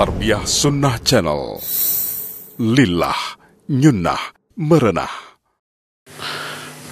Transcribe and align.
Tarbiyah 0.00 0.48
Sunnah 0.48 0.96
Channel. 1.04 1.60
Lillah, 2.56 3.36
nyunnah, 3.68 4.32
merenah. 4.56 5.12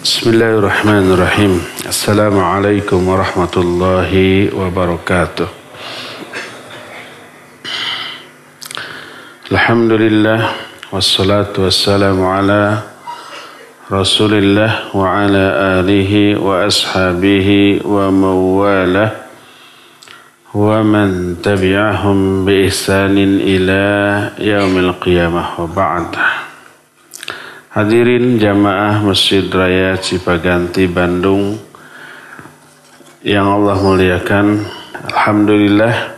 Bismillahirrahmanirrahim. 0.05 1.57
Assalamualaikum 1.89 3.01
warahmatullahi 3.09 4.53
wabarakatuh. 4.53 5.49
Alhamdulillah 9.57 10.53
wassalatu 10.93 11.65
wassalamu 11.65 12.29
ala 12.29 12.93
Rasulillah 13.89 14.93
wa 14.93 15.25
ala 15.25 15.81
alihi 15.81 16.37
wa 16.37 16.61
ashabihi 16.61 17.81
wa 17.89 18.13
mawalah 18.13 19.28
bi 22.49 22.65
ihsanin 22.65 23.37
ila 23.37 23.85
yaumil 24.41 24.97
qiyamah 24.97 25.61
wa 25.61 25.69
ba'd 25.69 26.17
Hadirin 27.69 28.41
jamaah 28.41 29.05
Masjid 29.05 29.45
Raya 29.45 30.01
Cipaganti 30.01 30.89
Bandung 30.89 31.61
yang 33.21 33.45
Allah 33.45 33.77
muliakan 33.77 34.65
Alhamdulillah 35.13 36.17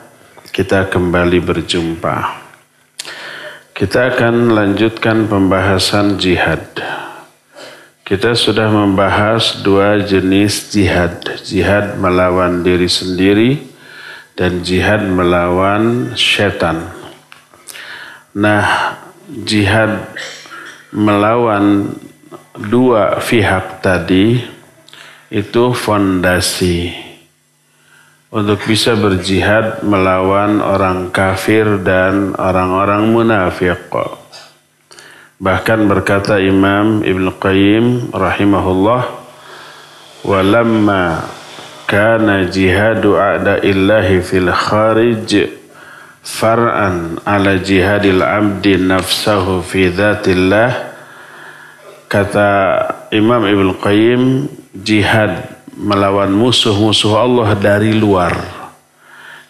kita 0.55 0.87
kembali 0.87 1.43
berjumpa. 1.43 2.17
Kita 3.75 4.15
akan 4.15 4.55
lanjutkan 4.55 5.27
pembahasan 5.27 6.23
jihad. 6.23 6.71
Kita 8.07 8.39
sudah 8.39 8.71
membahas 8.71 9.59
dua 9.67 9.99
jenis 10.07 10.71
jihad. 10.71 11.19
Jihad 11.43 11.99
melawan 11.99 12.63
diri 12.63 12.87
sendiri 12.87 13.70
dan 14.41 14.65
jihad 14.65 15.05
melawan 15.05 16.17
setan. 16.17 16.89
Nah, 18.33 18.97
jihad 19.29 20.17
melawan 20.97 21.93
dua 22.57 23.21
pihak 23.21 23.85
tadi 23.85 24.41
itu 25.29 25.77
fondasi 25.77 26.89
untuk 28.33 28.65
bisa 28.65 28.97
berjihad 28.97 29.85
melawan 29.85 30.65
orang 30.65 31.13
kafir 31.13 31.77
dan 31.85 32.33
orang-orang 32.41 33.13
munafik. 33.13 33.93
Bahkan 35.37 35.85
berkata 35.85 36.41
Imam 36.41 37.05
Ibn 37.05 37.25
Qayyim 37.37 38.17
rahimahullah 38.17 39.03
walamma 40.25 41.40
kana 41.91 42.47
jihadu 42.47 43.19
a'da'illahi 43.19 44.23
fil 44.23 44.47
kharij 44.47 45.51
far'an 46.23 47.19
ala 47.27 47.59
jihadil 47.59 48.23
abdi 48.23 48.79
nafsahu 48.79 49.59
fi 49.67 49.91
dhatillah. 49.91 50.95
Kata 52.07 52.51
Imam 53.11 53.43
Ibn 53.43 53.75
Qayyim 53.83 54.47
jihad 54.71 55.51
melawan 55.75 56.31
musuh-musuh 56.31 57.19
Allah 57.19 57.59
dari 57.59 57.91
luar. 57.95 58.39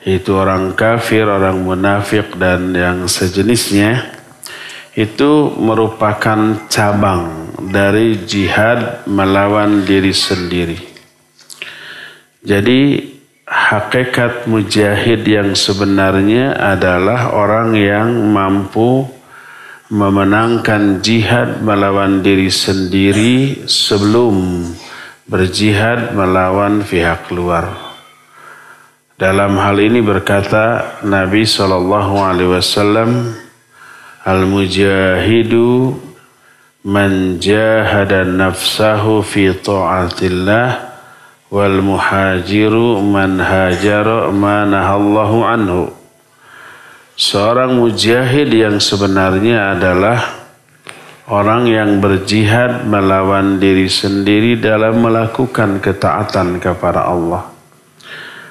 Itu 0.01 0.41
orang 0.41 0.73
kafir, 0.73 1.29
orang 1.29 1.61
munafik 1.61 2.41
dan 2.41 2.73
yang 2.73 3.05
sejenisnya. 3.05 4.17
Itu 4.97 5.53
merupakan 5.61 6.69
cabang 6.73 7.53
dari 7.69 8.25
jihad 8.25 9.05
melawan 9.05 9.85
diri 9.85 10.13
sendiri. 10.13 10.90
Jadi 12.41 13.05
hakikat 13.45 14.49
mujahid 14.49 15.29
yang 15.29 15.53
sebenarnya 15.53 16.57
adalah 16.57 17.37
orang 17.37 17.77
yang 17.77 18.09
mampu 18.33 19.05
memenangkan 19.91 21.03
jihad 21.03 21.61
melawan 21.61 22.23
diri 22.23 22.49
sendiri 22.49 23.67
sebelum 23.67 24.65
berjihad 25.29 26.17
melawan 26.17 26.81
pihak 26.87 27.29
luar. 27.35 27.75
Dalam 29.21 29.61
hal 29.61 29.77
ini 29.77 30.01
berkata 30.01 30.97
Nabi 31.05 31.45
Shallallahu 31.45 32.15
Alaihi 32.25 32.51
Wasallam, 32.57 33.37
Al-mujahidu 34.25 35.93
man 36.89 37.37
jahada 37.37 38.25
nafsahu 38.25 39.21
fi 39.21 39.53
ta'atillah 39.53 40.90
wal 41.51 41.83
muhajiru 41.83 43.03
man 43.03 43.43
hajara 43.43 44.31
ma 44.31 44.63
nahallahu 44.65 45.45
anhu. 45.45 45.91
Seorang 47.21 47.77
mujahid 47.77 48.49
yang 48.49 48.81
sebenarnya 48.81 49.77
adalah 49.77 50.41
orang 51.31 51.71
yang 51.71 52.03
berjihad 52.03 52.89
melawan 52.89 53.61
diri 53.61 53.87
sendiri 53.87 54.57
dalam 54.57 54.99
melakukan 55.05 55.79
ketaatan 55.79 56.59
kepada 56.59 57.07
Allah 57.07 57.51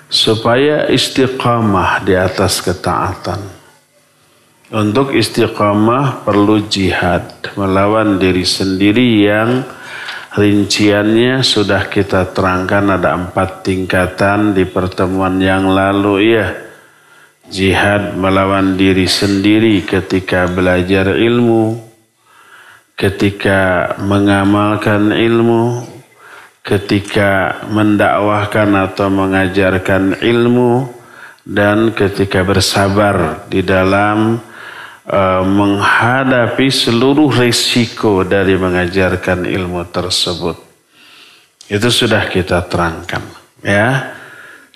supaya 0.10 0.90
istiqamah 0.90 2.02
di 2.02 2.18
atas 2.18 2.66
ketaatan 2.66 3.60
untuk 4.70 5.14
istiqamah 5.14 6.26
perlu 6.26 6.66
jihad 6.66 7.26
melawan 7.54 8.18
diri 8.18 8.42
sendiri 8.42 9.28
yang 9.28 9.66
rinciannya 10.36 11.42
sudah 11.42 11.90
kita 11.90 12.30
terangkan 12.36 13.00
ada 13.00 13.18
empat 13.18 13.66
tingkatan 13.66 14.54
di 14.54 14.66
pertemuan 14.70 15.42
yang 15.42 15.70
lalu 15.70 16.38
ya. 16.38 16.48
Jihad 17.50 18.14
melawan 18.14 18.78
diri 18.78 19.10
sendiri 19.10 19.82
ketika 19.82 20.46
belajar 20.46 21.18
ilmu, 21.18 21.82
ketika 22.94 23.94
mengamalkan 24.06 25.10
ilmu, 25.10 25.82
ketika 26.62 27.66
mendakwahkan 27.74 28.70
atau 28.86 29.10
mengajarkan 29.10 30.22
ilmu, 30.22 30.94
dan 31.42 31.90
ketika 31.98 32.46
bersabar 32.46 33.50
di 33.50 33.66
dalam 33.66 34.38
Eh, 35.10 35.42
menghadapi 35.42 36.70
seluruh 36.70 37.34
risiko 37.34 38.22
dari 38.22 38.54
mengajarkan 38.54 39.42
ilmu 39.42 39.90
tersebut. 39.90 40.54
Itu 41.66 41.90
sudah 41.90 42.30
kita 42.30 42.70
terangkan. 42.70 43.26
Ya, 43.66 44.14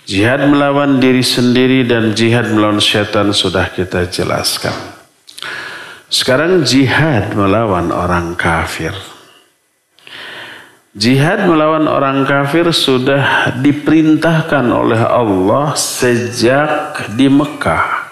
Jihad 0.10 0.50
melawan 0.50 0.98
diri 0.98 1.22
sendiri 1.22 1.86
dan 1.86 2.18
jihad 2.18 2.50
melawan 2.50 2.82
syaitan 2.82 3.30
sudah 3.30 3.70
kita 3.78 4.10
jelaskan. 4.10 4.74
Sekarang 6.10 6.66
jihad 6.66 7.38
melawan 7.38 7.94
orang 7.94 8.34
kafir. 8.34 8.92
Jihad 10.98 11.46
melawan 11.46 11.86
orang 11.86 12.26
kafir 12.26 12.74
sudah 12.74 13.54
diperintahkan 13.62 14.66
oleh 14.66 15.00
Allah 15.00 15.78
sejak 15.78 17.14
di 17.14 17.30
Mekah 17.30 18.03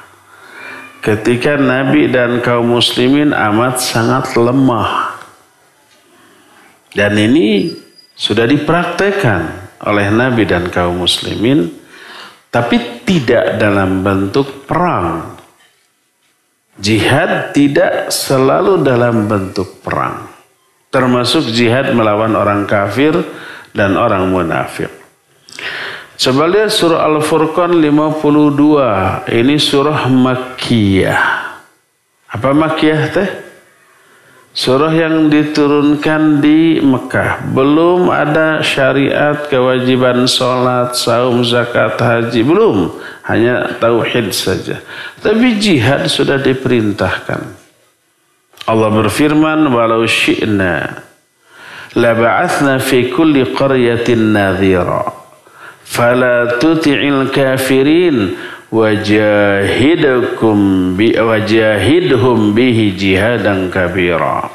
ketika 1.01 1.57
Nabi 1.57 2.07
dan 2.07 2.39
kaum 2.39 2.77
muslimin 2.77 3.33
amat 3.33 3.81
sangat 3.81 4.37
lemah. 4.37 5.17
Dan 6.93 7.17
ini 7.17 7.73
sudah 8.13 8.45
dipraktekkan 8.45 9.73
oleh 9.81 10.07
Nabi 10.13 10.45
dan 10.45 10.69
kaum 10.69 11.01
muslimin 11.01 11.73
tapi 12.53 13.01
tidak 13.01 13.57
dalam 13.57 14.05
bentuk 14.05 14.69
perang. 14.69 15.39
Jihad 16.77 17.55
tidak 17.55 18.13
selalu 18.13 18.85
dalam 18.85 19.25
bentuk 19.25 19.81
perang. 19.81 20.29
Termasuk 20.91 21.49
jihad 21.55 21.95
melawan 21.95 22.35
orang 22.35 22.67
kafir 22.67 23.15
dan 23.71 23.95
orang 23.95 24.27
munafik. 24.27 25.00
Lihat 26.21 26.69
surah 26.69 27.01
Al-Furqan 27.09 27.81
52. 27.81 29.25
Ini 29.25 29.55
surah 29.57 30.05
Makkiyah. 30.05 31.23
Apa 32.29 32.53
Makkiyah 32.53 33.03
teh? 33.09 33.29
Surah 34.53 34.93
yang 34.93 35.33
diturunkan 35.33 36.37
di 36.37 36.77
Mekah. 36.77 37.41
Belum 37.49 38.13
ada 38.13 38.61
syariat 38.61 39.33
kewajiban 39.49 40.29
sholat, 40.29 40.93
saum, 40.93 41.41
zakat, 41.41 41.97
haji. 41.97 42.45
Belum. 42.45 42.93
Hanya 43.25 43.81
tauhid 43.81 44.29
saja. 44.29 44.77
Tapi 45.25 45.57
jihad 45.57 46.05
sudah 46.05 46.37
diperintahkan. 46.37 47.41
Allah 48.69 48.89
berfirman, 48.93 49.73
walau 49.73 50.05
syi'na 50.05 51.01
laba'athna 51.97 52.77
fi 52.77 53.09
kulli 53.09 53.41
qaryatin 53.57 54.37
nadhira 54.37 55.20
fala 55.91 56.55
tuti'il 56.55 57.27
kafirin 57.35 58.39
wajahidakum 58.71 60.55
bi 60.95 61.11
wajahidhum 61.11 62.55
bihi 62.55 62.95
jihadan 62.95 63.67
kabira 63.67 64.47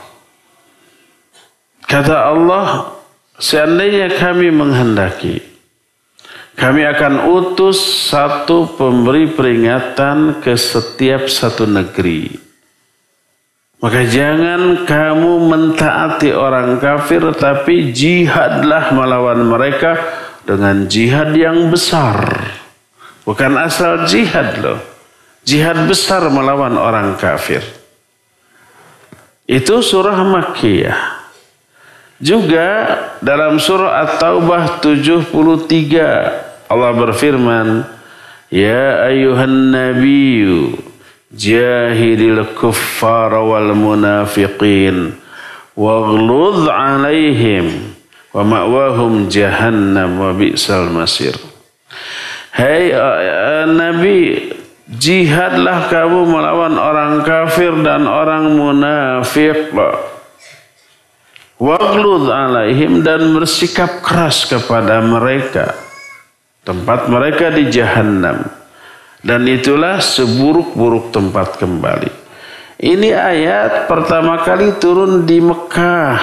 kata 1.84 2.32
Allah 2.32 2.96
seandainya 3.36 4.16
kami 4.16 4.48
menghendaki 4.48 5.44
kami 6.56 6.88
akan 6.88 7.28
utus 7.36 8.08
satu 8.08 8.64
pemberi 8.80 9.28
peringatan 9.28 10.40
ke 10.40 10.56
setiap 10.56 11.28
satu 11.28 11.68
negeri. 11.68 12.32
Maka 13.76 14.08
jangan 14.08 14.88
kamu 14.88 15.52
mentaati 15.52 16.32
orang 16.32 16.80
kafir 16.80 17.28
tapi 17.36 17.92
jihadlah 17.92 18.88
melawan 18.96 19.44
mereka 19.44 20.00
dengan 20.46 20.86
jihad 20.86 21.34
yang 21.34 21.68
besar. 21.68 22.46
Bukan 23.26 23.58
asal 23.58 24.06
jihad 24.06 24.62
loh. 24.62 24.78
Jihad 25.42 25.90
besar 25.90 26.22
melawan 26.30 26.78
orang 26.78 27.18
kafir. 27.18 27.62
Itu 29.46 29.82
surah 29.82 30.22
Makkiyah. 30.22 31.26
Juga 32.16 32.70
dalam 33.20 33.60
surah 33.60 34.06
At-Taubah 34.08 34.80
73 34.80 36.66
Allah 36.66 36.90
berfirman, 36.96 37.84
"Ya 38.48 39.06
ayuhan 39.06 39.70
nabiyyu 39.70 40.80
jahidil 41.30 42.56
kuffar 42.56 43.34
wal 43.38 43.76
munafiqin 43.76 45.14
waghludh 45.76 46.66
'alaihim 46.72 47.95
wa 48.36 48.44
ma'wahum 48.44 49.32
jahannam 49.32 50.20
wa 50.20 50.36
bi'sal 50.36 50.92
masir." 50.92 51.32
Hai 52.52 52.92
uh, 52.92 53.64
Nabi, 53.68 54.52
jihadlah 54.88 55.92
kamu 55.92 56.24
melawan 56.24 56.76
orang 56.76 57.20
kafir 57.24 57.72
dan 57.80 58.04
orang 58.04 58.52
munafik. 58.56 59.72
Waglud 61.56 62.28
alaihim 62.28 63.00
dan 63.00 63.32
bersikap 63.32 64.04
keras 64.04 64.44
kepada 64.44 65.00
mereka. 65.00 65.72
Tempat 66.64 67.08
mereka 67.08 67.48
di 67.48 67.72
jahanam. 67.72 68.44
Dan 69.24 69.48
itulah 69.48 70.00
seburuk-buruk 70.00 71.12
tempat 71.12 71.56
kembali. 71.56 72.12
Ini 72.76 73.08
ayat 73.16 73.88
pertama 73.88 74.44
kali 74.44 74.76
turun 74.76 75.24
di 75.24 75.40
Mekah. 75.40 76.20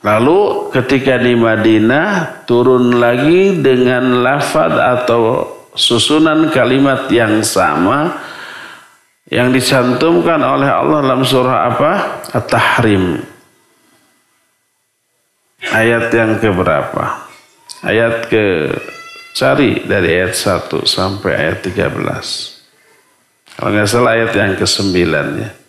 Lalu 0.00 0.72
ketika 0.72 1.20
di 1.20 1.36
Madinah 1.36 2.40
turun 2.48 2.96
lagi 2.96 3.60
dengan 3.60 4.24
lafad 4.24 4.72
atau 4.72 5.44
susunan 5.76 6.48
kalimat 6.48 7.04
yang 7.12 7.44
sama 7.44 8.16
yang 9.28 9.52
dicantumkan 9.52 10.40
oleh 10.40 10.72
Allah 10.72 11.04
dalam 11.04 11.20
surah 11.20 11.68
apa? 11.68 11.92
At-Tahrim. 12.32 13.20
Ayat 15.68 16.08
yang 16.16 16.40
keberapa? 16.40 17.28
Ayat 17.84 18.24
ke 18.32 18.72
cari 19.36 19.84
dari 19.84 20.16
ayat 20.16 20.32
1 20.32 20.80
sampai 20.88 21.32
ayat 21.36 21.60
13. 21.60 23.60
Kalau 23.60 23.68
nggak 23.68 23.84
salah 23.84 24.16
ayat 24.16 24.32
yang 24.32 24.56
ke-9 24.56 24.96
ya. 25.36 25.59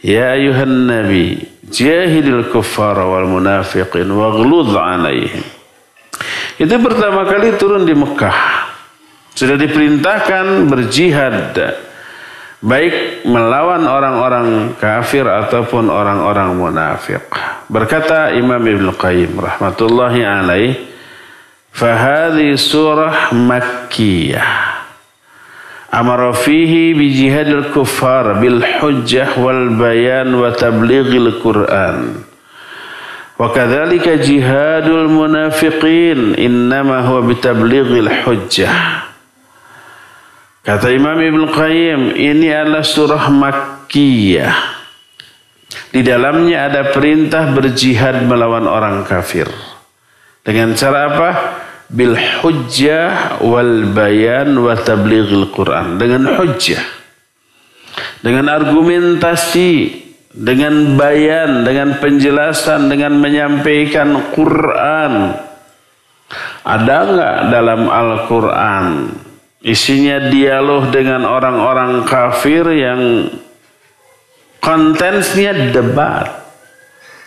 Ya 0.00 0.32
ayuhan 0.32 0.88
nabi, 0.88 1.44
jahidil 1.68 2.48
kuffara 2.48 3.04
wal 3.04 3.28
munafiqin 3.28 4.08
waghludh 4.08 4.72
alaihim. 4.72 5.44
Itu 6.56 6.76
pertama 6.80 7.28
kali 7.28 7.56
turun 7.60 7.84
di 7.84 7.92
Mekah. 7.92 8.68
Sudah 9.36 9.56
diperintahkan 9.60 10.68
berjihad 10.68 11.56
baik 12.60 13.24
melawan 13.24 13.88
orang-orang 13.88 14.76
kafir 14.76 15.24
ataupun 15.24 15.88
orang-orang 15.88 16.52
munafik. 16.56 17.24
Berkata 17.68 18.36
Imam 18.36 18.60
Ibn 18.60 18.92
Qayyim 18.92 19.32
rahmatullahi 19.36 20.20
alaih, 20.20 20.76
"Fahadhi 21.72 22.56
surah 22.56 23.32
Makkiyah." 23.32 24.79
Amara 25.90 26.30
fihi 26.30 26.94
bi 26.94 27.10
jihadil 27.10 27.74
kuffar 27.74 28.38
bil 28.38 28.62
hujjah 28.62 29.34
wal 29.34 29.74
bayan 29.74 30.30
wa 30.38 30.54
tablighil 30.54 31.42
Qur'an. 31.42 32.22
Wa 33.34 33.50
kadzalika 33.50 34.22
jihadul 34.22 35.10
munafiqin 35.10 36.38
innama 36.38 37.02
huwa 37.02 37.26
bi 37.26 37.34
tablighil 37.42 38.06
hujjah. 38.22 39.02
Kata 40.62 40.94
Imam 40.94 41.18
Ibn 41.18 41.42
Qayyim, 41.50 42.14
ini 42.14 42.52
adalah 42.54 42.86
surah 42.86 43.26
Makkiyah. 43.32 44.54
Di 45.90 46.06
dalamnya 46.06 46.70
ada 46.70 46.94
perintah 46.94 47.50
berjihad 47.50 48.22
melawan 48.30 48.70
orang 48.70 49.02
kafir. 49.02 49.50
Dengan 50.46 50.78
cara 50.78 51.10
apa? 51.10 51.30
Bil 51.90 52.14
hujjah 52.14 53.42
wal 53.42 53.90
bayan 53.90 54.54
wa 54.54 54.78
tablighil 54.78 55.50
Quran. 55.50 55.98
Dengan 55.98 56.38
hujjah. 56.38 56.78
Dengan 58.22 58.46
argumentasi. 58.46 59.98
Dengan 60.30 60.94
bayan. 60.94 61.66
Dengan 61.66 61.98
penjelasan. 61.98 62.86
Dengan 62.86 63.18
menyampaikan 63.18 64.30
Quran. 64.30 65.34
Ada 66.62 66.96
enggak 67.10 67.38
dalam 67.50 67.80
Al-Quran? 67.90 68.86
Isinya 69.66 70.30
dialog 70.30 70.94
dengan 70.94 71.26
orang-orang 71.26 72.06
kafir 72.06 72.70
yang 72.70 73.34
kontensnya 74.62 75.74
debat. 75.74 76.38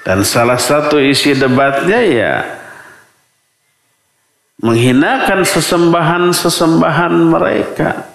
Dan 0.08 0.24
salah 0.24 0.56
satu 0.56 1.04
isi 1.04 1.36
debatnya 1.36 2.00
ya 2.00 2.63
menghinakan 4.64 5.44
sesembahan-sesembahan 5.44 7.14
mereka. 7.28 8.08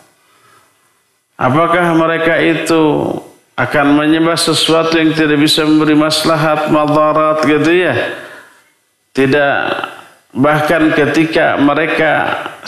Apakah 1.37 1.93
mereka 1.93 2.41
itu 2.41 3.13
akan 3.55 3.87
menyembah 3.93 4.41
sesuatu 4.41 4.97
yang 4.97 5.13
tidak 5.13 5.39
bisa 5.39 5.69
memberi 5.69 5.93
maslahat, 5.93 6.73
madarat 6.73 7.45
gitu 7.45 7.71
ya? 7.71 7.95
Tidak 9.13 9.55
Bahkan 10.29 10.93
ketika 10.93 11.57
mereka 11.57 12.13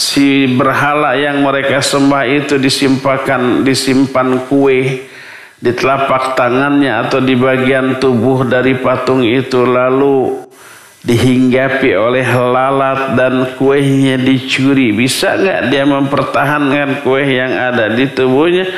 si 0.00 0.48
berhala 0.48 1.12
yang 1.12 1.44
mereka 1.44 1.84
sembah 1.84 2.24
itu 2.24 2.56
disimpakan 2.56 3.60
disimpan 3.68 4.48
kue 4.48 5.04
di 5.60 5.70
telapak 5.76 6.40
tangannya 6.40 7.04
atau 7.04 7.20
di 7.20 7.36
bagian 7.36 8.00
tubuh 8.00 8.48
dari 8.48 8.80
patung 8.80 9.20
itu 9.20 9.68
lalu 9.68 10.40
dihinggapi 11.00 11.96
oleh 11.96 12.26
lalat 12.28 13.16
dan 13.16 13.34
kuehnya 13.56 14.20
dicuri. 14.20 14.92
Bisa 14.92 15.36
nggak 15.36 15.72
dia 15.72 15.84
mempertahankan 15.88 17.00
kue 17.00 17.24
yang 17.24 17.52
ada 17.52 17.88
di 17.92 18.04
tubuhnya? 18.10 18.68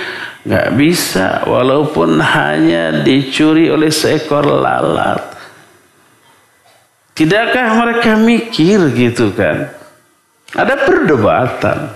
Nggak 0.42 0.68
bisa, 0.74 1.46
walaupun 1.46 2.18
hanya 2.18 3.02
dicuri 3.06 3.70
oleh 3.70 3.94
seekor 3.94 4.42
lalat. 4.42 5.22
Tidakkah 7.14 7.78
mereka 7.78 8.18
mikir 8.18 8.90
gitu 8.96 9.30
kan? 9.30 9.70
Ada 10.52 10.82
perdebatan. 10.82 11.94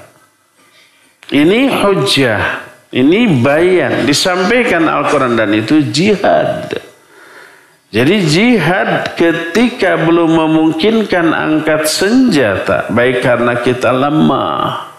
Ini 1.27 1.83
hujah, 1.83 2.63
ini 2.95 3.43
bayan, 3.43 4.07
disampaikan 4.07 4.87
Al-Quran 4.87 5.35
dan 5.35 5.51
itu 5.51 5.83
jihad. 5.91 6.71
Jadi 7.95 8.17
jihad 8.27 9.15
ketika 9.15 9.95
belum 10.03 10.35
memungkinkan 10.35 11.31
angkat 11.31 11.87
senjata, 11.87 12.91
baik 12.91 13.23
karena 13.23 13.63
kita 13.63 13.95
lemah, 13.95 14.97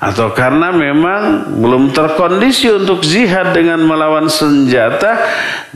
atau 0.00 0.32
karena 0.32 0.72
memang 0.72 1.52
belum 1.60 1.92
terkondisi 1.92 2.72
untuk 2.72 3.04
jihad 3.04 3.52
dengan 3.52 3.84
melawan 3.84 4.32
senjata 4.32 5.20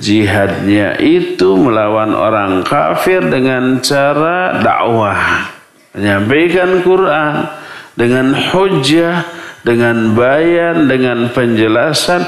jihadnya 0.01 0.97
itu 0.97 1.53
melawan 1.61 2.17
orang 2.17 2.65
kafir 2.65 3.21
dengan 3.21 3.85
cara 3.85 4.65
dakwah 4.65 5.53
menyampaikan 5.93 6.81
Quran 6.81 7.53
dengan 8.01 8.33
hujah 8.33 9.29
dengan 9.61 10.17
bayan 10.17 10.89
dengan 10.89 11.29
penjelasan 11.29 12.25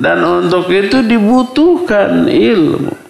dan 0.00 0.24
untuk 0.24 0.72
itu 0.72 1.04
dibutuhkan 1.04 2.24
ilmu 2.24 3.03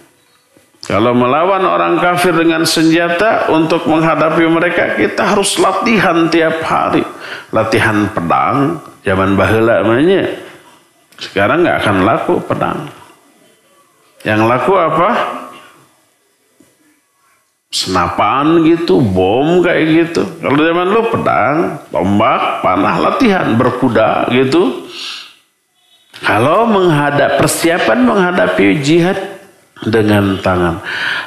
kalau 0.84 1.16
melawan 1.16 1.64
orang 1.64 1.96
kafir 1.96 2.36
dengan 2.36 2.68
senjata 2.68 3.48
untuk 3.48 3.88
menghadapi 3.88 4.44
mereka 4.52 5.00
kita 5.00 5.32
harus 5.32 5.56
latihan 5.56 6.28
tiap 6.28 6.60
hari. 6.60 7.00
Latihan 7.48 8.04
pedang 8.12 8.84
zaman 9.00 9.32
bahula 9.32 9.80
namanya. 9.80 10.28
Sekarang 11.16 11.64
nggak 11.64 11.78
akan 11.80 11.96
laku 12.04 12.34
pedang. 12.44 12.92
Yang 14.28 14.40
laku 14.44 14.72
apa? 14.76 15.10
Senapan 17.72 18.62
gitu, 18.68 19.00
bom 19.00 19.64
kayak 19.64 19.84
gitu. 19.88 20.22
Kalau 20.38 20.60
zaman 20.62 20.88
lu 20.94 21.02
pedang, 21.10 21.56
tombak, 21.90 22.60
panah, 22.60 22.96
latihan, 23.02 23.56
berkuda 23.56 24.30
gitu. 24.30 24.84
Kalau 26.22 26.70
menghadap 26.70 27.36
persiapan 27.40 27.98
menghadapi 28.06 28.78
jihad 28.80 29.33
dengan 29.82 30.38
tangan. 30.38 30.78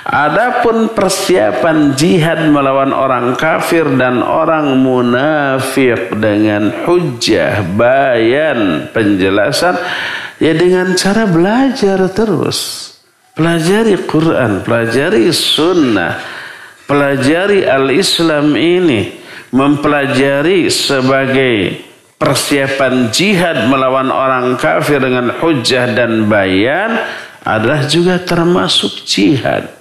Adapun 0.08 0.96
persiapan 0.96 2.00
jihad 2.00 2.48
melawan 2.48 2.96
orang 2.96 3.36
kafir 3.36 3.84
dan 4.00 4.24
orang 4.24 4.80
munafik 4.80 6.16
dengan 6.16 6.72
hujah, 6.88 7.68
bayan, 7.76 8.88
penjelasan 8.96 9.76
ya 10.40 10.56
dengan 10.56 10.96
cara 10.96 11.28
belajar 11.28 12.08
terus. 12.16 12.88
Pelajari 13.38 13.94
Quran, 14.10 14.66
pelajari 14.66 15.30
sunnah, 15.30 16.18
pelajari 16.90 17.70
al-Islam 17.70 18.58
ini, 18.58 19.14
mempelajari 19.54 20.74
sebagai 20.74 21.86
persiapan 22.18 23.14
jihad 23.14 23.70
melawan 23.70 24.10
orang 24.10 24.58
kafir 24.58 24.98
dengan 24.98 25.38
hujah 25.38 25.94
dan 25.94 26.26
bayan 26.26 26.98
adalah 27.48 27.88
juga 27.88 28.20
termasuk 28.20 29.08
jihad. 29.08 29.72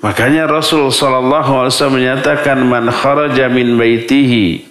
Makanya 0.00 0.48
Rasul 0.48 0.88
sallallahu 0.90 1.62
alaihi 1.62 1.72
wasallam 1.76 1.98
menyatakan 2.00 2.58
man 2.64 2.88
kharaja 2.88 3.52
min 3.52 3.76
baitihi 3.76 4.64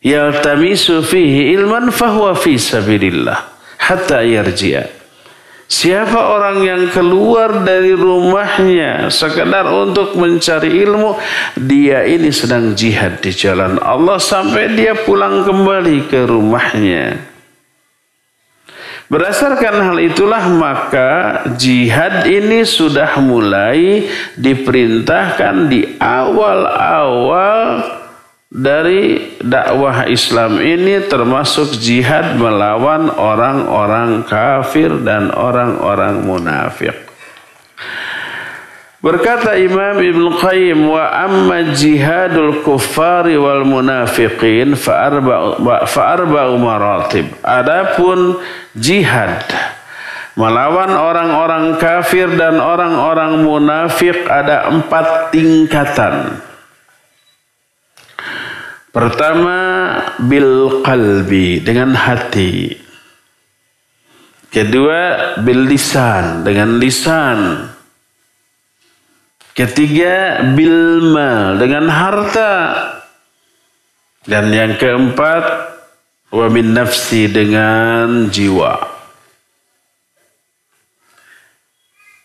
yaltamisu 0.00 1.04
fihi 1.04 1.52
ilman 1.60 1.92
fahuwa 1.92 2.32
fi 2.32 2.56
sabilillah 2.56 3.36
hatta 3.76 4.24
yarji'a. 4.24 5.00
Siapa 5.70 6.34
orang 6.34 6.66
yang 6.66 6.82
keluar 6.90 7.62
dari 7.62 7.94
rumahnya 7.94 9.06
sekedar 9.06 9.70
untuk 9.70 10.18
mencari 10.18 10.82
ilmu, 10.82 11.14
dia 11.54 12.02
ini 12.10 12.34
sedang 12.34 12.74
jihad 12.74 13.22
di 13.22 13.30
jalan 13.30 13.78
Allah 13.78 14.18
sampai 14.18 14.74
dia 14.74 14.98
pulang 14.98 15.46
kembali 15.46 16.10
ke 16.10 16.26
rumahnya. 16.26 17.29
Berdasarkan 19.10 19.90
hal 19.90 19.98
itulah 19.98 20.46
maka 20.54 21.42
jihad 21.58 22.30
ini 22.30 22.62
sudah 22.62 23.18
mulai 23.18 24.06
diperintahkan 24.38 25.66
di 25.66 25.98
awal-awal 25.98 27.82
dari 28.46 29.34
dakwah 29.42 30.06
Islam 30.06 30.62
ini 30.62 31.10
termasuk 31.10 31.74
jihad 31.82 32.38
melawan 32.38 33.10
orang-orang 33.10 34.22
kafir 34.30 35.02
dan 35.02 35.34
orang-orang 35.34 36.22
munafik. 36.22 37.09
Berkata 39.00 39.56
Imam 39.56 39.96
Ibn 39.96 40.24
Qayyim 40.36 40.92
wa 40.92 41.08
amma 41.08 41.72
jihadul 41.72 42.60
kuffari 42.60 43.32
wal 43.40 43.64
munafiqin 43.64 44.76
fa 44.76 45.08
arba'u 45.08 46.60
maratib. 46.60 47.32
Adapun 47.40 48.36
jihad 48.76 49.40
melawan 50.36 50.92
orang-orang 50.92 51.80
kafir 51.80 52.28
dan 52.36 52.60
orang-orang 52.60 53.40
munafik 53.40 54.20
ada 54.28 54.68
empat 54.68 55.32
tingkatan. 55.32 56.44
Pertama 58.92 59.58
bil 60.28 60.84
qalbi 60.84 61.64
dengan 61.64 61.96
hati. 61.96 62.76
Kedua 64.52 65.00
bil 65.40 65.72
lisan 65.72 66.44
dengan 66.44 66.76
lisan. 66.76 67.69
Ketiga 69.54 70.44
bil 70.54 71.02
mal 71.10 71.58
dengan 71.58 71.90
harta. 71.90 72.54
Dan 74.24 74.52
yang 74.52 74.76
keempat 74.76 75.44
wa 76.30 76.46
bin 76.52 76.76
nafsi 76.76 77.26
dengan 77.26 78.30
jiwa. 78.30 79.00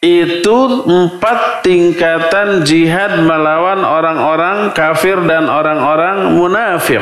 itu 0.06 0.58
empat 0.86 1.66
tingkatan 1.66 2.62
jihad 2.62 3.26
melawan 3.26 3.82
orang-orang 3.82 4.70
kafir 4.78 5.18
dan 5.26 5.50
orang-orang 5.50 6.38
munafik. 6.38 7.02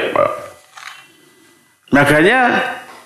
Makanya 1.92 2.64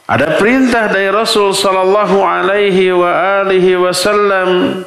ada 0.07 0.37
perintah 0.37 0.87
dari 0.87 1.09
Rasul 1.09 1.51
sallallahu 1.51 2.21
alaihi 2.21 2.93
wa 2.93 3.43
wasallam 3.89 4.81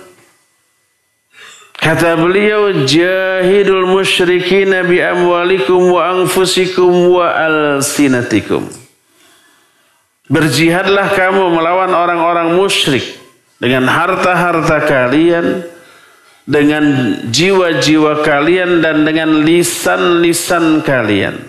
Kata 1.80 2.12
beliau 2.12 2.84
jahidul 2.84 3.88
musyrikin 3.88 4.68
bi 4.84 5.00
amwalikum 5.00 5.96
wa 5.96 6.12
anfusikum 6.12 7.08
wa 7.08 7.32
alsinatikum. 7.32 8.68
Berjihadlah 10.28 11.16
kamu 11.16 11.56
melawan 11.56 11.90
orang-orang 11.96 12.52
musyrik 12.52 13.02
dengan 13.56 13.88
harta-harta 13.88 14.84
kalian, 14.84 15.64
dengan 16.44 16.84
jiwa-jiwa 17.32 18.28
kalian 18.28 18.84
dan 18.84 19.02
dengan 19.02 19.40
lisan-lisan 19.40 20.84
kalian. 20.84 21.40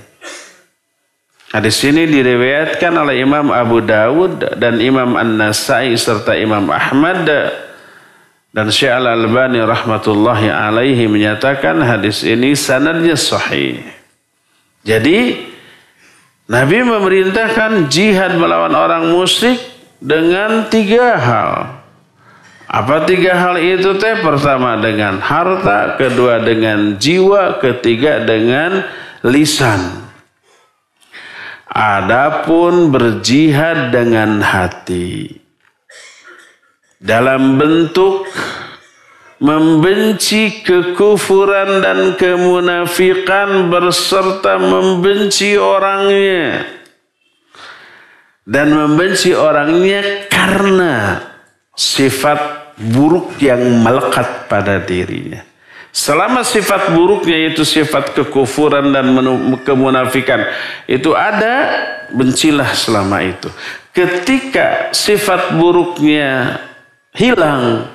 Hadis 1.52 1.84
ini 1.84 2.08
diriwayatkan 2.08 2.96
oleh 2.96 3.20
Imam 3.20 3.52
Abu 3.52 3.84
Dawud 3.84 4.56
dan 4.56 4.80
Imam 4.80 5.20
An-Nasai 5.20 5.92
serta 6.00 6.40
Imam 6.40 6.72
Ahmad 6.72 7.28
dan 8.52 8.68
Syekh 8.68 8.92
Al-Albani 8.92 9.64
rahmatullahi 9.64 10.52
alaihi 10.52 11.08
menyatakan 11.08 11.80
hadis 11.80 12.28
ini 12.28 12.52
sanadnya 12.52 13.16
sahih. 13.16 13.80
Jadi 14.84 15.48
Nabi 16.52 16.84
memerintahkan 16.84 17.88
jihad 17.88 18.36
melawan 18.36 18.76
orang 18.76 19.08
musyrik 19.08 19.56
dengan 20.04 20.68
tiga 20.68 21.16
hal. 21.16 21.52
Apa 22.68 23.08
tiga 23.08 23.40
hal 23.40 23.56
itu 23.60 23.96
teh? 23.96 24.20
Pertama 24.20 24.80
dengan 24.80 25.20
harta, 25.24 25.96
kedua 25.96 26.44
dengan 26.44 27.00
jiwa, 27.00 27.60
ketiga 27.60 28.24
dengan 28.24 28.84
lisan. 29.24 30.12
Adapun 31.72 32.92
berjihad 32.92 33.96
dengan 33.96 34.44
hati 34.44 35.41
dalam 37.02 37.58
bentuk 37.58 38.30
membenci 39.42 40.62
kekufuran 40.62 41.82
dan 41.82 42.14
kemunafikan 42.14 43.74
berserta 43.74 44.62
membenci 44.62 45.58
orangnya 45.58 46.62
dan 48.46 48.70
membenci 48.70 49.34
orangnya 49.34 50.30
karena 50.30 51.26
sifat 51.74 52.70
buruk 52.78 53.42
yang 53.42 53.82
melekat 53.82 54.46
pada 54.46 54.78
dirinya. 54.78 55.42
Selama 55.92 56.40
sifat 56.48 56.96
buruknya 56.96 57.52
itu 57.52 57.68
sifat 57.68 58.16
kekufuran 58.16 58.96
dan 58.96 59.12
kemunafikan 59.68 60.48
itu 60.88 61.12
ada, 61.12 61.68
bencilah 62.16 62.72
selama 62.72 63.20
itu. 63.28 63.52
Ketika 63.92 64.96
sifat 64.96 65.60
buruknya 65.60 66.64
hilang, 67.16 67.88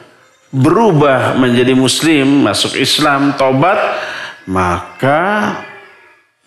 berubah 0.53 1.37
menjadi 1.37 1.73
muslim, 1.77 2.45
masuk 2.45 2.77
Islam, 2.77 3.37
tobat, 3.37 3.79
maka 4.49 5.53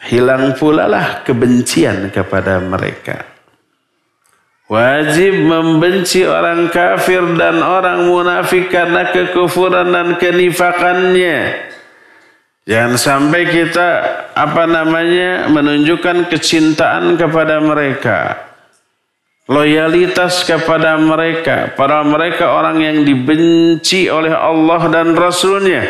hilang 0.07 0.55
pula 0.55 0.87
lah 0.87 1.21
kebencian 1.27 2.09
kepada 2.09 2.63
mereka. 2.63 3.27
Wajib 4.69 5.33
membenci 5.49 6.21
orang 6.29 6.69
kafir 6.69 7.25
dan 7.41 7.57
orang 7.57 8.05
munafik 8.05 8.69
karena 8.69 9.09
kekufuran 9.09 9.89
dan 9.89 10.21
kenifakannya. 10.21 11.69
Jangan 12.69 12.93
sampai 13.01 13.49
kita 13.49 13.89
apa 14.37 14.69
namanya 14.69 15.49
menunjukkan 15.49 16.29
kecintaan 16.29 17.17
kepada 17.17 17.57
mereka. 17.57 18.48
Loyalitas 19.49 20.45
kepada 20.45 20.93
mereka. 21.01 21.73
Para 21.73 22.05
mereka 22.05 22.53
orang 22.53 22.77
yang 22.77 22.97
dibenci 23.01 24.05
oleh 24.05 24.29
Allah 24.29 24.81
dan 24.93 25.17
Rasulnya. 25.17 25.81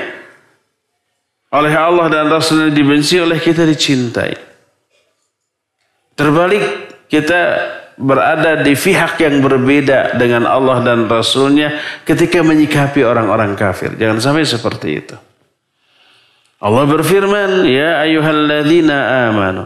Oleh 1.51 1.73
Allah 1.75 2.07
dan 2.07 2.31
Rasulnya 2.31 2.71
dibenci, 2.71 3.19
oleh 3.19 3.35
kita 3.35 3.67
dicintai. 3.67 4.31
Terbalik 6.15 6.63
kita 7.11 7.41
berada 7.99 8.63
di 8.63 8.79
pihak 8.79 9.19
yang 9.19 9.43
berbeda 9.43 10.15
dengan 10.15 10.47
Allah 10.47 10.79
dan 10.79 11.11
Rasulnya 11.11 11.75
ketika 12.07 12.39
menyikapi 12.39 13.03
orang-orang 13.03 13.59
kafir. 13.59 13.91
Jangan 13.99 14.23
sampai 14.23 14.47
seperti 14.47 14.87
itu. 15.03 15.15
Allah 16.59 16.83
berfirman, 16.91 17.63
Ya 17.71 18.03
ayuhalladzina 18.03 19.31
amanu, 19.31 19.63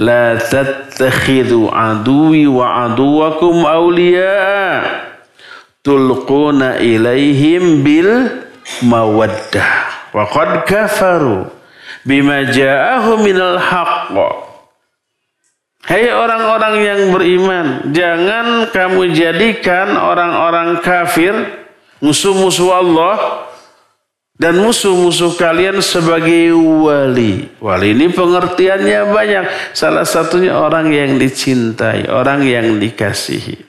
La 0.00 0.40
tattakhidhu 0.40 1.68
aduwi 1.68 2.48
wa 2.48 2.88
aduwakum 2.88 3.60
awliya, 3.68 4.80
tulquna 5.84 6.80
ilaihim 6.80 7.84
bil 7.84 8.40
mawaddah. 8.88 9.68
Wa 10.16 10.24
qad 10.32 10.64
kafaru 10.64 11.44
bima 12.08 12.48
ja'ahu 12.48 13.20
minal 13.20 13.60
haqqa 13.60 14.48
Hei 15.90 16.12
orang-orang 16.12 16.76
yang 16.80 17.00
beriman, 17.08 17.66
jangan 17.90 18.68
kamu 18.68 19.10
jadikan 19.16 19.96
orang-orang 19.96 20.78
kafir, 20.84 21.32
musuh-musuh 22.04 22.68
Allah, 22.68 23.16
dan 24.40 24.56
musuh-musuh 24.56 25.36
kalian 25.36 25.84
sebagai 25.84 26.56
wali. 26.56 27.44
Wali 27.60 27.92
ini 27.92 28.08
pengertiannya 28.08 29.12
banyak. 29.12 29.44
Salah 29.76 30.08
satunya 30.08 30.56
orang 30.56 30.88
yang 30.88 31.20
dicintai, 31.20 32.08
orang 32.08 32.48
yang 32.48 32.80
dikasihi. 32.80 33.68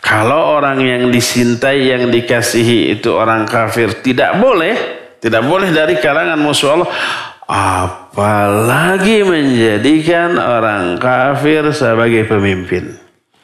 Kalau 0.00 0.56
orang 0.56 0.80
yang 0.80 1.02
dicintai, 1.12 1.92
yang 1.92 2.08
dikasihi 2.08 2.96
itu 2.96 3.12
orang 3.12 3.44
kafir, 3.44 4.00
tidak 4.00 4.40
boleh, 4.40 4.72
tidak 5.20 5.44
boleh 5.44 5.68
dari 5.76 6.00
kalangan 6.00 6.40
musuh 6.40 6.80
Allah. 6.80 6.90
Apalagi 7.46 9.22
menjadikan 9.28 10.40
orang 10.40 10.96
kafir 10.96 11.68
sebagai 11.70 12.24
pemimpin 12.24 12.96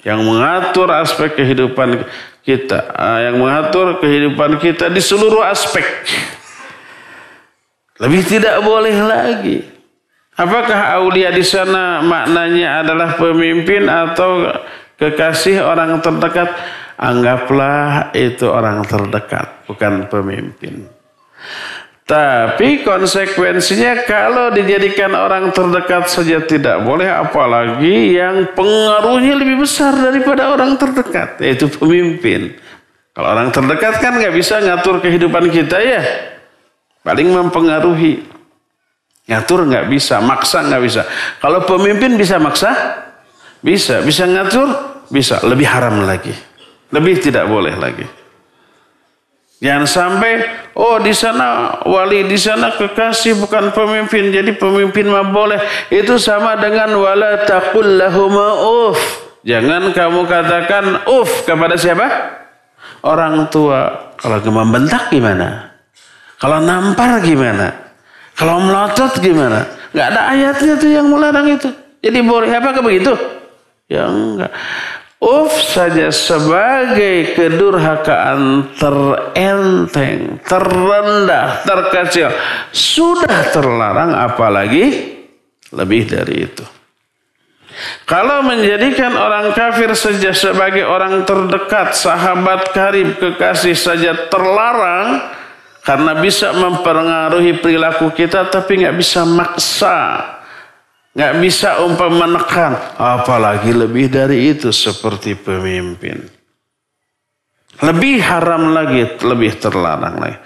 yang 0.03 0.25
mengatur 0.27 0.91
aspek 0.91 1.39
kehidupan 1.39 2.03
kita, 2.43 2.91
ah, 2.95 3.19
yang 3.23 3.39
mengatur 3.39 4.03
kehidupan 4.03 4.59
kita 4.59 4.91
di 4.91 4.99
seluruh 4.99 5.43
aspek. 5.47 5.87
Lebih 8.03 8.23
tidak 8.27 8.59
boleh 8.67 8.97
lagi. 8.99 9.59
Apakah 10.35 10.99
aulia 10.99 11.31
di 11.31 11.45
sana 11.45 12.03
maknanya 12.03 12.83
adalah 12.83 13.15
pemimpin 13.15 13.87
atau 13.87 14.51
kekasih 14.99 15.63
orang 15.63 16.03
terdekat? 16.03 16.51
Anggaplah 16.99 18.15
itu 18.15 18.47
orang 18.47 18.83
terdekat, 18.87 19.67
bukan 19.67 20.07
pemimpin. 20.07 20.87
Tapi 22.03 22.83
konsekuensinya 22.83 24.03
kalau 24.05 24.51
dijadikan 24.51 25.15
orang 25.15 25.55
terdekat 25.55 26.11
saja 26.11 26.43
tidak 26.43 26.83
boleh 26.83 27.07
apalagi 27.07 28.19
yang 28.19 28.51
pengaruhnya 28.59 29.39
lebih 29.39 29.63
besar 29.63 29.95
daripada 29.95 30.51
orang 30.51 30.75
terdekat 30.75 31.39
yaitu 31.39 31.71
pemimpin. 31.71 32.59
Kalau 33.15 33.29
orang 33.29 33.55
terdekat 33.55 34.03
kan 34.03 34.19
nggak 34.19 34.35
bisa 34.35 34.59
ngatur 34.59 34.99
kehidupan 34.99 35.47
kita 35.53 35.79
ya. 35.79 36.03
Paling 37.07 37.29
mempengaruhi. 37.31 38.25
Ngatur 39.23 39.71
nggak 39.71 39.87
bisa, 39.87 40.19
maksa 40.19 40.67
nggak 40.67 40.83
bisa. 40.83 41.03
Kalau 41.39 41.63
pemimpin 41.63 42.19
bisa 42.19 42.43
maksa? 42.43 42.75
Bisa. 43.63 44.03
Bisa 44.03 44.27
ngatur? 44.27 44.69
Bisa. 45.07 45.39
Lebih 45.47 45.67
haram 45.71 46.03
lagi. 46.03 46.35
Lebih 46.91 47.23
tidak 47.23 47.47
boleh 47.47 47.79
lagi. 47.79 48.22
Jangan 49.63 49.87
sampai 49.87 50.43
oh 50.75 50.99
di 50.99 51.15
sana 51.15 51.79
wali 51.87 52.27
di 52.27 52.35
sana 52.35 52.75
kekasih 52.75 53.39
bukan 53.39 53.71
pemimpin 53.71 54.35
jadi 54.35 54.51
pemimpin 54.59 55.07
mah 55.07 55.31
boleh 55.31 55.63
itu 55.87 56.19
sama 56.19 56.59
dengan 56.59 56.91
wala 56.99 57.47
taqul 57.47 57.87
lahuma 57.87 58.59
uf. 58.59 58.99
Jangan 59.47 59.95
kamu 59.95 60.27
katakan 60.27 61.07
uf 61.07 61.47
kepada 61.47 61.79
siapa? 61.79 62.11
Orang 63.07 63.47
tua. 63.55 64.15
Kalau 64.19 64.43
membentak 64.43 65.15
gimana? 65.15 65.71
Kalau 66.43 66.59
nampar 66.59 67.23
gimana? 67.23 67.71
Kalau 68.35 68.59
melotot 68.67 69.15
gimana? 69.23 69.63
Gak 69.95 70.11
ada 70.11 70.35
ayatnya 70.35 70.75
tuh 70.75 70.91
yang 70.91 71.07
melarang 71.07 71.47
itu. 71.47 71.71
Jadi 72.03 72.19
boleh 72.19 72.51
apa 72.51 72.83
begitu? 72.83 73.15
Ya 73.87 74.11
enggak. 74.11 74.51
Uf 75.23 75.55
saja 75.55 76.11
sebagai 76.11 77.39
kedurhakaan 77.39 78.75
terenteng, 78.75 80.43
terendah, 80.43 81.63
terkecil. 81.63 82.35
Sudah 82.75 83.55
terlarang 83.55 84.19
apalagi 84.19 85.15
lebih 85.71 86.11
dari 86.11 86.51
itu. 86.51 86.67
Kalau 88.03 88.43
menjadikan 88.43 89.15
orang 89.15 89.55
kafir 89.55 89.95
saja 89.95 90.35
sebagai 90.35 90.91
orang 90.91 91.23
terdekat, 91.23 91.95
sahabat 91.95 92.75
karib, 92.75 93.15
kekasih 93.15 93.79
saja 93.79 94.27
terlarang 94.27 95.23
karena 95.87 96.19
bisa 96.19 96.51
mempengaruhi 96.51 97.63
perilaku 97.63 98.11
kita 98.11 98.51
tapi 98.51 98.83
nggak 98.83 98.99
bisa 98.99 99.23
maksa 99.23 99.99
Nggak 101.13 101.35
bisa 101.45 101.85
umpam 101.85 102.09
menekan. 102.09 102.73
Apalagi 102.97 103.77
lebih 103.77 104.09
dari 104.09 104.49
itu 104.57 104.73
seperti 104.73 105.37
pemimpin. 105.37 106.25
Lebih 107.85 108.17
haram 108.25 108.73
lagi, 108.73 109.05
lebih 109.21 109.53
terlarang 109.61 110.17
lagi. 110.17 110.39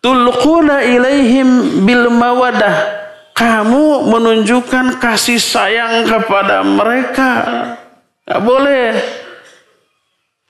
Tulquna 0.00 0.80
ilaihim 0.80 1.82
bil 1.84 2.08
mawadah. 2.08 3.00
Kamu 3.32 4.12
menunjukkan 4.12 5.00
kasih 5.00 5.40
sayang 5.40 6.04
kepada 6.04 6.64
mereka. 6.64 7.32
Nggak 8.28 8.42
boleh. 8.44 8.88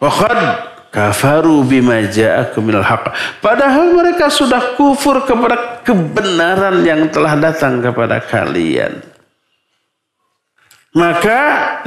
Waqad 0.02 0.40
kafaru 0.90 1.62
bima 1.62 2.02
ja'akum 2.06 2.68
haqq. 2.74 3.38
Padahal 3.38 3.94
mereka 3.94 4.30
sudah 4.30 4.74
kufur 4.74 5.22
kepada 5.26 5.82
kebenaran 5.86 6.82
yang 6.82 7.06
telah 7.10 7.38
datang 7.38 7.78
kepada 7.80 8.18
kalian. 8.22 9.11
Maka 10.97 11.41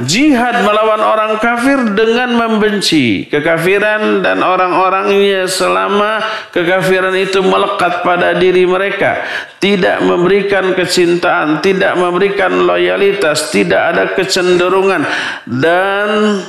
jihad 0.07 0.63
melawan 0.63 1.03
orang 1.03 1.35
kafir 1.43 1.83
dengan 1.91 2.31
membenci 2.31 3.27
kekafiran 3.27 4.23
dan 4.23 4.39
orang-orangnya 4.39 5.51
selama 5.51 6.23
kekafiran 6.55 7.11
itu 7.19 7.43
melekat 7.43 8.07
pada 8.07 8.31
diri 8.39 8.63
mereka. 8.63 9.19
Tidak 9.59 10.07
memberikan 10.07 10.71
kecintaan, 10.71 11.59
tidak 11.59 11.99
memberikan 11.99 12.55
loyalitas, 12.63 13.51
tidak 13.51 13.81
ada 13.91 14.03
kecenderungan. 14.15 15.03
Dan 15.43 16.39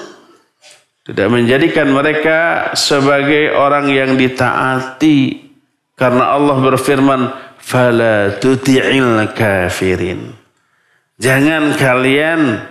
tidak 1.02 1.28
menjadikan 1.34 1.90
mereka 1.90 2.70
sebagai 2.78 3.58
orang 3.58 3.90
yang 3.90 4.14
ditaati. 4.14 5.50
Karena 5.98 6.30
Allah 6.30 6.56
berfirman, 6.62 7.20
فَلَا 7.58 8.38
تُتِعِلْ 8.38 9.34
kafirin. 9.34 10.35
Jangan 11.17 11.73
kalian 11.73 12.61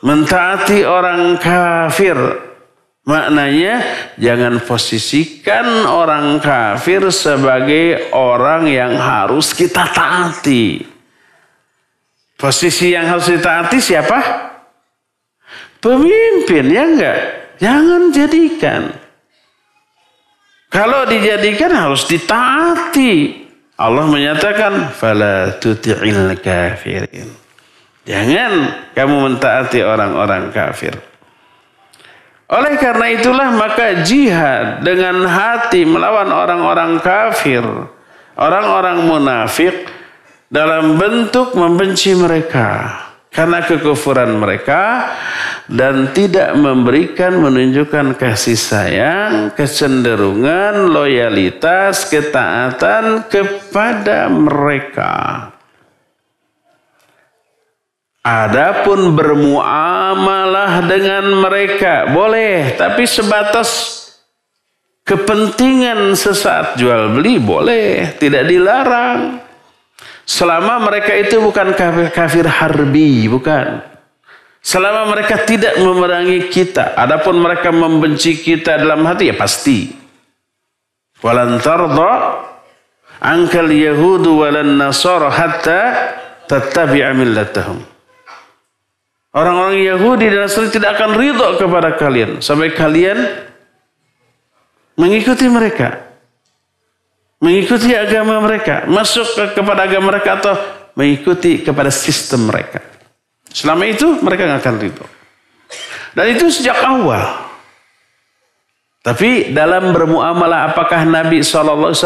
mentaati 0.00 0.88
orang 0.88 1.36
kafir. 1.36 2.16
Maknanya 3.04 3.80
jangan 4.20 4.60
posisikan 4.64 5.88
orang 5.88 6.36
kafir 6.40 7.04
sebagai 7.12 8.12
orang 8.12 8.68
yang 8.68 8.96
harus 8.96 9.52
kita 9.56 9.88
taati. 9.92 10.84
Posisi 12.40 12.96
yang 12.96 13.04
harus 13.04 13.28
ditaati 13.28 13.78
siapa? 13.80 14.18
Pemimpin, 15.80 16.64
ya 16.72 16.84
enggak? 16.88 17.18
Jangan 17.60 18.02
jadikan. 18.12 18.82
Kalau 20.72 21.04
dijadikan 21.04 21.72
harus 21.72 22.08
ditaati. 22.08 23.44
Allah 23.80 24.04
menyatakan 24.04 24.92
fala 24.92 25.56
tuti'il 25.56 26.36
kafirin. 26.36 27.32
Jangan 28.04 28.52
kamu 28.92 29.16
mentaati 29.24 29.80
orang-orang 29.80 30.52
kafir. 30.52 30.92
Oleh 32.50 32.76
karena 32.76 33.06
itulah 33.08 33.48
maka 33.56 34.04
jihad 34.04 34.84
dengan 34.84 35.24
hati 35.24 35.88
melawan 35.88 36.28
orang-orang 36.28 37.00
kafir, 37.00 37.64
orang-orang 38.36 39.06
munafik 39.06 39.88
dalam 40.52 41.00
bentuk 41.00 41.56
membenci 41.56 42.12
mereka 42.12 43.09
karena 43.30 43.62
kekufuran 43.62 44.42
mereka 44.42 45.14
dan 45.70 46.10
tidak 46.10 46.50
memberikan 46.58 47.38
menunjukkan 47.38 48.18
kasih 48.18 48.58
sayang, 48.58 49.54
kecenderungan, 49.54 50.90
loyalitas, 50.90 52.10
ketaatan 52.10 53.30
kepada 53.30 54.26
mereka. 54.26 55.14
Adapun 58.20 59.16
bermuamalah 59.16 60.84
dengan 60.84 61.24
mereka 61.40 62.10
boleh, 62.12 62.76
tapi 62.76 63.08
sebatas 63.08 63.96
kepentingan 65.06 66.12
sesaat 66.18 66.76
jual 66.76 67.16
beli 67.16 67.40
boleh, 67.40 68.12
tidak 68.20 68.44
dilarang. 68.44 69.49
Selama 70.28 70.78
mereka 70.82 71.12
itu 71.16 71.42
bukan 71.42 71.74
kafir, 71.74 72.08
kafir 72.14 72.46
harbi, 72.46 73.26
bukan. 73.26 73.82
Selama 74.60 75.08
mereka 75.08 75.40
tidak 75.48 75.80
memerangi 75.80 76.52
kita, 76.52 76.92
adapun 76.94 77.40
mereka 77.40 77.72
membenci 77.72 78.36
kita 78.36 78.76
dalam 78.76 79.02
hati 79.08 79.32
ya 79.32 79.34
pasti. 79.34 79.88
Walan 81.20 81.60
tarda 81.60 82.12
angkal 83.20 83.68
yahudu 83.72 84.44
walan 84.44 84.76
nasara 84.76 85.32
hatta 85.32 85.80
tattabi'a 86.48 87.12
millatahum. 87.16 87.90
Orang-orang 89.30 89.86
Yahudi 89.86 90.26
dan 90.26 90.50
Nasrani 90.50 90.74
tidak 90.74 90.98
akan 90.98 91.14
ridho 91.14 91.54
kepada 91.54 91.94
kalian 91.94 92.42
sampai 92.42 92.74
kalian 92.74 93.46
mengikuti 94.98 95.46
mereka 95.46 96.09
mengikuti 97.40 97.96
agama 97.96 98.38
mereka, 98.44 98.84
masuk 98.86 99.26
ke, 99.32 99.44
kepada 99.56 99.88
agama 99.88 100.14
mereka 100.14 100.38
atau 100.38 100.54
mengikuti 100.94 101.64
kepada 101.64 101.88
sistem 101.88 102.52
mereka. 102.52 102.84
Selama 103.50 103.88
itu 103.88 104.20
mereka 104.20 104.46
nggak 104.46 104.60
akan 104.62 104.76
ridho. 104.78 105.06
Dan 106.14 106.36
itu 106.36 106.46
sejak 106.52 106.78
awal. 106.84 107.50
Tapi 109.00 109.56
dalam 109.56 109.96
bermuamalah 109.96 110.70
apakah 110.70 111.08
Nabi 111.08 111.40
SAW 111.40 111.96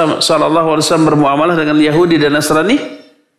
bermuamalah 1.02 1.58
dengan 1.58 1.74
Yahudi 1.82 2.22
dan 2.22 2.38
Nasrani? 2.38 2.78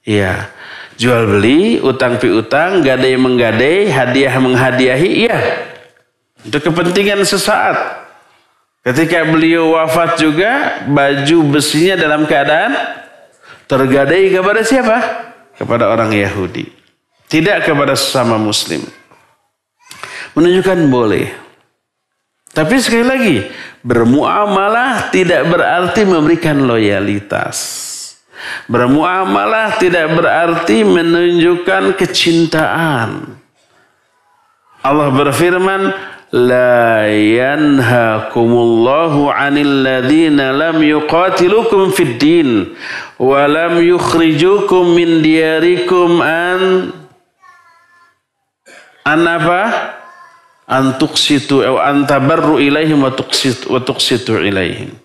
Iya. 0.04 0.52
Jual 0.96 1.28
beli, 1.28 1.80
utang 1.80 2.20
piutang, 2.20 2.84
gadai 2.84 3.16
menggadai, 3.20 3.88
hadiah 3.92 4.36
menghadiahi, 4.40 5.10
iya. 5.28 5.40
Untuk 6.44 6.72
kepentingan 6.72 7.24
sesaat. 7.24 8.05
Ketika 8.86 9.26
beliau 9.26 9.74
wafat 9.74 10.22
juga, 10.22 10.86
baju 10.86 11.58
besinya 11.58 11.98
dalam 11.98 12.30
keadaan 12.30 12.78
tergadai 13.66 14.30
kepada 14.30 14.62
siapa? 14.62 14.98
Kepada 15.58 15.90
orang 15.90 16.14
Yahudi. 16.14 16.70
Tidak 17.26 17.66
kepada 17.66 17.98
sesama 17.98 18.38
muslim. 18.38 18.86
Menunjukkan 20.38 20.86
boleh. 20.94 21.34
Tapi 22.54 22.78
sekali 22.78 23.06
lagi, 23.10 23.38
bermuamalah 23.82 25.10
tidak 25.10 25.50
berarti 25.50 26.06
memberikan 26.06 26.70
loyalitas. 26.70 27.58
Bermuamalah 28.70 29.82
tidak 29.82 30.14
berarti 30.14 30.86
menunjukkan 30.86 31.98
kecintaan. 31.98 33.34
Allah 34.86 35.10
berfirman, 35.10 35.90
la 36.34 37.06
ينهاكم 37.06 38.52
anil 39.30 39.30
عن 39.30 39.56
lam 40.58 40.78
yuqatilukum 40.82 41.94
fid 41.94 42.18
din 42.18 42.76
wa 43.22 43.46
lam 43.46 43.78
yukhrijukum 43.80 44.96
min 44.96 45.22
diyarikum 45.22 46.20
an 46.22 46.92
an 49.06 49.22
apa? 49.30 49.62
An 50.66 50.98
tuqsitu 50.98 51.62
atau 51.62 51.78
an 51.78 52.10
tabarru 52.10 52.58
ilaihim 52.58 53.06
wa 53.06 53.14
tuqsitu 53.14 53.70
wa 53.70 53.78
tuqsitu 53.78 54.42
ilaihim. 54.42 54.98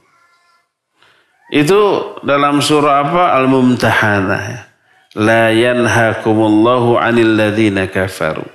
Itu 1.52 2.14
dalam 2.24 2.64
surah 2.64 3.04
apa? 3.04 3.36
Al-mumtahanah. 3.36 4.72
La 5.20 5.52
yanhakumullahu 5.52 6.96
anil 6.96 7.36
ladzina 7.36 7.90
kafaru. 7.90 8.46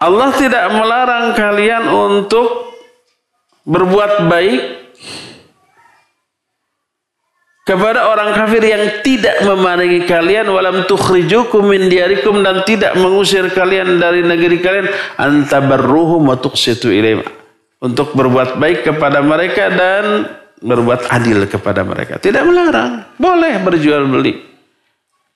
Allah 0.00 0.32
tidak 0.32 0.64
melarang 0.72 1.36
kalian 1.36 1.92
untuk 1.92 2.72
berbuat 3.68 4.24
baik 4.32 4.62
kepada 7.68 8.08
orang 8.08 8.32
kafir 8.32 8.64
yang 8.64 9.04
tidak 9.04 9.44
memerangi 9.44 10.08
kalian. 10.08 10.48
Walam 10.48 10.88
tukhrijukum 10.88 11.68
min 11.68 11.92
diarikum 11.92 12.40
dan 12.40 12.64
tidak 12.64 12.96
mengusir 12.96 13.52
kalian 13.52 14.00
dari 14.00 14.24
negeri 14.24 14.58
kalian. 14.64 14.88
Antabarruhum 15.20 16.32
wa 16.32 16.36
tuqsitu 16.40 16.88
ilaihim 16.88 17.20
untuk 17.84 18.16
berbuat 18.16 18.56
baik 18.56 18.88
kepada 18.88 19.20
mereka 19.20 19.68
dan 19.68 20.32
berbuat 20.64 21.12
adil 21.12 21.44
kepada 21.44 21.84
mereka. 21.84 22.16
Tidak 22.16 22.40
melarang. 22.40 23.04
Boleh 23.20 23.60
berjual 23.60 24.08
beli. 24.08 24.32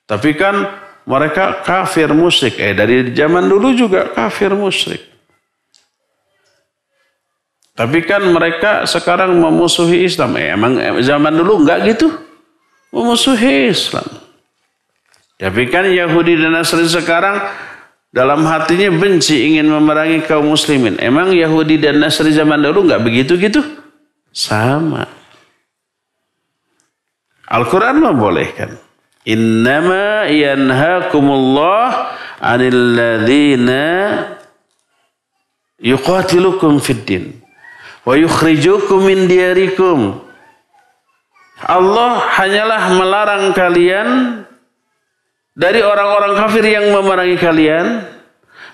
Tapi 0.04 0.36
kan 0.36 0.83
mereka 1.04 1.60
kafir 1.64 2.08
musyrik. 2.12 2.56
Eh 2.56 2.72
dari 2.72 3.12
zaman 3.12 3.44
dulu 3.44 3.76
juga 3.76 4.08
kafir 4.12 4.52
musyrik. 4.56 5.14
Tapi 7.74 8.06
kan 8.06 8.22
mereka 8.30 8.86
sekarang 8.86 9.34
memusuhi 9.34 10.06
Islam. 10.06 10.38
Eh, 10.38 10.54
emang 10.54 10.78
zaman 11.02 11.34
dulu 11.34 11.66
enggak 11.66 11.82
gitu? 11.90 12.06
Memusuhi 12.94 13.74
Islam. 13.74 14.06
Tapi 15.34 15.66
kan 15.66 15.90
Yahudi 15.90 16.38
dan 16.38 16.54
Nasrani 16.54 16.86
sekarang 16.86 17.42
dalam 18.14 18.46
hatinya 18.46 18.94
benci 18.94 19.50
ingin 19.50 19.66
memerangi 19.66 20.22
kaum 20.22 20.46
muslimin. 20.54 20.94
Emang 21.02 21.34
Yahudi 21.34 21.82
dan 21.82 21.98
Nasrani 21.98 22.30
zaman 22.30 22.62
dulu 22.62 22.86
enggak 22.86 23.02
begitu 23.02 23.34
gitu? 23.42 23.60
Sama. 24.30 25.10
Al-Quran 27.50 27.98
membolehkan. 27.98 28.78
Innama 29.24 30.28
yanhaakumullah 30.28 32.12
'anil 32.44 32.80
ladzina 32.92 33.84
yuqatilukum 35.80 36.76
fid 36.80 37.08
din 37.08 37.24
wa 38.04 38.14
yukhrijukum 38.20 39.08
min 39.08 39.24
diyarikum. 39.24 40.20
Allah 41.64 42.20
hanyalah 42.36 42.82
melarang 43.00 43.44
kalian 43.56 44.08
dari 45.56 45.80
orang-orang 45.80 46.36
kafir 46.36 46.66
yang 46.66 46.92
memerangi 46.92 47.40
kalian, 47.40 48.04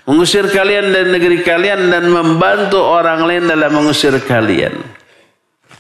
mengusir 0.09 0.51
kalian 0.51 0.91
dari 0.91 1.15
negeri 1.15 1.47
kalian 1.47 1.93
dan 1.95 2.11
membantu 2.11 2.83
orang 2.83 3.23
lain 3.23 3.47
dalam 3.47 3.71
mengusir 3.71 4.19
kalian. 4.27 4.75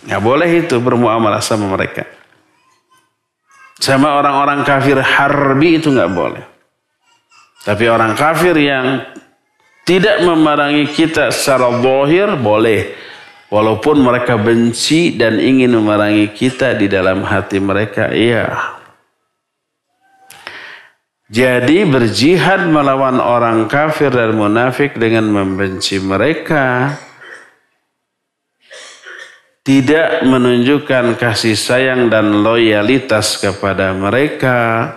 Nggak 0.06 0.22
boleh 0.22 0.50
itu 0.62 0.76
bermuamalah 0.78 1.42
sama 1.42 1.66
mereka. 1.74 2.19
Sama 3.80 4.20
orang-orang 4.20 4.60
kafir 4.62 5.00
harbi 5.00 5.80
itu 5.80 5.88
nggak 5.88 6.12
boleh. 6.12 6.44
Tapi 7.64 7.84
orang 7.88 8.12
kafir 8.12 8.52
yang 8.60 9.08
tidak 9.88 10.20
memerangi 10.20 10.92
kita 10.92 11.32
secara 11.32 11.80
bohir 11.80 12.36
boleh. 12.36 12.92
Walaupun 13.50 13.98
mereka 13.98 14.38
benci 14.38 15.18
dan 15.18 15.42
ingin 15.42 15.74
memerangi 15.74 16.30
kita 16.30 16.78
di 16.78 16.86
dalam 16.86 17.26
hati 17.26 17.58
mereka, 17.58 18.14
iya. 18.14 18.78
Jadi 21.26 21.82
berjihad 21.82 22.70
melawan 22.70 23.18
orang 23.18 23.66
kafir 23.66 24.14
dan 24.14 24.38
munafik 24.38 24.94
dengan 24.94 25.26
membenci 25.26 25.98
mereka 25.98 26.94
tidak 29.70 30.26
menunjukkan 30.26 31.14
kasih 31.14 31.54
sayang 31.54 32.10
dan 32.10 32.42
loyalitas 32.42 33.38
kepada 33.38 33.94
mereka, 33.94 34.90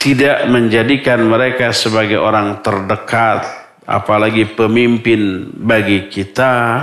tidak 0.00 0.48
menjadikan 0.48 1.20
mereka 1.28 1.68
sebagai 1.76 2.16
orang 2.16 2.64
terdekat, 2.64 3.44
apalagi 3.84 4.48
pemimpin 4.48 5.52
bagi 5.52 6.08
kita, 6.08 6.80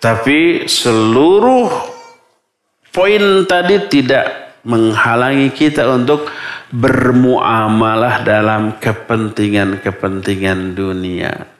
tapi 0.00 0.64
seluruh 0.64 1.68
poin 2.88 3.44
tadi 3.44 3.76
tidak 3.92 4.56
menghalangi 4.64 5.52
kita 5.52 5.84
untuk 5.84 6.32
bermuamalah 6.72 8.24
dalam 8.24 8.80
kepentingan-kepentingan 8.80 10.72
dunia. 10.72 11.51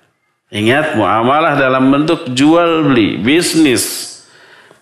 Ingat 0.53 1.01
muamalah 1.01 1.57
dalam 1.57 1.88
bentuk 1.88 2.29
jual 2.37 2.93
beli, 2.93 3.17
bisnis, 3.17 4.12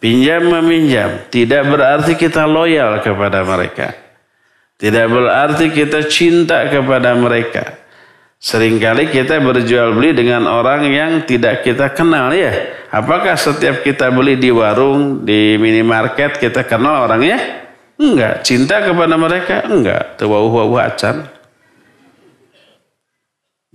pinjam 0.03 0.51
meminjam. 0.51 1.31
Tidak 1.31 1.63
berarti 1.71 2.19
kita 2.19 2.43
loyal 2.43 2.99
kepada 2.99 3.47
mereka. 3.47 3.95
Tidak 4.75 5.07
berarti 5.07 5.71
kita 5.71 6.11
cinta 6.11 6.67
kepada 6.67 7.15
mereka. 7.15 7.79
Seringkali 8.41 9.13
kita 9.13 9.39
berjual 9.39 9.95
beli 9.95 10.17
dengan 10.17 10.49
orang 10.49 10.89
yang 10.89 11.13
tidak 11.29 11.63
kita 11.63 11.93
kenal 11.93 12.33
ya. 12.33 12.51
Apakah 12.91 13.37
setiap 13.39 13.87
kita 13.87 14.11
beli 14.11 14.41
di 14.41 14.51
warung, 14.51 15.23
di 15.23 15.55
minimarket 15.61 16.41
kita 16.41 16.67
kenal 16.67 17.07
orangnya? 17.07 17.37
Enggak. 18.01 18.43
Cinta 18.43 18.81
kepada 18.81 19.15
mereka? 19.21 19.69
Enggak. 19.69 20.17
Tuwau-wau 20.17 20.73
acan. 20.81 21.29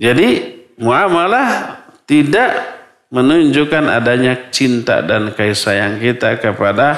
Jadi 0.01 0.27
muamalah 0.81 1.84
tidak 2.05 2.75
menunjukkan 3.13 3.85
adanya 3.89 4.49
cinta 4.49 5.01
dan 5.05 5.33
kasih 5.33 5.57
sayang 5.57 5.95
kita 6.01 6.37
kepada 6.41 6.97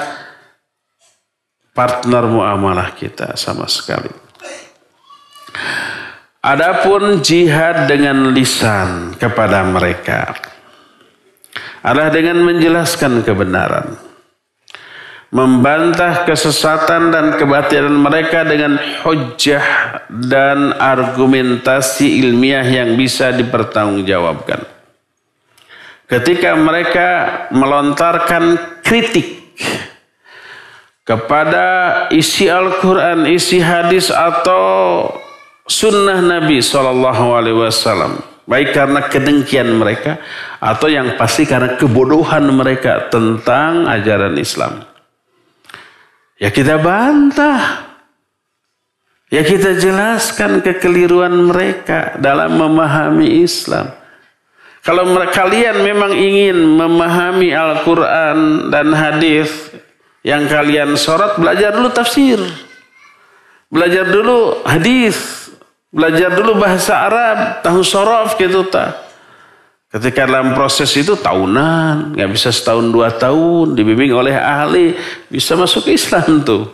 partner 1.76 2.24
muamalah 2.26 2.96
kita 2.96 3.36
sama 3.36 3.68
sekali. 3.68 4.10
Adapun 6.38 7.20
jihad 7.20 7.90
dengan 7.90 8.30
lisan 8.32 9.14
kepada 9.18 9.62
mereka 9.66 10.32
adalah 11.82 12.10
dengan 12.14 12.40
menjelaskan 12.46 13.22
kebenaran, 13.26 13.94
membantah 15.34 16.24
kesesatan 16.24 17.10
dan 17.10 17.26
kebatilan 17.36 17.94
mereka 17.94 18.42
dengan 18.42 18.78
hujah 19.02 19.66
dan 20.08 20.72
argumentasi 20.78 22.22
ilmiah 22.22 22.64
yang 22.64 22.94
bisa 22.94 23.34
dipertanggungjawabkan 23.34 24.77
ketika 26.08 26.56
mereka 26.56 27.08
melontarkan 27.52 28.56
kritik 28.80 29.44
kepada 31.04 32.08
isi 32.12 32.48
Al-Quran, 32.48 33.28
isi 33.28 33.60
hadis 33.60 34.08
atau 34.08 35.08
sunnah 35.68 36.20
Nabi 36.24 36.64
Shallallahu 36.64 37.36
Alaihi 37.36 37.56
Wasallam, 37.60 38.24
baik 38.48 38.72
karena 38.72 39.04
kedengkian 39.04 39.68
mereka 39.76 40.16
atau 40.60 40.88
yang 40.88 41.16
pasti 41.20 41.44
karena 41.44 41.76
kebodohan 41.76 42.48
mereka 42.48 43.12
tentang 43.12 43.84
ajaran 43.84 44.34
Islam. 44.40 44.84
Ya 46.40 46.48
kita 46.48 46.80
bantah. 46.80 47.88
Ya 49.28 49.44
kita 49.44 49.76
jelaskan 49.76 50.64
kekeliruan 50.64 51.52
mereka 51.52 52.16
dalam 52.16 52.56
memahami 52.56 53.44
Islam. 53.44 53.97
Kalau 54.88 55.04
kalian 55.28 55.84
memang 55.84 56.16
ingin 56.16 56.56
memahami 56.64 57.52
Al-Quran 57.52 58.72
dan 58.72 58.88
hadis 58.96 59.52
yang 60.24 60.48
kalian 60.48 60.96
sorot, 60.96 61.36
belajar 61.36 61.76
dulu 61.76 61.92
tafsir. 61.92 62.40
Belajar 63.68 64.08
dulu 64.08 64.64
hadis. 64.64 65.52
Belajar 65.92 66.32
dulu 66.32 66.56
bahasa 66.56 67.04
Arab, 67.04 67.60
tahu 67.60 67.84
sorof 67.84 68.40
gitu 68.40 68.64
tak. 68.64 68.96
Ketika 69.92 70.24
dalam 70.24 70.56
proses 70.56 70.88
itu 70.96 71.16
tahunan, 71.16 72.16
nggak 72.16 72.30
bisa 72.32 72.48
setahun 72.48 72.88
dua 72.88 73.12
tahun, 73.12 73.76
dibimbing 73.76 74.12
oleh 74.16 74.36
ahli, 74.36 74.96
bisa 75.28 75.52
masuk 75.52 75.88
Islam 75.88 76.44
tuh. 76.44 76.64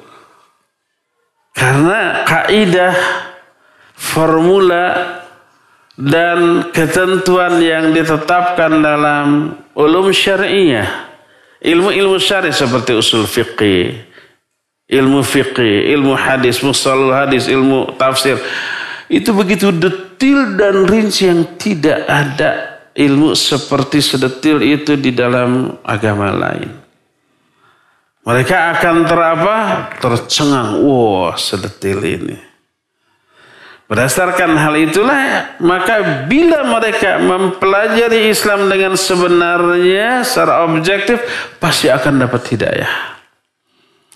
Karena 1.51 2.27
kaidah, 2.27 2.95
formula 3.95 5.23
dan 5.95 6.71
ketentuan 6.75 7.63
yang 7.63 7.95
ditetapkan 7.95 8.83
dalam 8.83 9.55
ulum 9.79 10.11
syariah, 10.11 11.15
ilmu-ilmu 11.63 12.19
syari 12.19 12.51
seperti 12.51 12.99
usul 12.99 13.31
fiqih, 13.31 14.03
ilmu 14.91 15.23
fiqih, 15.23 15.95
ilmu 15.95 16.19
hadis, 16.19 16.59
musalul 16.67 17.15
hadis, 17.15 17.47
ilmu 17.47 17.95
tafsir, 17.95 18.43
itu 19.07 19.31
begitu 19.31 19.71
detil 19.71 20.59
dan 20.59 20.83
rinci 20.91 21.31
yang 21.31 21.47
tidak 21.55 22.03
ada 22.11 22.83
ilmu 22.95 23.35
seperti 23.39 24.03
sedetil 24.03 24.63
itu 24.63 24.99
di 24.99 25.15
dalam 25.15 25.79
agama 25.87 26.31
lain. 26.35 26.71
Mereka 28.25 28.57
akan 28.79 28.97
terapa? 29.05 29.57
Tercengang. 30.01 30.81
Wah, 30.81 31.29
wow, 31.29 31.37
sedetil 31.37 32.01
ini. 32.01 32.54
Berdasarkan 33.85 34.57
hal 34.57 34.81
itulah, 34.81 35.61
maka 35.61 36.25
bila 36.25 36.65
mereka 36.65 37.21
mempelajari 37.21 38.33
Islam 38.33 38.73
dengan 38.73 38.97
sebenarnya 38.97 40.25
secara 40.25 40.65
objektif, 40.65 41.21
pasti 41.61 41.93
akan 41.93 42.25
dapat 42.25 42.49
hidayah. 42.49 42.89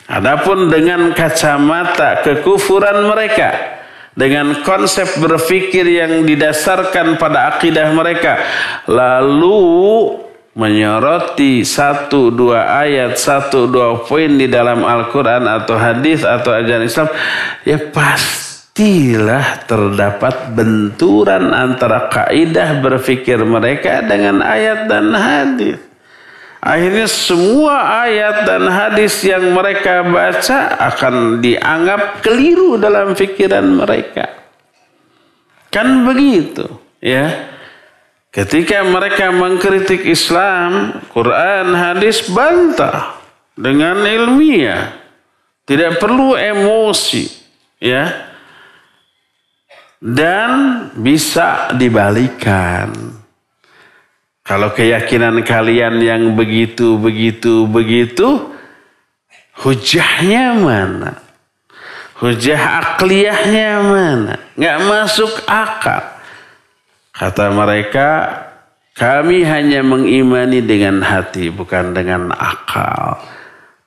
Adapun 0.09 0.73
dengan 0.73 1.13
kacamata 1.13 2.25
kekufuran 2.25 3.13
mereka, 3.13 3.77
dengan 4.17 4.65
konsep 4.65 5.21
berpikir 5.21 5.85
yang 5.85 6.25
didasarkan 6.25 7.21
pada 7.21 7.53
akidah 7.53 7.93
mereka, 7.93 8.41
lalu 8.89 10.17
menyoroti 10.57 11.61
satu 11.61 12.33
dua 12.33 12.89
ayat, 12.89 13.21
satu 13.21 13.69
dua 13.69 14.01
poin 14.01 14.33
di 14.33 14.49
dalam 14.49 14.81
Al-Quran 14.81 15.45
atau 15.45 15.77
hadis 15.77 16.25
atau 16.25 16.57
ajaran 16.57 16.89
Islam, 16.89 17.13
ya 17.69 17.77
pasti 17.93 18.48
pastilah 18.79 19.67
terdapat 19.67 20.55
benturan 20.55 21.51
antara 21.51 22.07
kaidah 22.07 22.79
berfikir 22.79 23.43
mereka 23.43 24.07
dengan 24.07 24.39
ayat 24.39 24.87
dan 24.87 25.11
hadis. 25.19 25.83
Akhirnya 26.63 27.11
semua 27.11 28.07
ayat 28.07 28.47
dan 28.47 28.71
hadis 28.71 29.19
yang 29.27 29.51
mereka 29.51 30.07
baca 30.07 30.79
akan 30.95 31.43
dianggap 31.43 32.23
keliru 32.23 32.79
dalam 32.79 33.19
pikiran 33.19 33.67
mereka. 33.67 34.47
Kan 35.75 36.07
begitu, 36.07 36.71
ya. 37.03 37.51
Ketika 38.31 38.87
mereka 38.87 39.35
mengkritik 39.35 40.07
Islam, 40.07 41.03
Quran, 41.11 41.75
hadis 41.75 42.31
bantah 42.31 43.19
dengan 43.59 44.07
ilmiah. 44.07 44.95
Tidak 45.67 45.99
perlu 45.99 46.39
emosi, 46.39 47.27
ya 47.83 48.28
dan 49.99 50.51
bisa 50.95 51.75
dibalikan. 51.75 52.91
Kalau 54.47 54.73
keyakinan 54.73 55.45
kalian 55.45 56.01
yang 56.01 56.33
begitu, 56.33 56.97
begitu, 56.97 57.69
begitu, 57.69 58.49
hujahnya 59.61 60.57
mana? 60.57 61.13
Hujah 62.17 62.81
akliyahnya 62.81 63.71
mana? 63.85 64.35
Nggak 64.57 64.79
masuk 64.89 65.33
akal. 65.45 66.03
Kata 67.13 67.53
mereka, 67.53 68.09
kami 68.97 69.45
hanya 69.45 69.85
mengimani 69.85 70.65
dengan 70.65 71.05
hati, 71.05 71.53
bukan 71.53 71.93
dengan 71.93 72.33
akal. 72.33 73.21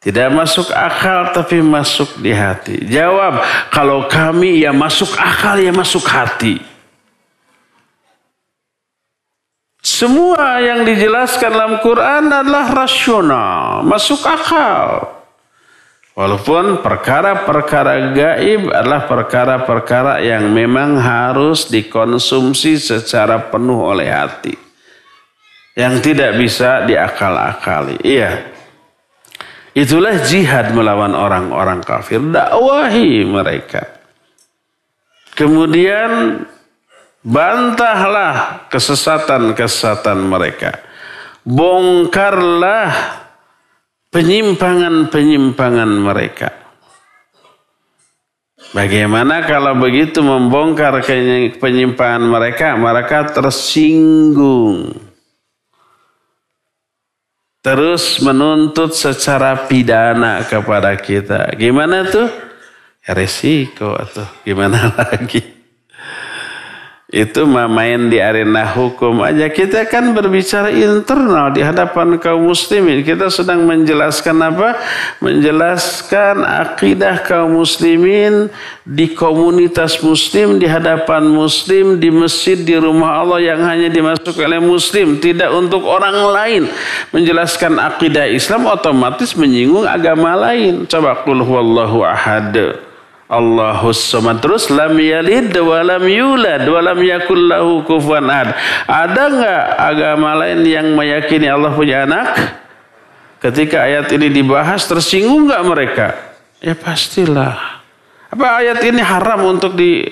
Tidak 0.01 0.33
masuk 0.33 0.73
akal 0.73 1.29
tapi 1.29 1.61
masuk 1.61 2.17
di 2.17 2.33
hati. 2.33 2.89
Jawab, 2.89 3.37
kalau 3.69 4.09
kami 4.09 4.65
ya 4.65 4.73
masuk 4.73 5.13
akal 5.13 5.61
ya 5.61 5.69
masuk 5.69 6.01
hati. 6.09 6.57
Semua 9.81 10.57
yang 10.57 10.81
dijelaskan 10.85 11.53
dalam 11.53 11.73
Quran 11.85 12.33
adalah 12.33 12.73
rasional, 12.73 13.85
masuk 13.85 14.25
akal. 14.25 15.05
Walaupun 16.17 16.81
perkara-perkara 16.81 18.11
gaib 18.11 18.73
adalah 18.73 19.05
perkara-perkara 19.05 20.21
yang 20.25 20.49
memang 20.49 20.97
harus 20.97 21.69
dikonsumsi 21.69 22.81
secara 22.81 23.37
penuh 23.53 23.79
oleh 23.79 24.09
hati. 24.09 24.57
Yang 25.77 25.93
tidak 26.09 26.35
bisa 26.35 26.83
diakal-akali. 26.89 28.01
Iya. 28.03 28.50
Itulah 29.71 30.19
jihad 30.27 30.75
melawan 30.75 31.15
orang-orang 31.15 31.79
kafir. 31.79 32.19
Dakwahi 32.19 33.23
mereka. 33.23 33.87
Kemudian 35.31 36.43
bantahlah 37.23 38.67
kesesatan-kesesatan 38.67 40.27
mereka. 40.27 40.75
Bongkarlah 41.47 42.91
penyimpangan-penyimpangan 44.11 45.91
mereka. 46.03 46.49
Bagaimana 48.75 49.47
kalau 49.47 49.79
begitu 49.79 50.19
membongkar 50.19 50.99
penyimpangan 51.59 52.23
mereka, 52.23 52.75
mereka 52.75 53.27
tersinggung 53.31 55.10
terus 57.61 58.19
menuntut 58.19 58.97
secara 58.97 59.69
pidana 59.69 60.41
kepada 60.45 60.97
kita. 60.97 61.53
Gimana 61.55 62.09
tuh? 62.09 62.27
Ya 63.01 63.13
resiko 63.17 63.97
atau 63.97 64.25
gimana 64.45 64.91
lagi? 64.97 65.60
Itu 67.11 67.43
main 67.43 68.07
di 68.07 68.23
arena 68.23 68.63
hukum 68.71 69.19
aja. 69.19 69.51
Kita 69.51 69.83
kan 69.83 70.15
berbicara 70.15 70.71
internal 70.71 71.51
di 71.51 71.59
hadapan 71.59 72.15
kaum 72.15 72.47
muslimin. 72.47 73.03
Kita 73.03 73.27
sedang 73.27 73.67
menjelaskan 73.67 74.39
apa? 74.39 74.79
Menjelaskan 75.19 76.47
akidah 76.47 77.19
kaum 77.27 77.59
muslimin 77.59 78.47
di 78.87 79.11
komunitas 79.11 79.99
muslim, 79.99 80.55
di 80.55 80.71
hadapan 80.71 81.27
muslim, 81.27 81.99
di 81.99 82.07
masjid, 82.07 82.55
di 82.55 82.79
rumah 82.79 83.19
Allah 83.19 83.43
yang 83.43 83.59
hanya 83.59 83.91
dimasuki 83.91 84.39
oleh 84.47 84.63
muslim. 84.63 85.19
Tidak 85.19 85.51
untuk 85.51 85.83
orang 85.83 86.15
lain. 86.15 86.63
Menjelaskan 87.11 87.75
akidah 87.75 88.23
Islam 88.23 88.71
otomatis 88.71 89.35
menyinggung 89.35 89.83
agama 89.83 90.31
lain. 90.39 90.87
Coba 90.87 91.19
kul 91.27 91.43
huwallahu 91.43 92.07
ahad. 92.07 92.87
Allahus 93.31 94.11
samad 94.11 94.43
terus 94.43 94.67
lam 94.67 94.91
yalid 94.99 95.55
wa 95.55 95.79
lam 95.79 96.03
yulad 96.03 96.67
wa 96.67 96.79
lam 96.83 96.99
yakul 96.99 97.39
lahu 97.39 97.79
kufuwan 97.87 98.27
ahad. 98.27 98.51
Ada 98.83 99.23
enggak 99.31 99.63
agama 99.79 100.35
lain 100.35 100.67
yang 100.67 100.91
meyakini 100.91 101.47
Allah 101.47 101.71
punya 101.71 102.03
anak? 102.03 102.35
Ketika 103.39 103.87
ayat 103.87 104.11
ini 104.11 104.27
dibahas 104.27 104.83
tersinggung 104.83 105.47
enggak 105.47 105.63
mereka? 105.63 106.07
Ya 106.59 106.75
pastilah. 106.75 107.79
Apa 108.35 108.67
ayat 108.67 108.83
ini 108.83 108.99
haram 108.99 109.47
untuk 109.47 109.79
di, 109.79 110.03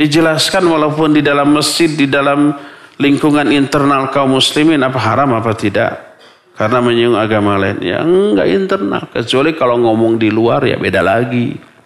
dijelaskan 0.00 0.64
walaupun 0.72 1.12
di 1.12 1.20
dalam 1.20 1.52
masjid, 1.52 1.92
di 1.92 2.08
dalam 2.08 2.56
lingkungan 2.96 3.52
internal 3.52 4.08
kaum 4.08 4.40
muslimin 4.40 4.80
apa 4.80 4.96
haram 4.96 5.36
apa 5.36 5.52
tidak? 5.52 6.16
Karena 6.56 6.80
menyinggung 6.80 7.20
agama 7.20 7.60
lain. 7.60 7.76
Ya 7.84 8.00
enggak 8.00 8.48
internal. 8.48 9.04
Kecuali 9.12 9.52
kalau 9.52 9.76
ngomong 9.84 10.16
di 10.16 10.32
luar 10.32 10.64
ya 10.64 10.80
beda 10.80 11.04
lagi. 11.04 11.76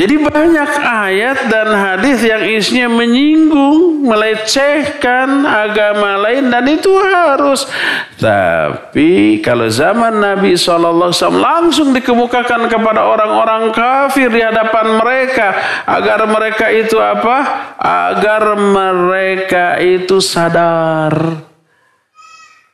Jadi 0.00 0.16
banyak 0.16 0.70
ayat 0.80 1.52
dan 1.52 1.76
hadis 1.76 2.24
yang 2.24 2.40
isinya 2.40 2.88
menyinggung, 2.88 4.00
melecehkan 4.08 5.44
agama 5.44 6.16
lain 6.24 6.48
dan 6.48 6.64
itu 6.72 6.88
harus. 6.88 7.68
Tapi 8.16 9.44
kalau 9.44 9.68
zaman 9.68 10.24
Nabi 10.24 10.56
SAW 10.56 11.12
langsung 11.36 11.92
dikemukakan 11.92 12.72
kepada 12.72 13.12
orang-orang 13.12 13.76
kafir 13.76 14.32
di 14.32 14.40
hadapan 14.40 14.96
mereka 14.96 15.48
agar 15.84 16.24
mereka 16.24 16.72
itu 16.72 16.96
apa? 16.96 17.36
Agar 17.76 18.56
mereka 18.56 19.76
itu 19.84 20.16
sadar. 20.24 21.12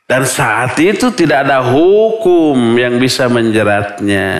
Dan 0.07 0.23
saat 0.23 0.79
itu 0.79 1.11
tidak 1.11 1.43
ada 1.43 1.59
hukum 1.59 2.55
yang 2.79 2.95
bisa 2.95 3.27
menjeratnya. 3.27 4.31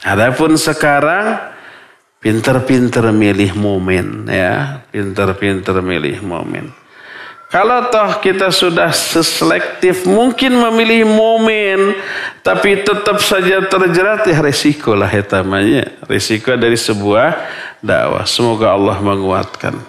Adapun 0.00 0.56
sekarang 0.56 1.57
Pinter-pinter 2.18 3.14
milih 3.14 3.54
momen 3.54 4.26
ya, 4.26 4.82
pinter-pinter 4.90 5.78
milih 5.78 6.18
momen. 6.26 6.74
Kalau 7.48 7.88
toh 7.88 8.20
kita 8.20 8.52
sudah 8.52 8.92
seselektif 8.92 10.04
mungkin 10.04 10.52
memilih 10.52 11.08
momen 11.08 11.96
tapi 12.44 12.84
tetap 12.84 13.24
saja 13.24 13.64
terjerat 13.64 14.28
ya 14.28 14.44
resiko 14.44 14.92
lah 14.92 15.08
etamanya. 15.08 15.88
Resiko 16.04 16.52
dari 16.60 16.76
sebuah 16.76 17.40
dakwah. 17.80 18.28
Semoga 18.28 18.76
Allah 18.76 19.00
menguatkan. 19.00 19.80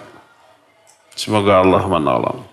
Semoga 1.12 1.60
Allah 1.60 1.84
menolong. 1.84 2.48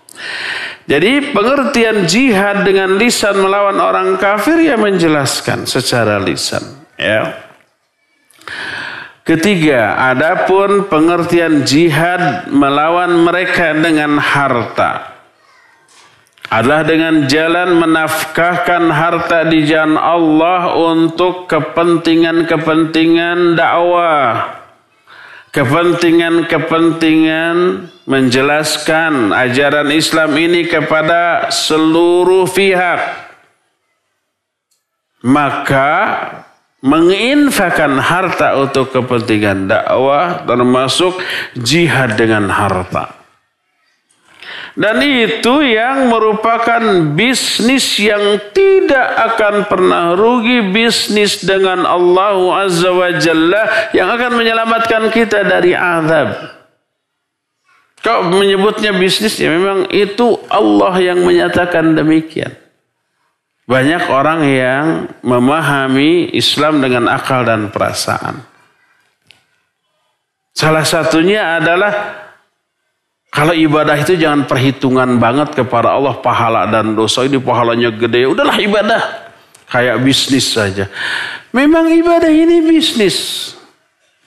Jadi 0.84 1.32
pengertian 1.32 2.04
jihad 2.04 2.68
dengan 2.68 3.00
lisan 3.00 3.40
melawan 3.40 3.80
orang 3.80 4.20
kafir 4.20 4.60
ya 4.60 4.76
menjelaskan 4.76 5.64
secara 5.64 6.20
lisan. 6.20 6.60
Ya. 7.00 7.47
Ketiga, 9.28 10.08
adapun 10.08 10.88
pengertian 10.88 11.68
jihad 11.68 12.48
melawan 12.48 13.28
mereka 13.28 13.76
dengan 13.76 14.16
harta 14.16 15.20
adalah 16.48 16.80
dengan 16.80 17.28
jalan 17.28 17.76
menafkahkan 17.76 18.88
harta 18.88 19.44
di 19.52 19.68
jalan 19.68 20.00
Allah 20.00 20.72
untuk 20.80 21.44
kepentingan-kepentingan 21.44 23.52
dakwah. 23.52 24.64
Kepentingan-kepentingan 25.52 27.56
menjelaskan 28.08 29.36
ajaran 29.36 29.92
Islam 29.92 30.32
ini 30.40 30.72
kepada 30.72 31.52
seluruh 31.52 32.48
pihak. 32.48 33.28
Maka 35.20 35.92
menginfakkan 36.78 37.98
harta 37.98 38.54
untuk 38.54 38.94
kepentingan 38.94 39.66
dakwah 39.66 40.46
termasuk 40.46 41.18
jihad 41.58 42.14
dengan 42.14 42.46
harta. 42.50 43.18
Dan 44.78 45.02
itu 45.02 45.58
yang 45.66 46.06
merupakan 46.06 46.78
bisnis 47.18 47.98
yang 47.98 48.38
tidak 48.54 49.34
akan 49.34 49.66
pernah 49.66 50.14
rugi 50.14 50.70
bisnis 50.70 51.42
dengan 51.42 51.82
Allah 51.82 52.62
Azza 52.62 52.94
wa 52.94 53.10
Jalla 53.18 53.90
yang 53.90 54.06
akan 54.06 54.38
menyelamatkan 54.38 55.10
kita 55.10 55.42
dari 55.42 55.74
azab. 55.74 56.30
Kau 58.06 58.30
menyebutnya 58.30 58.94
bisnis 58.94 59.34
ya 59.42 59.50
memang 59.50 59.90
itu 59.90 60.38
Allah 60.46 60.94
yang 61.02 61.26
menyatakan 61.26 61.98
demikian. 61.98 62.67
Banyak 63.68 64.08
orang 64.08 64.40
yang 64.48 64.84
memahami 65.20 66.32
Islam 66.32 66.80
dengan 66.80 67.04
akal 67.12 67.44
dan 67.44 67.68
perasaan. 67.68 68.40
Salah 70.56 70.88
satunya 70.88 71.60
adalah 71.60 71.92
kalau 73.28 73.52
ibadah 73.52 73.92
itu 74.00 74.16
jangan 74.16 74.48
perhitungan 74.48 75.20
banget 75.20 75.52
kepada 75.52 75.92
Allah 75.92 76.16
pahala 76.16 76.64
dan 76.64 76.96
dosa 76.96 77.28
ini 77.28 77.36
pahalanya 77.36 77.92
gede. 77.92 78.24
Udahlah 78.24 78.56
ibadah 78.56 79.02
kayak 79.68 80.00
bisnis 80.00 80.48
saja. 80.48 80.88
Memang 81.52 81.92
ibadah 81.92 82.32
ini 82.32 82.64
bisnis. 82.64 83.52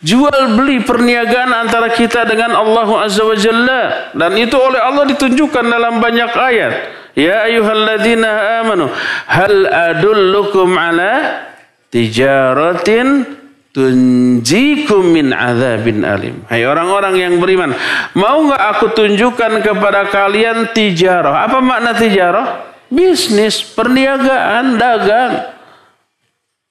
Jual 0.06 0.54
beli 0.54 0.86
perniagaan 0.86 1.50
antara 1.66 1.90
kita 1.90 2.30
dengan 2.30 2.54
Allah 2.54 3.10
Azza 3.10 3.26
wa 3.26 3.34
Jalla. 3.34 4.14
Dan 4.14 4.38
itu 4.38 4.54
oleh 4.54 4.78
Allah 4.78 5.10
ditunjukkan 5.10 5.66
dalam 5.66 5.98
banyak 5.98 6.32
ayat. 6.38 7.01
Ya 7.12 7.44
ayuhalladzina 7.44 8.64
amanu 8.64 8.88
hal 9.28 9.68
adullukum 9.68 10.72
ala 10.80 11.44
tijaratin 11.92 13.28
tunjikum 13.76 15.12
min 15.12 15.36
azabin 15.36 16.08
alim. 16.08 16.44
Hai 16.48 16.64
orang-orang 16.64 17.20
yang 17.20 17.34
beriman, 17.40 17.76
mau 18.16 18.48
nggak 18.48 18.64
aku 18.76 18.86
tunjukkan 18.96 19.60
kepada 19.64 20.08
kalian 20.08 20.72
tijarah? 20.72 21.48
Apa 21.48 21.60
makna 21.60 21.96
tijarah? 21.96 22.72
Bisnis, 22.92 23.64
perniagaan, 23.64 24.76
dagang. 24.76 25.56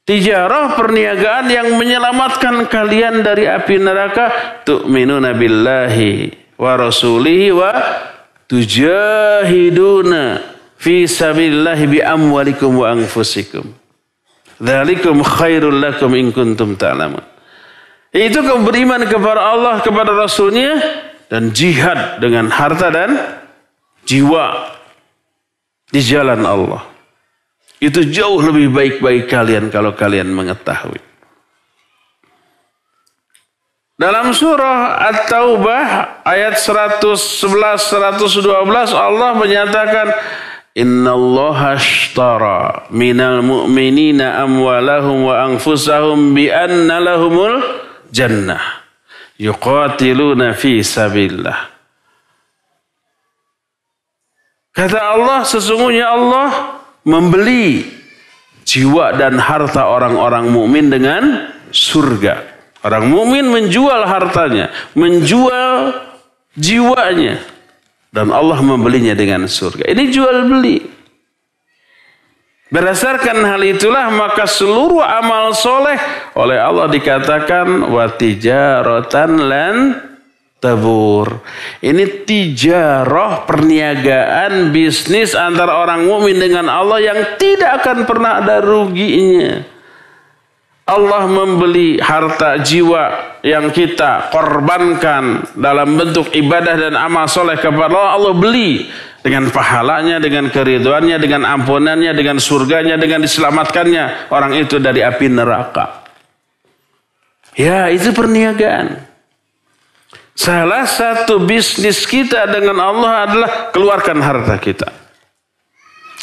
Tijarah 0.05 0.77
perniagaan 0.77 1.47
yang 1.49 1.69
menyelamatkan 1.81 2.69
kalian 2.69 3.25
dari 3.25 3.49
api 3.49 3.77
neraka. 3.81 4.61
Tu'minuna 4.69 5.33
billahi 5.33 6.29
wa 6.61 6.77
rasulihi 6.77 7.49
wa 7.57 7.71
tujahiduna 8.51 10.43
fi 10.75 11.07
sabilillahi 11.07 11.85
bi 11.87 11.99
amwalikum 12.03 12.83
wa 12.83 12.91
anfusikum. 12.91 13.71
Dzalikum 14.59 15.23
khairul 15.23 15.79
lakum 15.79 16.13
in 16.19 16.35
kuntum 16.35 16.75
ta'lamun. 16.75 17.23
Itu 18.11 18.43
beriman 18.43 19.07
kepada 19.07 19.55
Allah, 19.55 19.79
kepada 19.81 20.13
Rasulnya, 20.13 20.77
dan 21.31 21.55
jihad 21.55 22.19
dengan 22.19 22.51
harta 22.51 22.91
dan 22.91 23.15
jiwa 24.03 24.75
di 25.89 26.03
jalan 26.03 26.43
Allah. 26.43 26.83
Itu 27.81 28.05
jauh 28.05 28.43
lebih 28.43 28.75
baik 28.75 28.95
bagi 29.01 29.25
kalian 29.25 29.73
kalau 29.73 29.97
kalian 29.97 30.29
mengetahui. 30.29 31.10
Dalam 34.01 34.33
surah 34.33 34.97
At-Taubah 35.13 36.25
ayat 36.25 36.57
111 36.57 37.21
112 37.45 38.49
Allah 38.97 39.31
menyatakan 39.37 40.09
Innallaha 40.73 41.77
ashtara 41.77 42.89
minal 42.89 43.45
mu'minina 43.45 44.41
amwalahum 44.41 45.29
wa 45.29 45.45
anfusahum 45.45 46.33
bi 46.33 46.49
anna 46.49 46.97
lahumul 46.97 47.61
jannah 48.09 48.81
yuqatiluna 49.37 50.57
fi 50.57 50.81
sabilillah 50.81 51.69
Kata 54.73 54.97
Allah 54.97 55.45
sesungguhnya 55.45 56.09
Allah 56.09 56.81
membeli 57.05 57.85
jiwa 58.65 59.13
dan 59.13 59.37
harta 59.37 59.93
orang-orang 59.93 60.49
mukmin 60.49 60.89
dengan 60.89 61.53
surga. 61.69 62.50
Orang 62.81 63.13
mukmin 63.13 63.45
menjual 63.45 64.09
hartanya, 64.09 64.73
menjual 64.97 66.01
jiwanya. 66.57 67.41
Dan 68.11 68.35
Allah 68.35 68.59
membelinya 68.59 69.15
dengan 69.15 69.47
surga. 69.47 69.87
Ini 69.87 70.11
jual 70.11 70.51
beli. 70.51 70.83
Berdasarkan 72.71 73.43
hal 73.43 73.63
itulah 73.67 74.15
maka 74.15 74.47
seluruh 74.47 75.03
amal 75.03 75.51
soleh 75.51 75.99
oleh 76.39 76.55
Allah 76.55 76.87
dikatakan 76.87 77.91
watijarotan 77.91 79.31
lan 79.43 79.75
tabur. 80.63 81.43
Ini 81.83 82.23
tijarah 82.23 83.43
perniagaan 83.43 84.71
bisnis 84.71 85.35
antara 85.35 85.83
orang 85.83 86.07
mukmin 86.07 86.39
dengan 86.39 86.71
Allah 86.71 87.03
yang 87.03 87.19
tidak 87.43 87.83
akan 87.83 88.07
pernah 88.07 88.39
ada 88.39 88.63
ruginya. 88.63 89.67
Allah 90.91 91.31
membeli 91.31 92.03
harta 92.03 92.59
jiwa 92.59 93.39
yang 93.47 93.71
kita 93.71 94.35
korbankan 94.35 95.55
dalam 95.55 95.95
bentuk 95.95 96.35
ibadah 96.35 96.75
dan 96.75 96.99
amal 96.99 97.31
soleh 97.31 97.55
kepada 97.63 97.87
Allah, 97.87 98.19
Allah 98.19 98.35
beli 98.35 98.91
dengan 99.23 99.47
pahalanya, 99.55 100.19
dengan 100.19 100.51
keriduannya, 100.51 101.17
dengan 101.23 101.47
ampunannya, 101.47 102.11
dengan 102.11 102.43
surganya, 102.43 102.99
dengan 102.99 103.23
diselamatkannya 103.23 104.35
orang 104.35 104.59
itu 104.59 104.83
dari 104.83 105.07
api 105.07 105.31
neraka. 105.31 106.03
Ya, 107.55 107.87
itu 107.87 108.11
perniagaan. 108.11 109.07
Salah 110.35 110.89
satu 110.89 111.45
bisnis 111.45 112.09
kita 112.09 112.49
dengan 112.49 112.81
Allah 112.81 113.29
adalah 113.29 113.51
keluarkan 113.71 114.19
harta 114.25 114.57
kita. 114.57 114.89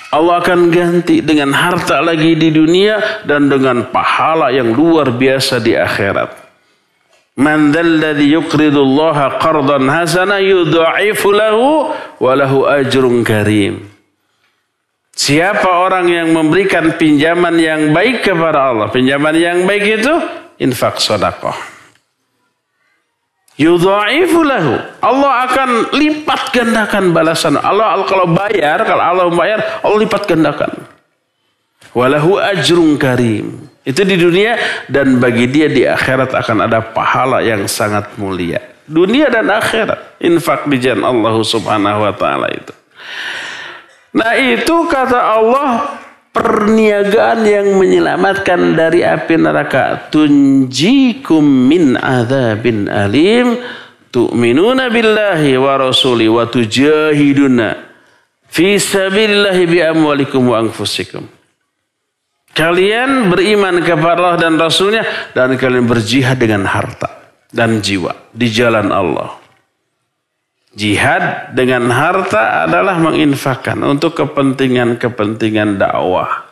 Allah 0.07 0.39
akan 0.39 0.71
ganti 0.71 1.19
dengan 1.19 1.51
harta 1.51 1.99
lagi 1.99 2.39
di 2.39 2.47
dunia 2.47 3.25
dan 3.27 3.51
dengan 3.51 3.91
pahala 3.91 4.55
yang 4.55 4.71
luar 4.71 5.11
biasa 5.11 5.59
di 5.59 5.75
akhirat. 5.75 6.31
Man 7.37 7.75
dzalladzi 7.75 8.33
yuqridu 8.33 8.81
Allah 8.81 9.35
qardan 9.37 9.85
hasana 9.91 10.39
yudha'ifu 10.39 11.27
lahu 11.35 11.91
wa 12.23 12.31
ajrun 12.79 13.21
karim. 13.27 13.83
Siapa 15.17 15.69
orang 15.81 16.07
yang 16.07 16.29
memberikan 16.31 16.95
pinjaman 16.95 17.57
yang 17.59 17.91
baik 17.91 18.23
kepada 18.23 18.71
Allah? 18.73 18.87
Pinjaman 18.87 19.35
yang 19.35 19.65
baik 19.67 20.01
itu 20.01 20.13
infak 20.61 21.03
sedekah. 21.03 21.76
Yudha'ifu 23.57 24.45
lahu. 24.45 24.77
Allah 25.01 25.49
akan 25.49 25.69
lipat 25.97 26.53
gandakan 26.53 27.09
balasan. 27.09 27.57
Allah 27.57 28.05
kalau 28.05 28.29
bayar, 28.29 28.85
kalau 28.85 29.01
Allah 29.01 29.25
membayar, 29.33 29.81
Allah 29.81 29.97
lipat 29.97 30.29
gandakan. 30.29 30.71
Walahu 31.97 32.37
ajrun 32.37 33.01
karim. 33.01 33.65
Itu 33.81 34.05
di 34.05 34.13
dunia 34.19 34.85
dan 34.85 35.17
bagi 35.17 35.49
dia 35.49 35.65
di 35.65 35.87
akhirat 35.89 36.37
akan 36.37 36.69
ada 36.69 36.85
pahala 36.85 37.41
yang 37.41 37.65
sangat 37.65 38.13
mulia. 38.21 38.61
Dunia 38.85 39.33
dan 39.33 39.49
akhirat. 39.49 40.21
Infak 40.21 40.69
di 40.69 40.77
Allah 40.93 41.35
subhanahu 41.41 42.05
wa 42.05 42.13
ta'ala 42.13 42.47
itu. 42.53 42.73
Nah 44.13 44.33
itu 44.37 44.75
kata 44.85 45.17
Allah 45.17 45.97
perniagaan 46.37 47.41
yang 47.41 47.67
menyelamatkan 47.81 48.77
dari 48.77 49.01
api 49.01 49.41
neraka. 49.41 50.13
Tunjikum 50.13 51.41
min 51.41 51.97
adzabin 51.97 52.85
alim 52.85 53.57
tu'minuna 54.13 54.93
billahi 54.93 55.57
wa 55.57 55.81
rasuli 55.81 56.29
wa 56.29 56.45
tujahiduna 56.45 57.73
fi 58.53 58.77
sabilillahi 58.77 59.63
bi 59.65 59.79
amwalikum 59.81 60.45
wa 60.45 60.61
anfusikum. 60.61 61.25
Kalian 62.53 63.29
beriman 63.29 63.81
kepada 63.85 64.17
Allah 64.17 64.37
dan 64.41 64.57
Rasulnya 64.57 65.05
dan 65.37 65.53
kalian 65.61 65.85
berjihad 65.85 66.41
dengan 66.41 66.65
harta 66.65 67.29
dan 67.53 67.81
jiwa 67.81 68.33
di 68.33 68.49
jalan 68.49 68.89
Allah. 68.89 69.46
Jihad 70.77 71.57
dengan 71.57 71.89
harta 71.89 72.69
adalah 72.69 73.01
menginfakkan 73.01 73.81
untuk 73.81 74.13
kepentingan-kepentingan 74.13 75.81
dakwah. 75.81 76.45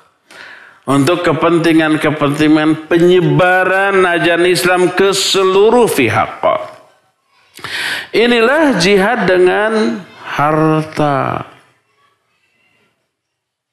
Untuk 0.89 1.21
kepentingan-kepentingan 1.21 2.89
penyebaran 2.89 4.01
ajaran 4.01 4.49
Islam 4.49 4.82
ke 4.97 5.13
seluruh 5.13 5.86
pihak. 5.86 6.41
Inilah 8.17 8.82
jihad 8.82 9.30
dengan 9.30 10.01
harta. 10.26 11.45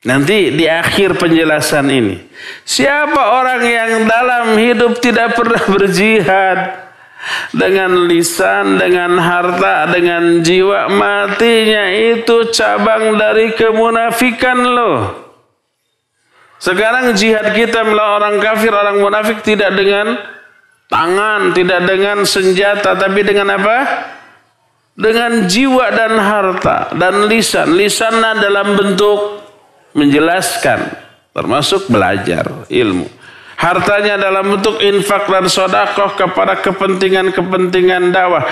Nanti 0.04 0.52
di 0.52 0.68
akhir 0.68 1.16
penjelasan 1.16 1.88
ini. 1.88 2.16
Siapa 2.68 3.40
orang 3.40 3.62
yang 3.64 3.92
dalam 4.04 4.46
hidup 4.60 5.00
tidak 5.00 5.32
pernah 5.32 5.64
berjihad? 5.80 6.91
Dengan 7.54 8.08
lisan, 8.10 8.80
dengan 8.82 9.14
harta, 9.20 9.86
dengan 9.92 10.42
jiwa 10.42 10.90
matinya 10.90 11.86
itu 11.92 12.50
cabang 12.50 13.14
dari 13.14 13.54
kemunafikan 13.54 14.58
loh. 14.58 15.22
Sekarang 16.62 17.14
jihad 17.18 17.54
kita 17.58 17.82
melawan 17.82 18.22
orang 18.22 18.36
kafir, 18.38 18.70
orang 18.70 19.02
munafik 19.02 19.42
tidak 19.42 19.74
dengan 19.74 20.14
tangan, 20.86 21.50
tidak 21.54 21.80
dengan 21.90 22.22
senjata, 22.22 22.94
tapi 22.94 23.26
dengan 23.26 23.58
apa? 23.58 23.78
Dengan 24.94 25.50
jiwa 25.50 25.90
dan 25.90 26.14
harta 26.22 26.94
dan 26.94 27.26
lisan. 27.26 27.74
Lisan 27.74 28.14
dalam 28.22 28.78
bentuk 28.78 29.42
menjelaskan, 29.98 30.86
termasuk 31.34 31.90
belajar 31.90 32.68
ilmu. 32.70 33.21
Hartanya 33.62 34.18
dalam 34.18 34.58
bentuk 34.58 34.82
infak 34.82 35.30
dan 35.30 35.46
sodakoh 35.46 36.18
kepada 36.18 36.58
kepentingan-kepentingan 36.58 38.10
dakwah. 38.10 38.42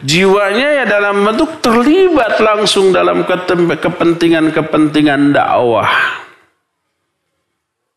Jiwanya 0.00 0.80
ya 0.80 0.84
dalam 0.88 1.20
bentuk 1.20 1.60
terlibat 1.60 2.40
langsung 2.40 2.88
dalam 2.88 3.28
kepentingan-kepentingan 3.28 5.36
dakwah. 5.36 5.92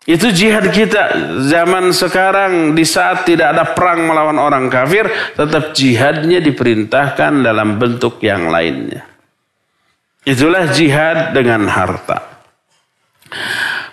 Itu 0.04 0.28
jihad 0.32 0.72
kita 0.76 1.16
zaman 1.48 1.96
sekarang 1.96 2.76
di 2.76 2.84
saat 2.84 3.24
tidak 3.24 3.56
ada 3.56 3.64
perang 3.72 4.04
melawan 4.04 4.36
orang 4.36 4.68
kafir. 4.68 5.08
Tetap 5.40 5.72
jihadnya 5.72 6.44
diperintahkan 6.44 7.48
dalam 7.48 7.80
bentuk 7.80 8.20
yang 8.20 8.52
lainnya. 8.52 9.08
Itulah 10.28 10.68
jihad 10.76 11.32
dengan 11.32 11.64
harta. 11.72 12.44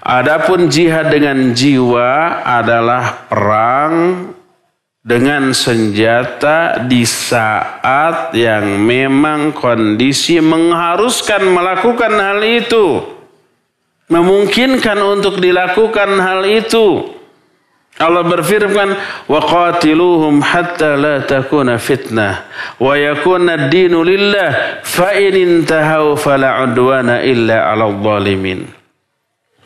Adapun 0.04 0.68
jihad 0.68 1.08
dengan 1.08 1.56
jiwa 1.56 2.44
adalah 2.44 3.24
perang 3.24 4.28
dengan 5.00 5.56
senjata 5.56 6.76
di 6.84 7.08
saat 7.08 8.36
yang 8.36 8.84
memang 8.84 9.56
kondisi 9.56 10.44
mengharuskan 10.44 11.48
melakukan 11.48 12.12
hal 12.20 12.44
itu. 12.44 13.00
Memungkinkan 14.12 15.00
untuk 15.00 15.40
dilakukan 15.40 16.20
hal 16.20 16.44
itu. 16.52 17.08
Allah 17.96 18.28
berfirman, 18.28 18.92
"Wa 19.24 19.40
qatiluhum 19.40 20.44
hatta 20.44 21.00
la 21.00 21.24
takuna 21.24 21.80
fitnah 21.80 22.44
wa 22.76 22.92
yakuna 22.92 23.56
ad-dinu 23.56 24.04
lillah 24.04 24.84
fa 24.84 25.16
in 25.16 25.32
intahu 25.32 26.12
fala 26.12 26.60
udwana 26.68 27.24
illa 27.24 27.72
'alal 27.72 27.96
zalimin." 28.04 28.83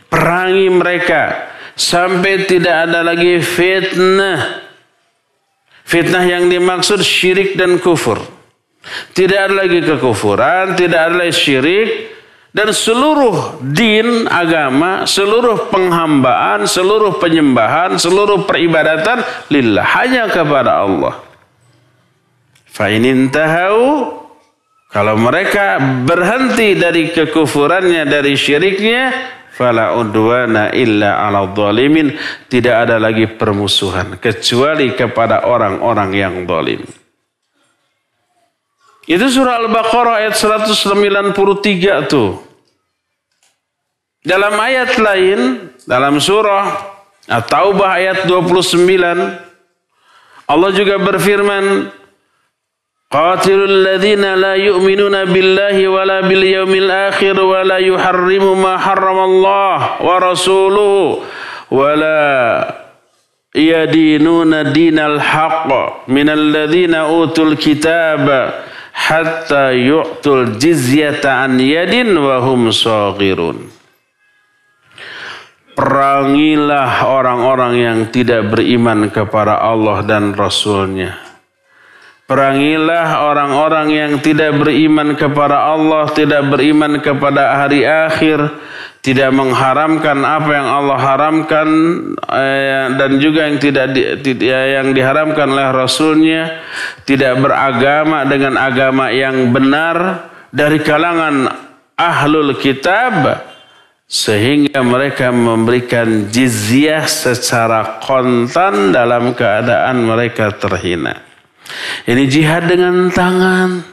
Perangi 0.08 0.68
mereka 0.72 1.52
sampai 1.76 2.48
tidak 2.48 2.88
ada 2.88 3.04
lagi 3.04 3.38
fitnah. 3.44 4.66
Fitnah 5.84 6.24
yang 6.24 6.48
dimaksud 6.48 7.00
syirik 7.00 7.56
dan 7.56 7.80
kufur. 7.80 8.20
Tidak 9.12 9.36
ada 9.36 9.54
lagi 9.64 9.84
kekufuran, 9.84 10.76
tidak 10.76 11.00
ada 11.12 11.14
lagi 11.24 11.36
syirik. 11.36 11.88
Dan 12.48 12.72
seluruh 12.72 13.60
din 13.60 14.24
agama, 14.24 15.04
seluruh 15.04 15.68
penghambaan, 15.68 16.64
seluruh 16.64 17.20
penyembahan, 17.20 18.00
seluruh 18.00 18.48
peribadatan 18.48 19.20
lillah. 19.52 19.84
Hanya 19.84 20.26
kepada 20.32 20.82
Allah. 20.82 21.20
Fa'inin 22.72 23.28
tahu 23.28 24.16
kalau 24.88 25.20
mereka 25.20 25.76
berhenti 26.08 26.72
dari 26.72 27.12
kekufurannya, 27.12 28.08
dari 28.08 28.32
syiriknya, 28.32 29.12
fala 29.52 29.96
udwana 29.96 30.70
illa 30.74 31.24
ala 31.24 31.48
dhalimin 31.48 32.14
tidak 32.46 32.88
ada 32.88 32.96
lagi 33.00 33.26
permusuhan 33.26 34.16
kecuali 34.20 34.92
kepada 34.94 35.48
orang-orang 35.48 36.10
yang 36.14 36.34
zalim. 36.44 36.82
Itu 39.08 39.24
surah 39.24 39.64
Al-Baqarah 39.64 40.20
ayat 40.20 40.36
193 40.36 41.32
tuh. 42.12 42.44
Dalam 44.20 44.52
ayat 44.60 45.00
lain, 45.00 45.72
dalam 45.88 46.20
surah 46.20 46.76
At-Taubah 47.24 47.96
ayat 47.96 48.28
29, 48.28 48.84
Allah 50.48 50.70
juga 50.76 51.00
berfirman, 51.00 51.88
قاتلوا 53.13 53.67
الذين 53.67 54.25
لا 54.33 54.55
يؤمنون 54.55 55.25
بالله 55.25 55.87
ولا 55.87 56.21
باليوم 56.21 56.73
الآخر 56.73 57.41
ولا 57.41 57.77
يحرم 57.77 58.61
ما 58.61 58.77
حرم 58.77 59.19
الله 59.19 59.77
ورسوله 60.01 61.19
ولا 61.71 62.73
يدينون 63.55 64.73
دين 64.73 64.99
الحق 64.99 65.69
من 66.07 66.29
الذين 66.29 66.93
أوتوا 66.95 67.45
الكتاب 67.45 68.53
حتى 68.93 69.65
يعطوا 69.89 70.37
الجزية 70.41 71.21
عن 71.25 71.59
يد 71.59 72.17
وهم 72.17 72.71
صاغرون 72.71 73.57
Perangilah 75.73 77.09
orang-orang 77.09 77.73
yang 77.73 77.99
tidak 78.13 78.45
beriman 78.53 79.09
kepada 79.09 79.57
Allah 79.57 80.05
dan 80.05 80.37
Rasulnya 80.37 81.26
Perangilah 82.28 83.24
orang-orang 83.24 83.88
yang 83.88 84.12
tidak 84.20 84.60
beriman 84.60 85.16
kepada 85.16 85.64
Allah, 85.72 86.12
tidak 86.12 86.44
beriman 86.52 87.00
kepada 87.00 87.56
hari 87.56 87.88
akhir, 87.88 88.52
tidak 89.00 89.32
mengharamkan 89.32 90.20
apa 90.28 90.50
yang 90.52 90.68
Allah 90.68 90.98
haramkan 91.00 91.68
eh, 92.28 92.92
dan 93.00 93.16
juga 93.16 93.48
yang 93.48 93.56
tidak 93.56 93.96
ya, 94.44 94.60
yang 94.76 94.92
diharamkan 94.92 95.48
oleh 95.48 95.72
Rasulnya, 95.72 96.68
tidak 97.08 97.40
beragama 97.40 98.28
dengan 98.28 98.60
agama 98.60 99.08
yang 99.08 99.48
benar 99.48 100.28
dari 100.52 100.84
kalangan 100.84 101.48
ahlul 101.96 102.60
kitab 102.60 103.40
sehingga 104.04 104.84
mereka 104.84 105.32
memberikan 105.32 106.28
jizyah 106.28 107.08
secara 107.08 108.04
kontan 108.04 108.92
dalam 108.92 109.32
keadaan 109.32 110.04
mereka 110.04 110.52
terhina. 110.52 111.27
Ini 112.08 112.24
jihad 112.28 112.68
dengan 112.68 113.12
tangan. 113.12 113.84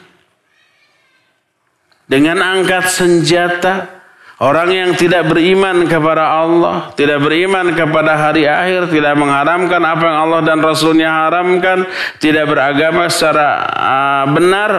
Dengan 2.06 2.38
angkat 2.40 2.86
senjata. 2.88 3.96
Orang 4.36 4.68
yang 4.68 4.92
tidak 5.00 5.32
beriman 5.32 5.88
kepada 5.88 6.44
Allah, 6.44 6.92
tidak 7.00 7.24
beriman 7.24 7.72
kepada 7.72 8.20
hari 8.20 8.44
akhir, 8.44 8.92
tidak 8.92 9.16
mengharamkan 9.16 9.80
apa 9.80 10.04
yang 10.04 10.18
Allah 10.28 10.42
dan 10.44 10.60
Rasulnya 10.60 11.08
haramkan, 11.08 11.88
tidak 12.20 12.52
beragama 12.52 13.08
secara 13.08 13.64
uh, 13.64 14.26
benar, 14.36 14.72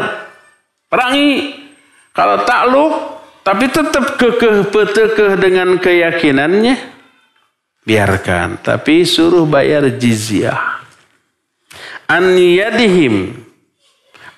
perangi. 0.93 1.57
Kalau 2.13 2.45
takluk, 2.45 2.95
tapi 3.41 3.65
tetap 3.73 4.21
kekeh 4.21 4.69
petekeh 4.69 5.33
dengan 5.41 5.81
keyakinannya, 5.81 6.77
biarkan. 7.89 8.61
Tapi 8.61 9.09
suruh 9.09 9.49
bayar 9.49 9.89
jizyah 9.89 10.86
an 12.11 12.35
yadihim. 12.39 13.35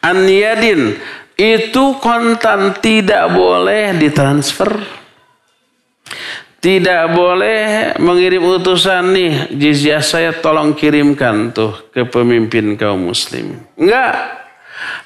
An 0.05 0.25
yadin. 0.29 0.97
Itu 1.39 2.03
kontan 2.03 2.83
tidak 2.83 3.31
boleh 3.31 3.95
ditransfer. 3.95 4.83
Tidak 6.59 7.15
boleh 7.15 7.95
mengirim 8.03 8.43
utusan 8.43 9.15
nih. 9.15 9.33
Jizyah 9.55 10.03
saya 10.03 10.35
tolong 10.35 10.75
kirimkan 10.75 11.55
tuh 11.55 11.95
ke 11.95 12.03
pemimpin 12.03 12.75
kaum 12.75 13.15
muslim. 13.15 13.63
Enggak. 13.79 14.43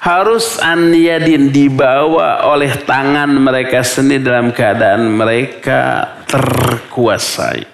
Harus 0.01 0.57
yadin 0.93 1.53
dibawa 1.53 2.49
oleh 2.49 2.73
tangan 2.81 3.29
mereka 3.29 3.85
sendiri 3.85 4.25
dalam 4.25 4.49
keadaan 4.49 5.05
mereka 5.13 6.13
terkuasai. 6.25 7.72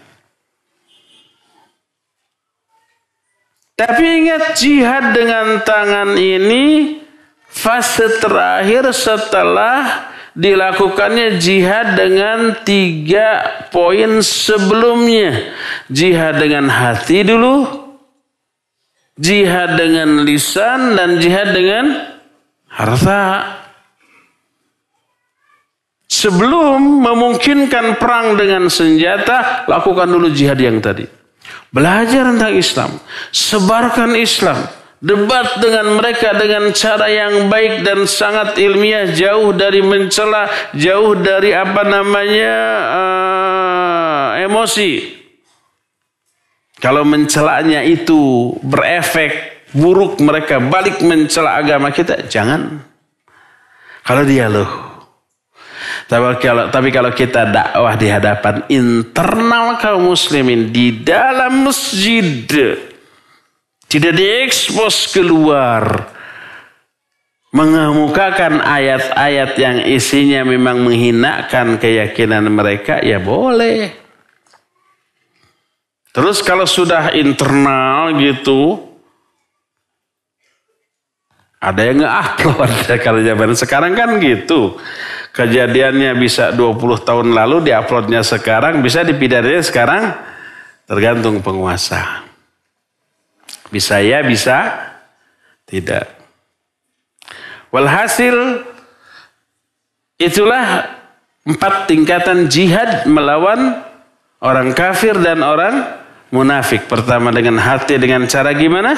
Tapi 3.80 4.03
ingat 4.03 4.59
jihad 4.59 5.15
dengan 5.15 5.63
tangan 5.63 6.19
ini 6.19 6.99
fase 7.47 8.19
terakhir 8.19 8.91
setelah 8.91 10.11
dilakukannya 10.36 11.39
jihad 11.39 11.95
dengan 11.95 12.59
tiga 12.67 13.47
poin 13.71 14.19
sebelumnya. 14.19 15.55
Jihad 15.88 16.43
dengan 16.43 16.67
hati 16.67 17.23
dulu, 17.23 17.63
jihad 19.15 19.80
dengan 19.80 20.27
lisan, 20.27 20.99
dan 20.99 21.15
jihad 21.23 21.55
dengan 21.55 22.19
harta. 22.67 23.55
Sebelum 26.09 26.99
memungkinkan 26.99 27.95
perang 27.95 28.36
dengan 28.36 28.67
senjata, 28.67 29.63
lakukan 29.71 30.11
dulu 30.11 30.27
jihad 30.36 30.59
yang 30.59 30.84
tadi. 30.84 31.18
Belajar 31.70 32.26
tentang 32.34 32.53
Islam. 32.57 32.91
Sebarkan 33.30 34.17
Islam. 34.17 34.57
Debat 34.99 35.63
dengan 35.63 35.95
mereka 35.95 36.36
dengan 36.36 36.76
cara 36.76 37.07
yang 37.07 37.47
baik 37.47 37.86
dan 37.86 38.03
sangat 38.09 38.57
ilmiah. 38.57 39.13
Jauh 39.13 39.53
dari 39.53 39.80
mencela. 39.86 40.49
Jauh 40.74 41.13
dari 41.15 41.53
apa 41.53 41.86
namanya 41.86 42.57
uh, 42.89 44.28
emosi. 44.43 45.22
Kalau 46.82 47.03
mencelanya 47.05 47.84
itu 47.86 48.55
berefek 48.63 49.67
buruk 49.76 50.17
mereka 50.24 50.57
balik 50.57 50.99
mencela 51.05 51.61
agama 51.61 51.93
kita. 51.93 52.26
Jangan. 52.26 52.82
Kalau 54.03 54.26
dia 54.26 54.49
loh 54.49 54.89
tapi 56.10 56.41
kalau, 56.41 56.74
tapi 56.74 56.89
kalau 56.89 57.14
kita 57.14 57.45
dakwah 57.53 57.93
di 57.93 58.10
hadapan 58.10 58.66
internal 58.66 59.78
kaum 59.78 60.10
muslimin 60.10 60.74
di 60.74 61.05
dalam 61.05 61.70
masjid. 61.70 62.49
Tidak 63.86 64.14
diekspos 64.18 65.14
keluar. 65.14 66.10
Mengemukakan 67.53 68.57
ayat-ayat 68.57 69.51
yang 69.62 69.78
isinya 69.86 70.41
memang 70.45 70.82
menghinakan 70.82 71.78
keyakinan 71.78 72.45
mereka, 72.49 73.01
ya 73.05 73.22
boleh. 73.22 73.93
Terus 76.10 76.41
kalau 76.41 76.66
sudah 76.66 77.14
internal 77.14 78.18
gitu, 78.18 78.82
ada 81.62 81.82
yang 81.86 82.01
nge-upload 82.01 82.74
kalau 83.05 83.22
zaman 83.22 83.53
sekarang 83.53 83.93
kan 83.93 84.18
gitu 84.18 84.80
kejadiannya 85.34 86.17
bisa 86.17 86.51
20 86.51 87.07
tahun 87.07 87.27
lalu 87.34 87.69
diuploadnya 87.69 88.25
sekarang 88.25 88.82
bisa 88.82 89.05
dipidananya 89.05 89.63
sekarang? 89.63 90.03
Tergantung 90.89 91.45
penguasa. 91.45 92.25
Bisa 93.69 94.01
ya 94.01 94.25
bisa 94.25 94.73
tidak. 95.69 96.09
Walhasil 97.69 98.65
itulah 100.17 100.89
empat 101.45 101.86
tingkatan 101.86 102.49
jihad 102.49 103.05
melawan 103.05 103.86
orang 104.41 104.73
kafir 104.73 105.13
dan 105.21 105.45
orang 105.45 105.86
munafik. 106.34 106.89
Pertama 106.89 107.30
dengan 107.30 107.61
hati 107.61 108.01
dengan 108.01 108.25
cara 108.25 108.49
gimana? 108.57 108.93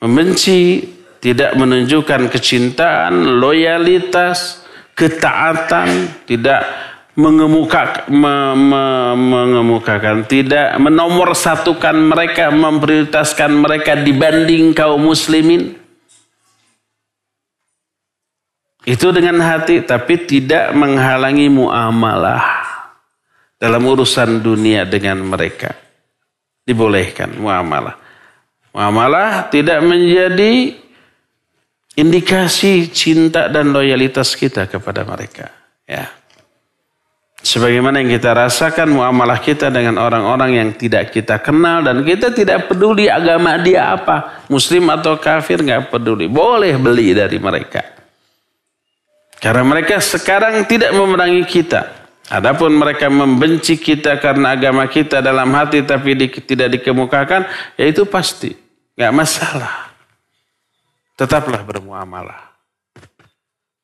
Membenci 0.00 0.86
tidak 1.20 1.52
menunjukkan 1.58 2.32
kecintaan 2.32 3.42
loyalitas 3.42 4.64
ketaatan, 5.00 5.88
tidak 6.28 6.60
mengemuka, 7.16 8.04
me, 8.12 8.52
me, 8.52 8.84
mengemukakan, 9.16 10.28
tidak 10.28 10.76
menomorsatukan 10.76 11.96
mereka, 11.96 12.52
memprioritaskan 12.52 13.50
mereka 13.56 13.96
dibanding 13.96 14.76
kaum 14.76 15.00
muslimin. 15.00 15.80
Itu 18.84 19.12
dengan 19.12 19.40
hati, 19.40 19.84
tapi 19.84 20.24
tidak 20.24 20.72
menghalangi 20.72 21.52
muamalah 21.52 22.44
dalam 23.60 23.84
urusan 23.84 24.40
dunia 24.40 24.88
dengan 24.88 25.20
mereka. 25.20 25.76
Dibolehkan 26.64 27.36
muamalah. 27.36 27.96
Muamalah 28.72 29.52
tidak 29.52 29.84
menjadi 29.84 30.80
indikasi 32.00 32.88
cinta 32.88 33.52
dan 33.52 33.76
loyalitas 33.76 34.32
kita 34.32 34.64
kepada 34.64 35.04
mereka. 35.04 35.52
Ya. 35.84 36.08
Sebagaimana 37.40 38.04
yang 38.04 38.20
kita 38.20 38.36
rasakan 38.36 38.92
muamalah 38.92 39.40
kita 39.40 39.72
dengan 39.72 39.96
orang-orang 39.96 40.60
yang 40.60 40.68
tidak 40.76 41.08
kita 41.08 41.40
kenal 41.40 41.80
dan 41.80 42.04
kita 42.04 42.36
tidak 42.36 42.68
peduli 42.68 43.08
agama 43.08 43.56
dia 43.56 43.96
apa, 43.96 44.44
muslim 44.52 44.92
atau 44.92 45.16
kafir 45.16 45.64
nggak 45.64 45.88
peduli, 45.88 46.28
boleh 46.28 46.76
beli 46.76 47.16
dari 47.16 47.40
mereka. 47.40 47.80
Karena 49.40 49.64
mereka 49.64 50.04
sekarang 50.04 50.68
tidak 50.68 50.92
memerangi 50.92 51.48
kita. 51.48 51.96
Adapun 52.28 52.76
mereka 52.76 53.08
membenci 53.08 53.80
kita 53.80 54.20
karena 54.20 54.52
agama 54.54 54.84
kita 54.86 55.24
dalam 55.24 55.48
hati 55.56 55.80
tapi 55.82 56.14
di, 56.14 56.28
tidak 56.28 56.76
dikemukakan, 56.76 57.48
ya 57.74 57.84
itu 57.88 58.04
pasti 58.04 58.52
nggak 58.94 59.14
masalah 59.16 59.89
tetaplah 61.20 61.60
bermuamalah. 61.60 62.56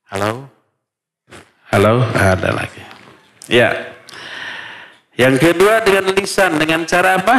Halo? 0.09 0.49
Halo? 1.69 2.09
Ada 2.17 2.49
lagi. 2.57 2.81
Ya. 3.53 3.93
Yang 5.21 5.53
kedua 5.53 5.85
dengan 5.85 6.17
lisan. 6.17 6.57
Dengan 6.57 6.89
cara 6.89 7.21
apa? 7.21 7.37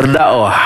Berdakwah. 0.00 0.60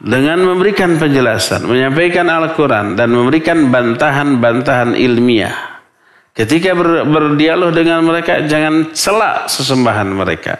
Dengan 0.00 0.40
memberikan 0.48 0.96
penjelasan. 0.96 1.68
Menyampaikan 1.68 2.24
Al-Quran. 2.32 2.96
Dan 2.96 3.12
memberikan 3.12 3.68
bantahan-bantahan 3.68 4.96
ilmiah. 4.96 5.84
Ketika 6.32 6.72
ber, 6.72 7.04
berdialog 7.04 7.76
dengan 7.76 8.00
mereka, 8.00 8.40
jangan 8.48 8.96
celak 8.96 9.52
sesembahan 9.52 10.08
mereka. 10.08 10.56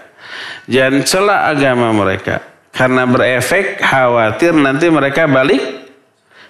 Jangan 0.68 1.02
celak 1.08 1.40
agama 1.56 1.88
mereka. 1.96 2.53
Karena 2.74 3.06
berefek 3.06 3.78
khawatir 3.78 4.50
nanti 4.50 4.90
mereka 4.90 5.30
balik 5.30 5.84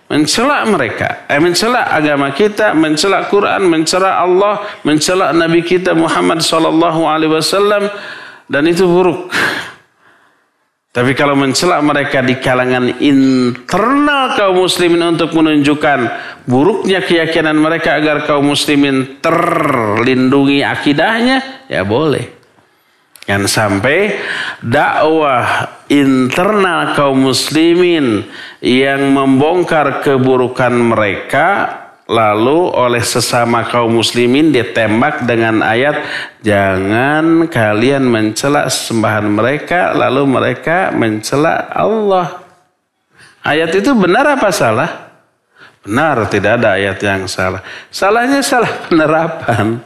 mencela 0.08 0.64
mereka, 0.68 1.28
eh, 1.28 1.40
mencela 1.40 1.88
agama 1.88 2.32
kita, 2.32 2.76
mencela 2.76 3.24
Quran, 3.28 3.68
mencela 3.68 4.20
Allah, 4.20 4.64
mencela 4.84 5.32
Nabi 5.32 5.64
kita 5.64 5.96
Muhammad 5.96 6.44
sallallahu 6.44 7.08
alaihi 7.08 7.32
wasallam 7.32 7.88
dan 8.48 8.64
itu 8.68 8.84
buruk. 8.84 9.32
Tapi 10.94 11.10
kalau 11.18 11.34
mencela 11.34 11.82
mereka 11.82 12.22
di 12.22 12.38
kalangan 12.38 13.02
internal 13.02 14.38
kaum 14.38 14.62
muslimin 14.62 15.18
untuk 15.18 15.34
menunjukkan 15.34 15.98
buruknya 16.46 17.02
keyakinan 17.02 17.58
mereka 17.58 17.98
agar 17.98 18.22
kaum 18.22 18.46
muslimin 18.46 19.18
terlindungi 19.18 20.62
akidahnya, 20.62 21.66
ya 21.66 21.82
boleh. 21.82 22.43
Yang 23.24 23.56
sampai 23.56 24.20
dakwah 24.60 25.72
internal 25.88 26.92
kaum 26.92 27.24
muslimin 27.24 28.28
yang 28.60 29.00
membongkar 29.16 30.04
keburukan 30.04 30.72
mereka 30.76 31.80
lalu 32.04 32.68
oleh 32.68 33.00
sesama 33.00 33.64
kaum 33.64 33.96
muslimin 33.96 34.52
ditembak 34.52 35.24
dengan 35.24 35.64
ayat 35.64 36.04
jangan 36.44 37.48
kalian 37.48 38.04
mencela 38.04 38.68
sembahan 38.68 39.24
mereka 39.24 39.96
lalu 39.96 40.28
mereka 40.28 40.92
mencela 40.92 41.72
Allah. 41.72 42.44
Ayat 43.44 43.72
itu 43.76 43.92
benar 43.96 44.36
apa 44.36 44.48
salah? 44.52 45.16
Benar, 45.84 46.32
tidak 46.32 46.64
ada 46.64 46.80
ayat 46.80 46.96
yang 47.04 47.28
salah. 47.28 47.60
Salahnya 47.92 48.40
salah 48.40 48.88
penerapan. 48.88 49.84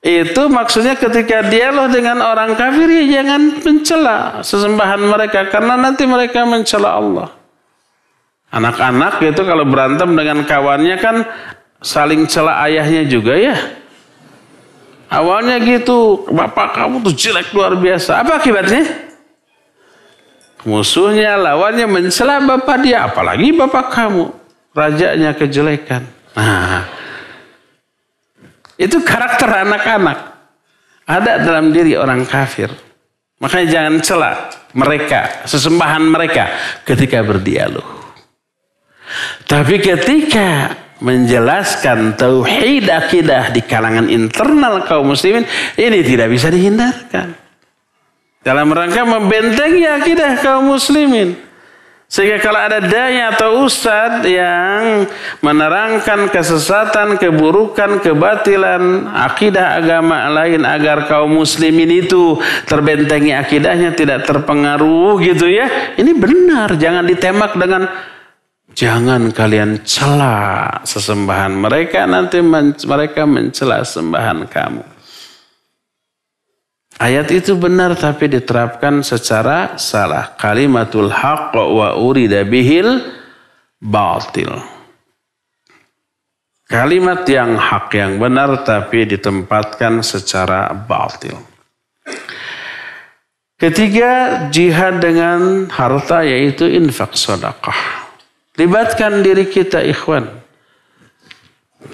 Itu 0.00 0.48
maksudnya 0.48 0.96
ketika 0.96 1.44
dialog 1.44 1.92
dengan 1.92 2.24
orang 2.24 2.56
kafir 2.56 2.88
ya 2.88 3.20
jangan 3.20 3.60
mencela 3.60 4.40
sesembahan 4.40 5.00
mereka 5.04 5.52
karena 5.52 5.76
nanti 5.76 6.08
mereka 6.08 6.48
mencela 6.48 6.96
Allah. 6.96 7.28
Anak-anak 8.48 9.20
itu 9.22 9.42
kalau 9.44 9.68
berantem 9.68 10.10
dengan 10.16 10.42
kawannya 10.48 10.96
kan 10.98 11.28
saling 11.84 12.24
cela 12.24 12.64
ayahnya 12.64 13.04
juga 13.04 13.36
ya. 13.36 13.56
Awalnya 15.10 15.58
gitu, 15.66 16.24
bapak 16.30 16.80
kamu 16.80 17.02
tuh 17.02 17.14
jelek 17.14 17.50
luar 17.50 17.74
biasa. 17.74 18.22
Apa 18.22 18.38
akibatnya? 18.38 18.86
Musuhnya, 20.62 21.34
lawannya 21.34 21.90
mencela 21.90 22.38
bapak 22.38 22.78
dia, 22.86 23.10
apalagi 23.10 23.50
bapak 23.50 23.90
kamu. 23.90 24.30
Rajanya 24.70 25.34
kejelekan. 25.34 26.06
Nah, 26.38 26.86
itu 28.80 29.04
karakter 29.04 29.68
anak-anak. 29.68 30.18
Ada 31.04 31.44
dalam 31.44 31.68
diri 31.68 32.00
orang 32.00 32.24
kafir. 32.24 32.72
Makanya 33.40 33.66
jangan 33.68 33.94
celak 34.00 34.38
mereka, 34.72 35.20
sesembahan 35.44 36.04
mereka 36.04 36.48
ketika 36.88 37.20
berdialog. 37.20 37.84
Tapi 39.44 39.82
ketika 39.82 40.76
menjelaskan 41.00 42.14
tauhid 42.14 42.86
akidah 42.88 43.50
di 43.50 43.64
kalangan 43.64 44.06
internal 44.06 44.84
kaum 44.84 45.12
muslimin 45.12 45.48
ini 45.74 46.04
tidak 46.04 46.28
bisa 46.28 46.52
dihindarkan. 46.52 47.32
Dalam 48.40 48.72
rangka 48.72 49.04
membentengi 49.04 49.84
akidah 49.84 50.40
kaum 50.40 50.72
muslimin. 50.72 51.49
Sehingga 52.10 52.42
kalau 52.42 52.58
ada 52.58 52.82
daya 52.82 53.30
atau 53.30 53.70
ustad 53.70 54.26
yang 54.26 55.06
menerangkan 55.46 56.26
kesesatan, 56.26 57.14
keburukan, 57.22 58.02
kebatilan, 58.02 59.06
akidah 59.14 59.78
agama 59.78 60.26
lain 60.26 60.66
agar 60.66 61.06
kaum 61.06 61.30
muslimin 61.30 62.02
itu 62.02 62.34
terbentengi 62.66 63.30
akidahnya 63.30 63.94
tidak 63.94 64.26
terpengaruh 64.26 65.22
gitu 65.22 65.46
ya. 65.46 65.94
Ini 65.94 66.10
benar, 66.18 66.74
jangan 66.74 67.06
ditembak 67.06 67.54
dengan 67.54 67.86
jangan 68.74 69.30
kalian 69.30 69.86
cela 69.86 70.66
sesembahan 70.82 71.54
mereka 71.54 72.10
nanti 72.10 72.42
men 72.42 72.74
mereka 72.90 73.22
mencela 73.22 73.86
sembahan 73.86 74.50
kamu. 74.50 74.89
Ayat 77.00 77.32
itu 77.32 77.56
benar 77.56 77.96
tapi 77.96 78.28
diterapkan 78.28 79.00
secara 79.00 79.80
salah. 79.80 80.36
Kalimatul 80.36 81.08
haqq 81.08 81.56
wa 81.56 81.96
urida 81.96 82.44
bihil 82.44 83.00
batil. 83.80 84.52
Kalimat 86.68 87.24
yang 87.24 87.56
hak 87.56 87.88
yang 87.96 88.20
benar 88.20 88.62
tapi 88.68 89.08
ditempatkan 89.08 90.04
secara 90.04 90.76
batil. 90.76 91.40
Ketiga, 93.56 94.46
jihad 94.52 95.00
dengan 95.00 95.72
harta 95.72 96.20
yaitu 96.20 96.68
infak 96.68 97.16
sodakah. 97.16 97.76
Libatkan 98.60 99.24
diri 99.24 99.48
kita 99.48 99.80
ikhwan. 99.88 100.28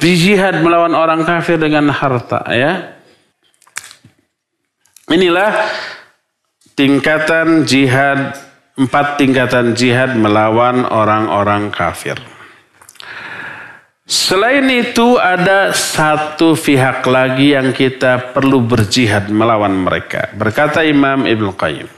Di 0.03 0.19
jihad 0.19 0.67
melawan 0.67 0.99
orang 0.99 1.23
kafir 1.23 1.63
dengan 1.63 1.95
harta 1.95 2.43
ya. 2.51 2.96
Inilah 5.07 5.55
tingkatan 6.75 7.63
jihad, 7.63 8.35
empat 8.75 9.23
tingkatan 9.23 9.79
jihad 9.79 10.19
melawan 10.19 10.83
orang-orang 10.83 11.71
kafir. 11.71 12.19
Selain 14.03 14.67
itu 14.67 15.15
ada 15.15 15.71
satu 15.71 16.59
pihak 16.59 17.07
lagi 17.07 17.55
yang 17.55 17.71
kita 17.71 18.35
perlu 18.35 18.59
berjihad 18.67 19.31
melawan 19.31 19.79
mereka. 19.79 20.31
Berkata 20.35 20.83
Imam 20.83 21.23
Ibn 21.23 21.55
Qayyim. 21.55 21.91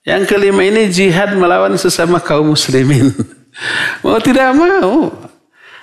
Yang 0.00 0.22
kelima 0.32 0.64
ini 0.64 0.88
jihad 0.88 1.36
melawan 1.36 1.76
sesama 1.76 2.24
kaum 2.24 2.56
muslimin. 2.56 3.12
mau 4.04 4.16
tidak 4.20 4.56
mau. 4.56 5.12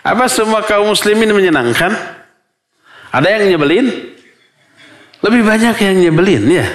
Apa 0.01 0.25
semua 0.25 0.65
kaum 0.65 0.89
muslimin 0.89 1.29
menyenangkan? 1.37 1.93
Ada 3.13 3.37
yang 3.37 3.53
nyebelin? 3.53 4.12
Lebih 5.23 5.41
banyak 5.47 5.75
yang 5.79 5.95
nyebelin 6.03 6.43
ya. 6.51 6.67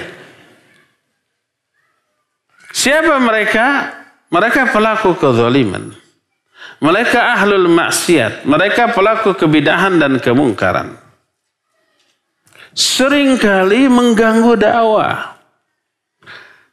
Siapa 2.73 3.21
mereka? 3.21 3.93
Mereka 4.33 4.73
pelaku 4.73 5.13
kezaliman. 5.13 5.93
Mereka 6.81 7.37
ahlul 7.37 7.69
maksiat. 7.69 8.49
Mereka 8.49 8.97
pelaku 8.97 9.37
kebidahan 9.37 10.01
dan 10.01 10.17
kemungkaran. 10.17 10.97
Seringkali 12.73 13.85
mengganggu 13.89 14.53
dakwah. 14.57 15.37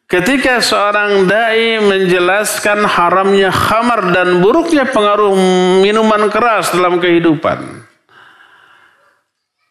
Ketika 0.07 0.63
seorang 0.63 1.27
dai 1.27 1.83
menjelaskan 1.83 2.87
haramnya 2.87 3.51
khamar 3.51 4.15
dan 4.15 4.39
buruknya 4.39 4.87
pengaruh 4.87 5.35
minuman 5.83 6.31
keras 6.31 6.71
dalam 6.71 7.03
kehidupan 7.03 7.86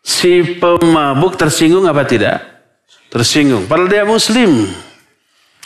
si 0.06 0.62
pemabuk 0.62 1.34
tersinggung 1.34 1.90
apa 1.90 2.06
tidak? 2.06 2.46
Tersinggung. 3.10 3.66
Padahal 3.66 3.90
dia 3.90 4.06
muslim. 4.06 4.70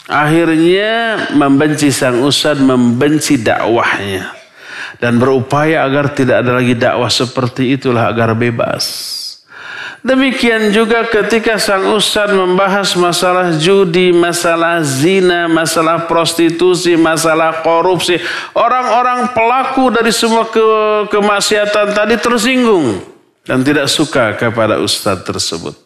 Akhirnya 0.08 1.28
membenci 1.36 1.92
sang 1.92 2.24
ustad, 2.24 2.56
membenci 2.58 3.36
dakwahnya. 3.36 4.32
Dan 4.96 5.20
berupaya 5.20 5.84
agar 5.84 6.16
tidak 6.16 6.42
ada 6.42 6.56
lagi 6.56 6.74
dakwah 6.74 7.12
seperti 7.12 7.76
itulah 7.76 8.10
agar 8.10 8.32
bebas. 8.34 9.18
Demikian 10.00 10.72
juga 10.72 11.04
ketika 11.04 11.60
sang 11.60 11.92
ustad 11.92 12.32
membahas 12.32 12.96
masalah 12.96 13.52
judi, 13.60 14.16
masalah 14.16 14.80
zina, 14.80 15.44
masalah 15.44 16.08
prostitusi, 16.08 16.96
masalah 16.96 17.60
korupsi. 17.60 18.16
Orang-orang 18.56 19.36
pelaku 19.36 19.92
dari 19.92 20.08
semua 20.08 20.48
ke 20.48 20.64
kemaksiatan 21.12 21.92
tadi 21.92 22.16
tersinggung 22.16 23.19
dan 23.44 23.64
tidak 23.64 23.88
suka 23.88 24.36
kepada 24.36 24.80
ustadz 24.80 25.24
tersebut. 25.24 25.76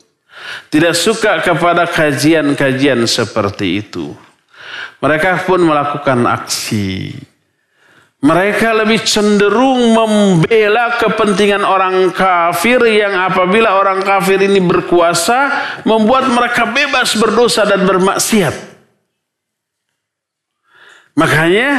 Tidak 0.69 0.93
suka 0.93 1.41
kepada 1.41 1.89
kajian-kajian 1.89 3.07
seperti 3.09 3.81
itu. 3.81 4.13
Mereka 5.01 5.47
pun 5.47 5.63
melakukan 5.63 6.27
aksi. 6.29 7.15
Mereka 8.25 8.73
lebih 8.73 9.05
cenderung 9.05 9.93
membela 9.93 10.97
kepentingan 10.97 11.61
orang 11.61 12.09
kafir 12.09 12.81
yang 12.89 13.13
apabila 13.13 13.77
orang 13.77 14.01
kafir 14.01 14.41
ini 14.41 14.65
berkuasa 14.65 15.53
membuat 15.85 16.33
mereka 16.33 16.73
bebas 16.73 17.21
berdosa 17.21 17.69
dan 17.69 17.85
bermaksiat. 17.85 18.57
Makanya 21.21 21.71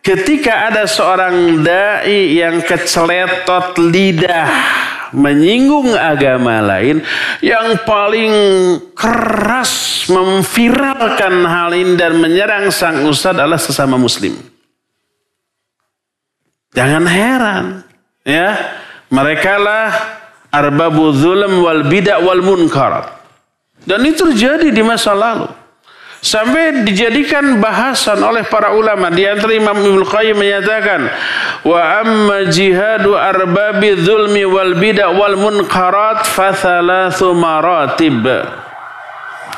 ketika 0.00 0.72
ada 0.72 0.88
seorang 0.88 1.60
dai 1.60 2.32
yang 2.32 2.64
keceletot 2.64 3.76
lidah 3.76 4.48
menyinggung 5.14 5.92
agama 5.94 6.62
lain 6.62 7.02
yang 7.42 7.80
paling 7.86 8.32
keras 8.94 10.04
memviralkan 10.10 11.34
hal 11.46 11.70
ini 11.74 11.94
dan 11.94 12.18
menyerang 12.18 12.68
sang 12.74 13.06
ustadz 13.06 13.38
adalah 13.38 13.60
sesama 13.60 13.94
muslim. 13.94 14.34
Jangan 16.74 17.04
heran 17.06 17.64
ya. 18.22 18.78
Mereka 19.10 19.58
lah 19.58 19.90
arbabu 20.54 21.10
zulm 21.10 21.66
wal 21.66 21.82
bidah 21.90 22.22
wal 22.22 22.46
munkar. 22.46 23.18
Dan 23.82 24.06
itu 24.06 24.22
terjadi 24.30 24.70
di 24.70 24.82
masa 24.86 25.10
lalu 25.16 25.50
sampai 26.20 26.84
dijadikan 26.84 27.58
bahasan 27.58 28.20
oleh 28.20 28.44
para 28.46 28.76
ulama. 28.76 29.08
Di 29.08 29.24
antara 29.26 29.52
Imam 29.56 29.76
Ibnu 29.76 30.04
Qayyim 30.04 30.36
menyatakan 30.36 31.08
wa 31.64 31.80
amma 32.00 32.48
jihadu 32.48 33.16
arbabi 33.16 33.96
dzulmi 33.98 34.44
wal 34.44 34.76
bid'ah 34.76 35.10
wal 35.16 35.36
munkarat 35.36 36.28
fa 36.28 36.52
thalathu 36.52 37.32
maratib. 37.36 38.24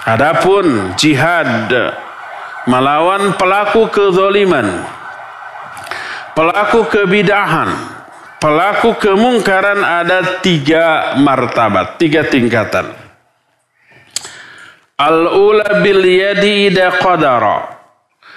Adapun 0.03 0.99
jihad 0.99 1.71
melawan 2.67 3.35
pelaku 3.35 3.91
kezaliman 3.91 4.87
pelaku 6.35 6.87
kebidahan 6.87 7.75
pelaku 8.39 8.95
kemungkaran 8.99 9.83
ada 9.83 10.43
tiga 10.43 11.19
martabat 11.19 11.99
tiga 11.99 12.23
tingkatan 12.27 13.02
Al-ula 15.03 15.83
bil 15.83 16.07
yadi 16.07 16.71
ida 16.71 16.95
qadara. 17.03 17.83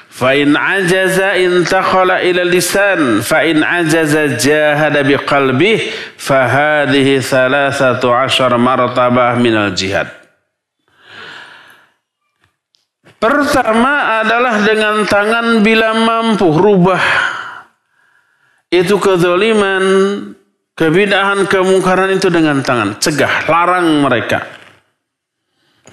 Fa 0.10 0.32
in 0.32 0.56
ajaza 0.56 1.36
intakhala 1.36 2.24
ila 2.24 2.48
lisan 2.48 3.20
fa 3.20 3.44
in 3.44 3.60
ajaza 3.62 4.40
jahada 4.40 5.04
bi 5.04 5.20
qalbih 5.20 5.92
fa 6.16 6.48
hadhihi 6.48 7.20
thalathatu 7.20 8.16
ashar 8.16 8.56
martabah 8.56 9.36
minal 9.36 9.76
jihad. 9.76 10.08
Pertama 13.20 14.24
adalah 14.24 14.64
dengan 14.64 15.04
tangan 15.04 15.60
bila 15.60 15.92
mampu 16.00 16.48
rubah 16.48 17.04
itu 18.72 18.96
kezaliman, 18.96 19.84
kebidahan, 20.80 21.44
kemungkaran 21.44 22.16
itu 22.16 22.32
dengan 22.32 22.64
tangan. 22.64 22.96
Cegah, 23.04 23.52
larang 23.52 24.00
mereka. 24.00 24.55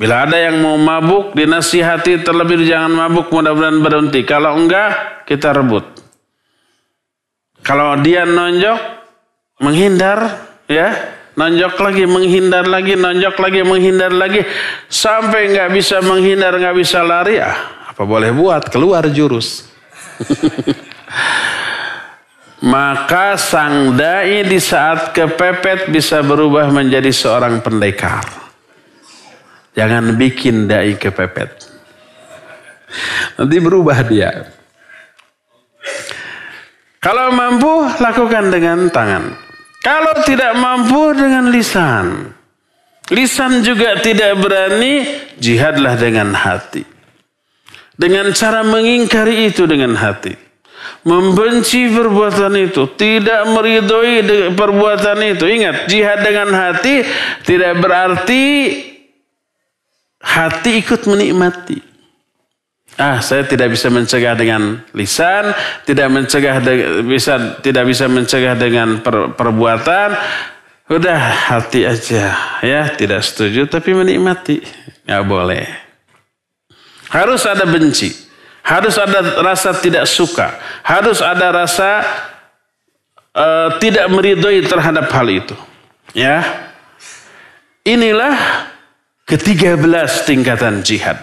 Bila 0.01 0.25
ada 0.25 0.41
yang 0.41 0.57
mau 0.65 0.81
mabuk, 0.81 1.37
dinasihati 1.37 2.25
terlebih 2.25 2.65
jangan 2.65 2.97
mabuk, 2.97 3.29
mudah-mudahan 3.29 3.77
berhenti. 3.85 4.25
Kalau 4.25 4.57
enggak, 4.57 5.25
kita 5.29 5.53
rebut. 5.53 5.85
Kalau 7.61 8.01
dia 8.01 8.25
nonjok, 8.25 8.81
menghindar, 9.61 10.19
ya, 10.65 10.97
nonjok 11.37 11.77
lagi, 11.77 12.05
menghindar 12.09 12.65
lagi, 12.65 12.97
nonjok 12.97 13.37
lagi, 13.37 13.61
menghindar 13.63 14.13
lagi, 14.17 14.41
sampai 14.89 15.53
enggak 15.53 15.69
bisa 15.77 16.01
menghindar, 16.01 16.57
enggak 16.57 16.75
bisa 16.75 17.05
lari, 17.05 17.39
ah, 17.39 17.87
apa 17.93 18.03
boleh 18.03 18.33
buat? 18.33 18.73
Keluar 18.73 19.07
jurus. 19.13 19.69
Maka 22.63 23.37
sang 23.37 23.93
dai 23.93 24.41
di 24.47 24.57
saat 24.57 25.13
kepepet 25.13 25.91
bisa 25.93 26.23
berubah 26.25 26.71
menjadi 26.73 27.11
seorang 27.13 27.61
pendekar. 27.61 28.42
Jangan 29.73 30.21
bikin 30.21 30.69
dai 30.69 30.97
kepepet. 31.01 31.51
Nanti 33.41 33.57
berubah 33.57 34.05
dia. 34.05 34.53
Kalau 37.03 37.33
mampu, 37.35 37.89
lakukan 37.99 38.53
dengan 38.53 38.93
tangan. 38.93 39.33
Kalau 39.83 40.23
tidak 40.23 40.55
mampu, 40.55 41.17
dengan 41.17 41.51
lisan. 41.51 42.31
Lisan 43.11 43.67
juga 43.67 43.99
tidak 43.99 44.39
berani, 44.39 45.03
jihadlah 45.41 45.99
dengan 45.99 46.37
hati. 46.37 46.87
Dengan 47.99 48.31
cara 48.37 48.63
mengingkari 48.63 49.51
itu 49.51 49.67
dengan 49.67 49.99
hati. 49.99 50.37
Membenci 51.03 51.91
perbuatan 51.91 52.55
itu. 52.61 52.87
Tidak 52.95 53.51
meridhoi 53.51 54.23
perbuatan 54.55 55.19
itu. 55.35 55.45
Ingat, 55.51 55.91
jihad 55.91 56.23
dengan 56.23 56.55
hati 56.55 57.03
tidak 57.43 57.83
berarti 57.83 58.45
hati 60.23 60.81
ikut 60.81 61.05
menikmati. 61.05 61.93
Ah, 63.01 63.25
saya 63.25 63.43
tidak 63.49 63.73
bisa 63.73 63.89
mencegah 63.89 64.37
dengan 64.37 64.85
lisan, 64.93 65.51
tidak 65.89 66.09
mencegah 66.13 66.61
bisa 67.03 67.59
tidak 67.65 67.85
bisa 67.89 68.05
mencegah 68.07 68.55
dengan 68.55 69.01
per, 69.01 69.33
perbuatan. 69.33 70.13
Udah 70.93 71.19
hati 71.49 71.89
aja 71.89 72.37
ya, 72.61 72.83
tidak 72.93 73.25
setuju 73.25 73.65
tapi 73.65 73.97
menikmati. 73.97 74.61
Nggak 75.09 75.25
boleh. 75.25 75.65
Harus 77.09 77.49
ada 77.49 77.65
benci. 77.65 78.13
Harus 78.63 78.95
ada 79.01 79.41
rasa 79.41 79.75
tidak 79.75 80.05
suka. 80.07 80.61
Harus 80.85 81.19
ada 81.25 81.51
rasa 81.51 82.05
uh, 83.35 83.77
tidak 83.83 84.07
meridhoi 84.13 84.63
terhadap 84.69 85.09
hal 85.11 85.27
itu. 85.33 85.57
Ya. 86.13 86.45
Inilah 87.83 88.37
ketiga 89.27 89.79
belas 89.79 90.27
tingkatan 90.27 90.83
jihad. 90.83 91.19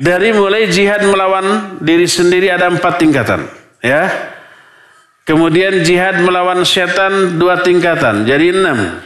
Dari 0.00 0.32
mulai 0.32 0.72
jihad 0.72 1.04
melawan 1.04 1.76
diri 1.84 2.08
sendiri 2.08 2.48
ada 2.48 2.72
empat 2.72 2.96
tingkatan. 2.96 3.44
Ya. 3.84 4.08
Kemudian 5.28 5.84
jihad 5.84 6.24
melawan 6.24 6.64
setan 6.64 7.36
dua 7.36 7.60
tingkatan. 7.60 8.24
Jadi 8.24 8.48
enam. 8.48 9.04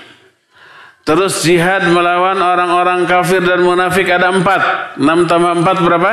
Terus 1.05 1.43
jihad 1.43 1.91
melawan 1.91 2.39
orang-orang 2.39 3.11
kafir 3.11 3.43
dan 3.43 3.67
munafik 3.67 4.07
ada 4.07 4.31
empat. 4.33 4.95
Enam 4.97 5.27
tambah 5.27 5.53
empat 5.61 5.77
berapa? 5.83 6.13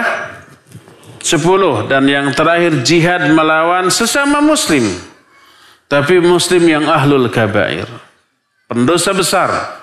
Sepuluh. 1.22 1.86
Dan 1.86 2.10
yang 2.10 2.34
terakhir 2.34 2.82
jihad 2.82 3.30
melawan 3.32 3.94
sesama 3.94 4.42
muslim. 4.42 4.84
Tapi 5.86 6.18
muslim 6.20 6.66
yang 6.66 6.90
ahlul 6.90 7.30
kabair. 7.30 7.86
Pendosa 8.66 9.14
besar. 9.14 9.81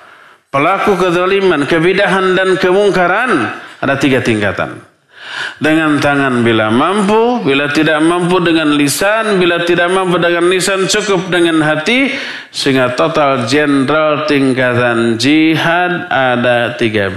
Pelaku 0.49 0.97
kezaliman, 0.97 1.69
kebidahan 1.69 2.33
dan 2.33 2.57
kemungkaran 2.57 3.53
ada 3.85 3.95
tiga 4.01 4.25
tingkatan. 4.25 4.81
Dengan 5.61 6.01
tangan 6.01 6.41
bila 6.41 6.73
mampu, 6.73 7.45
bila 7.45 7.69
tidak 7.69 8.01
mampu 8.01 8.41
dengan 8.41 8.73
lisan, 8.73 9.37
bila 9.37 9.61
tidak 9.69 9.93
mampu 9.93 10.17
dengan 10.17 10.49
lisan 10.49 10.89
cukup 10.89 11.29
dengan 11.29 11.61
hati. 11.61 12.09
Sehingga 12.49 12.97
total 12.97 13.45
jenderal 13.45 14.25
tingkatan 14.25 15.21
jihad 15.21 16.09
ada 16.09 16.73
13. 16.81 17.13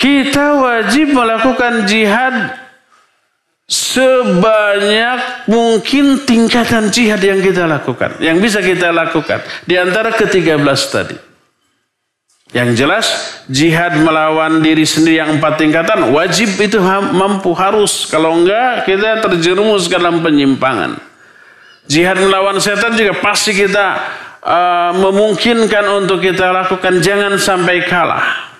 Kita 0.00 0.46
wajib 0.64 1.12
melakukan 1.12 1.84
jihad 1.84 2.63
sebanyak 3.64 5.48
mungkin 5.48 6.28
tingkatan 6.28 6.92
jihad 6.92 7.20
yang 7.24 7.40
kita 7.40 7.64
lakukan. 7.64 8.20
Yang 8.20 8.36
bisa 8.40 8.58
kita 8.60 8.92
lakukan. 8.92 9.40
Di 9.64 9.80
antara 9.80 10.12
ke-13 10.12 10.80
tadi. 10.92 11.16
Yang 12.54 12.70
jelas 12.78 13.06
jihad 13.50 13.98
melawan 13.98 14.62
diri 14.62 14.86
sendiri 14.86 15.18
yang 15.18 15.42
empat 15.42 15.58
tingkatan 15.58 16.14
wajib 16.14 16.54
itu 16.62 16.78
mampu 17.10 17.50
harus. 17.50 18.06
Kalau 18.06 18.30
enggak 18.30 18.86
kita 18.86 19.26
terjerumus 19.26 19.90
dalam 19.90 20.22
penyimpangan. 20.22 20.94
Jihad 21.90 22.16
melawan 22.22 22.62
setan 22.62 22.94
juga 22.94 23.18
pasti 23.18 23.52
kita 23.58 23.86
uh, 24.38 24.92
memungkinkan 25.02 25.98
untuk 25.98 26.22
kita 26.22 26.54
lakukan. 26.54 27.02
Jangan 27.02 27.34
sampai 27.42 27.90
kalah. 27.90 28.53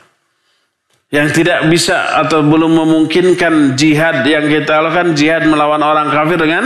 Yang 1.13 1.43
tidak 1.43 1.69
bisa 1.71 2.21
atau 2.25 2.43
belum 2.43 2.75
memungkinkan 2.85 3.79
jihad 3.79 4.25
yang 4.27 4.49
kita 4.51 4.83
lakukan 4.83 5.15
jihad 5.15 5.47
melawan 5.47 5.79
orang 5.85 6.11
kafir 6.11 6.41
dengan 6.41 6.65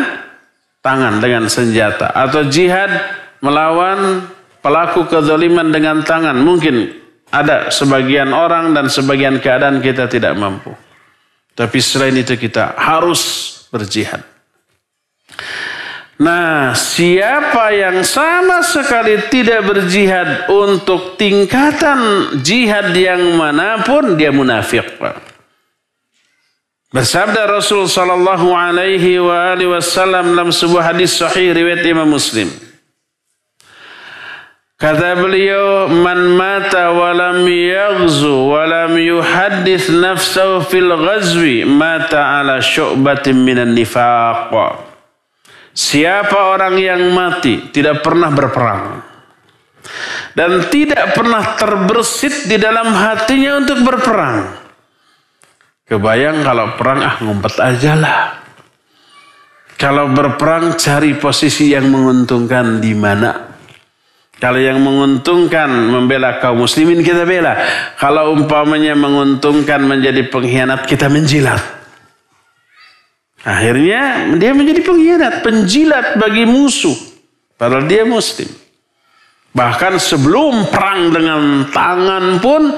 tangan 0.81 1.21
dengan 1.21 1.51
senjata 1.51 2.09
atau 2.15 2.47
jihad 2.49 2.89
melawan 3.45 4.25
pelaku 4.65 5.05
kezaliman 5.05 5.69
dengan 5.69 6.01
tangan 6.01 6.39
mungkin 6.39 6.97
ada 7.29 7.69
sebagian 7.69 8.33
orang 8.33 8.73
dan 8.73 8.89
sebagian 8.89 9.37
keadaan 9.37 9.85
kita 9.85 10.09
tidak 10.09 10.33
mampu. 10.33 10.73
Tapi 11.53 11.79
selain 11.83 12.17
itu 12.17 12.39
kita 12.39 12.79
harus 12.79 13.21
berjihad. 13.69 14.38
Nah, 16.19 16.75
siapa 16.75 17.71
yang 17.71 18.03
sama 18.03 18.59
sekali 18.67 19.23
tidak 19.31 19.71
berjihad 19.71 20.51
untuk 20.51 21.15
tingkatan 21.15 22.35
jihad 22.43 22.91
yang 22.91 23.39
mana 23.39 23.87
pun 23.87 24.19
dia 24.19 24.35
munafik. 24.35 24.99
Bersabda 26.91 27.47
Rasul 27.47 27.87
sallallahu 27.87 28.51
alaihi 28.51 29.23
wa 29.23 29.55
alihi 29.55 29.71
wasallam 29.71 30.35
dalam 30.35 30.51
sebuah 30.51 30.91
hadis 30.91 31.15
sahih 31.15 31.55
riwayat 31.55 31.87
Imam 31.87 32.11
Muslim. 32.11 32.51
Kata 34.75 35.15
beliau, 35.15 35.87
"Man 35.87 36.35
mata 36.35 36.99
wa 36.99 37.15
lam 37.15 37.47
yaghzu 37.47 38.31
wa 38.31 38.67
lam 38.67 38.99
yuhaddits 38.99 39.91
nafsahu 39.91 40.67
fil 40.67 40.91
ghazwi, 40.99 41.63
mata 41.63 42.43
ala 42.43 42.59
syu'batin 42.59 43.39
minan 43.39 43.71
nifaq." 43.75 44.88
Siapa 45.79 46.59
orang 46.59 46.75
yang 46.75 47.15
mati 47.15 47.71
tidak 47.71 48.03
pernah 48.03 48.35
berperang 48.35 48.99
dan 50.35 50.67
tidak 50.75 51.15
pernah 51.15 51.55
terbersit 51.55 52.51
di 52.51 52.59
dalam 52.59 52.91
hatinya 52.91 53.63
untuk 53.63 53.87
berperang. 53.87 54.59
Kebayang 55.87 56.43
kalau 56.43 56.75
perang 56.75 56.99
ah 57.07 57.15
ngumpet 57.23 57.55
aja 57.63 57.95
lah. 57.95 58.19
Kalau 59.79 60.11
berperang 60.11 60.75
cari 60.75 61.15
posisi 61.15 61.71
yang 61.71 61.87
menguntungkan 61.95 62.83
di 62.83 62.93
mana 62.99 63.49
kalau 64.39 64.59
yang 64.59 64.83
menguntungkan 64.83 65.67
membela 65.67 66.43
kaum 66.43 66.63
muslimin 66.63 67.07
kita 67.07 67.23
bela. 67.23 67.55
Kalau 67.99 68.35
umpamanya 68.35 68.99
menguntungkan 68.99 69.83
menjadi 69.83 70.27
pengkhianat 70.27 70.91
kita 70.91 71.07
menjilat. 71.07 71.78
Akhirnya 73.49 74.37
dia 74.37 74.53
menjadi 74.53 74.85
pengkhianat, 74.85 75.35
penjilat 75.41 76.21
bagi 76.21 76.45
musuh. 76.45 76.93
Padahal 77.57 77.89
dia 77.89 78.05
muslim. 78.05 78.53
Bahkan 79.57 79.97
sebelum 79.97 80.69
perang 80.69 81.09
dengan 81.09 81.65
tangan 81.73 82.45
pun 82.45 82.69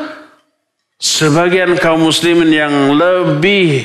sebagian 0.94 1.74
kaum 1.74 2.06
muslimin 2.06 2.54
yang 2.54 2.94
lebih 2.94 3.82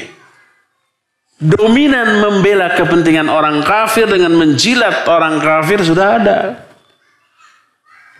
dominan 1.42 2.22
membela 2.22 2.78
kepentingan 2.78 3.34
orang 3.34 3.66
kafir 3.66 4.06
dengan 4.06 4.38
menjilat 4.38 5.10
orang 5.10 5.42
kafir 5.42 5.82
sudah 5.82 6.22
ada. 6.22 6.40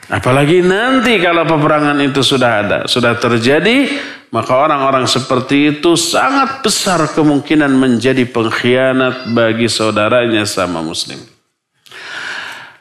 Apalagi 0.06 0.62
nanti 0.62 1.18
kalau 1.18 1.50
peperangan 1.50 1.98
itu 2.02 2.22
sudah 2.22 2.52
ada, 2.62 2.80
sudah 2.86 3.18
terjadi, 3.18 3.90
maka 4.30 4.54
orang-orang 4.54 5.10
seperti 5.10 5.78
itu 5.78 5.98
sangat 5.98 6.62
besar 6.62 7.10
kemungkinan 7.10 7.74
menjadi 7.74 8.22
pengkhianat 8.30 9.34
bagi 9.34 9.66
saudaranya 9.66 10.46
sama 10.46 10.86
muslim. 10.86 11.18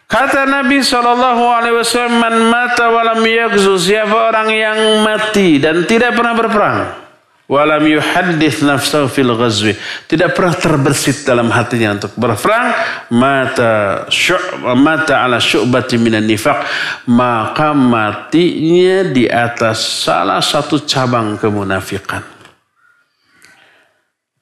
Kata 0.04 0.44
Nabi 0.44 0.84
SAW, 0.84 2.12
Man 2.12 2.52
mata 2.52 2.92
walam 2.92 3.24
yakzu, 3.24 3.80
siapa 3.80 4.30
orang 4.30 4.48
yang 4.52 4.78
mati 5.00 5.56
dan 5.56 5.88
tidak 5.88 6.12
pernah 6.12 6.36
berperang 6.36 7.03
walam 7.48 7.84
yuhaddits 7.84 8.64
nafsahu 8.64 9.08
fil 9.08 9.32
ghazwi. 9.36 9.76
Tidak 10.08 10.32
pernah 10.32 10.54
terbersit 10.56 11.28
dalam 11.28 11.52
hatinya 11.52 11.96
untuk 11.96 12.12
berperang. 12.16 12.72
Mata 13.12 14.04
syu'b 14.08 14.74
mata 14.76 15.24
ala 15.24 15.40
syu'bati 15.40 16.00
minan 16.00 16.24
nifaq. 16.24 16.64
Maka 17.10 17.76
matinya 17.76 19.08
di 19.08 19.28
atas 19.28 20.08
salah 20.08 20.40
satu 20.40 20.82
cabang 20.84 21.36
kemunafikan. 21.36 22.34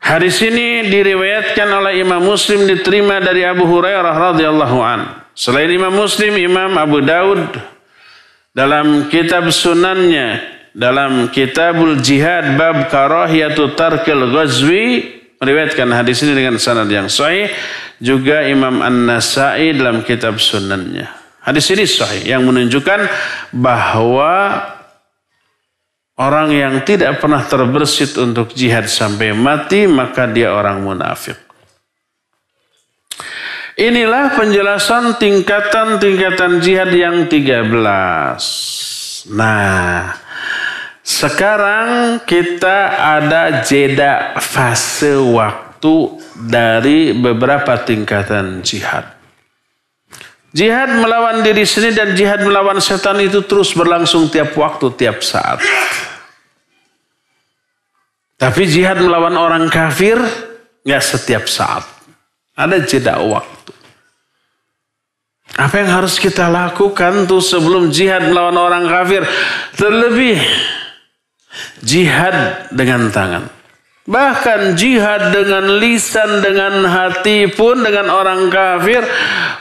Hadis 0.03 0.43
ini 0.43 0.91
diriwayatkan 0.91 1.69
oleh 1.79 2.03
Imam 2.03 2.19
Muslim 2.19 2.67
diterima 2.67 3.23
dari 3.23 3.47
Abu 3.47 3.71
Hurairah 3.71 4.35
radhiyallahu 4.35 4.79
an. 4.83 5.23
Selain 5.31 5.71
Imam 5.71 5.95
Muslim, 5.95 6.35
Imam 6.43 6.75
Abu 6.75 6.99
Daud 7.07 7.47
dalam 8.51 9.09
kitab 9.09 9.47
sunannya 9.49 10.43
dalam 10.73 11.29
Kitabul 11.29 12.01
Jihad 12.01 12.57
bab 12.57 12.89
karahiyatu 12.89 13.77
tarkil 13.77 14.33
ghazwi 14.33 15.21
meriwayatkan 15.43 15.91
hadis 15.93 16.25
ini 16.25 16.39
dengan 16.39 16.57
sanad 16.57 16.89
yang 16.89 17.13
sahih 17.13 17.51
juga 17.99 18.47
Imam 18.47 18.81
An-Nasai 18.81 19.77
dalam 19.77 20.07
kitab 20.07 20.39
sunannya. 20.39 21.11
Hadis 21.43 21.67
ini 21.75 21.85
sahih 21.85 22.23
yang 22.23 22.47
menunjukkan 22.47 23.11
bahwa 23.51 24.63
orang 26.15 26.55
yang 26.55 26.75
tidak 26.87 27.19
pernah 27.19 27.43
terbersit 27.43 28.15
untuk 28.23 28.55
jihad 28.55 28.87
sampai 28.87 29.35
mati 29.35 29.91
maka 29.91 30.31
dia 30.31 30.55
orang 30.55 30.79
munafik. 30.83 31.35
Inilah 33.73 34.37
penjelasan 34.39 35.19
tingkatan-tingkatan 35.19 36.63
jihad 36.63 36.93
yang 36.95 37.27
13. 37.27 39.33
Nah, 39.33 40.22
sekarang 41.03 42.23
kita 42.23 42.95
ada 42.95 43.67
jeda 43.67 44.39
fase 44.39 45.19
waktu 45.19 45.95
dari 46.47 47.11
beberapa 47.11 47.75
tingkatan 47.83 48.63
jihad. 48.63 49.11
Jihad 50.55 51.03
melawan 51.03 51.43
diri 51.43 51.67
sendiri 51.67 51.97
dan 51.97 52.11
jihad 52.15 52.47
melawan 52.47 52.79
setan 52.79 53.19
itu 53.19 53.43
terus 53.43 53.75
berlangsung 53.75 54.31
tiap 54.31 54.55
waktu, 54.55 54.95
tiap 54.95 55.25
saat. 55.27 55.59
Tapi 58.39 58.63
jihad 58.71 59.03
melawan 59.03 59.35
orang 59.35 59.67
kafir 59.73 60.23
nggak 60.87 61.03
setiap 61.03 61.51
saat. 61.51 61.83
Ada 62.55 62.85
jeda 62.85 63.19
waktu. 63.19 63.73
Apa 65.57 65.85
yang 65.85 65.91
harus 66.01 66.17
kita 66.21 66.47
lakukan 66.49 67.27
tuh 67.27 67.43
sebelum 67.43 67.91
jihad 67.91 68.29
melawan 68.29 68.57
orang 68.57 68.85
kafir? 68.89 69.25
Terlebih 69.77 70.41
jihad 71.85 72.69
dengan 72.73 73.09
tangan. 73.13 73.45
Bahkan 74.03 74.75
jihad 74.75 75.31
dengan 75.31 75.79
lisan, 75.79 76.43
dengan 76.43 76.83
hati 76.91 77.47
pun 77.47 77.87
dengan 77.87 78.11
orang 78.11 78.51
kafir 78.51 78.99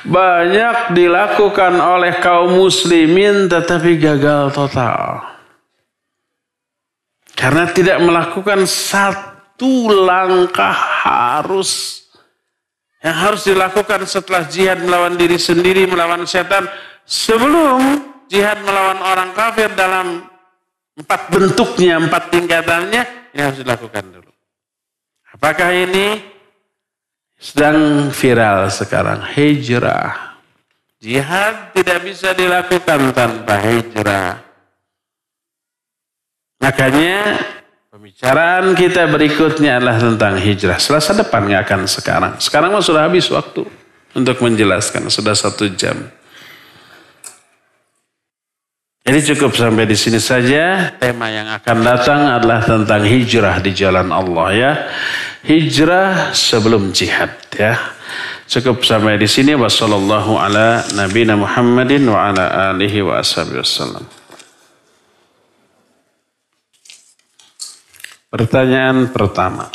banyak 0.01 0.97
dilakukan 0.97 1.77
oleh 1.77 2.17
kaum 2.17 2.57
muslimin 2.57 3.45
tetapi 3.45 4.01
gagal 4.01 4.49
total. 4.49 5.21
Karena 7.37 7.69
tidak 7.69 8.01
melakukan 8.01 8.65
satu 8.65 9.93
langkah 10.09 10.73
harus 11.05 12.01
yang 13.01 13.17
harus 13.17 13.45
dilakukan 13.45 14.05
setelah 14.05 14.45
jihad 14.45 14.81
melawan 14.81 15.17
diri 15.17 15.37
sendiri, 15.37 15.89
melawan 15.89 16.25
setan 16.25 16.69
sebelum 17.05 17.81
jihad 18.29 18.61
melawan 18.61 19.01
orang 19.01 19.33
kafir 19.33 19.73
dalam 19.73 20.30
empat 21.02 21.34
bentuknya, 21.34 21.97
empat 21.97 22.30
tingkatannya 22.30 23.02
yang 23.34 23.43
harus 23.49 23.60
dilakukan 23.66 24.06
dulu. 24.14 24.32
Apakah 25.34 25.74
ini 25.74 26.22
sedang 27.41 28.10
viral 28.14 28.70
sekarang? 28.70 29.26
Hijrah. 29.34 30.38
Jihad 31.02 31.74
tidak 31.74 32.06
bisa 32.06 32.38
dilakukan 32.38 33.10
tanpa 33.18 33.58
hijrah. 33.58 34.38
Makanya 36.62 37.41
pembicaraan 37.89 38.78
kita 38.78 39.10
berikutnya 39.10 39.82
adalah 39.82 39.97
tentang 39.97 40.38
hijrah. 40.38 40.78
Selasa 40.78 41.18
depan 41.18 41.49
nggak 41.49 41.66
akan 41.66 41.82
sekarang. 41.89 42.34
Sekarang 42.38 42.78
sudah 42.86 43.10
habis 43.10 43.26
waktu 43.34 43.66
untuk 44.14 44.38
menjelaskan. 44.45 45.10
Sudah 45.10 45.34
satu 45.34 45.74
jam. 45.74 45.97
Jadi 49.02 49.20
cukup 49.34 49.58
sampai 49.58 49.89
di 49.89 49.97
sini 49.97 50.22
saja. 50.22 50.93
Tema 51.02 51.28
yang 51.34 51.49
akan 51.49 51.78
datang 51.82 52.22
adalah 52.38 52.62
tentang 52.62 53.02
hijrah 53.02 53.58
di 53.58 53.74
jalan 53.74 54.14
Allah 54.14 54.47
ya 54.54 54.72
hijrah 55.45 56.34
sebelum 56.34 56.93
jihad 56.93 57.34
ya. 57.58 57.78
Cukup 58.52 58.84
sampai 58.84 59.16
di 59.16 59.32
sini 59.32 59.56
wasallallahu 59.56 60.36
ala 60.36 60.84
nabiyina 60.91 61.39
Muhammadin 61.39 62.04
wa 62.04 62.30
ala 62.30 62.76
alihi 62.76 62.99
wa 62.99 63.24
ashabihi 63.24 63.64
wasallam. 63.64 64.04
Pertanyaan 68.28 69.12
pertama. 69.12 69.72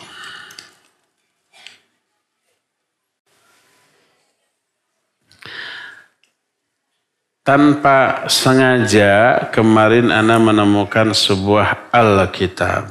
Tanpa 7.47 8.27
sengaja 8.27 9.47
kemarin 9.55 10.11
Ana 10.11 10.35
menemukan 10.43 11.15
sebuah 11.15 11.95
Alkitab. 11.95 12.91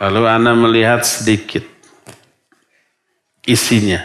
Lalu 0.00 0.22
Anda 0.24 0.56
melihat 0.56 1.04
sedikit 1.04 1.60
isinya 3.44 4.00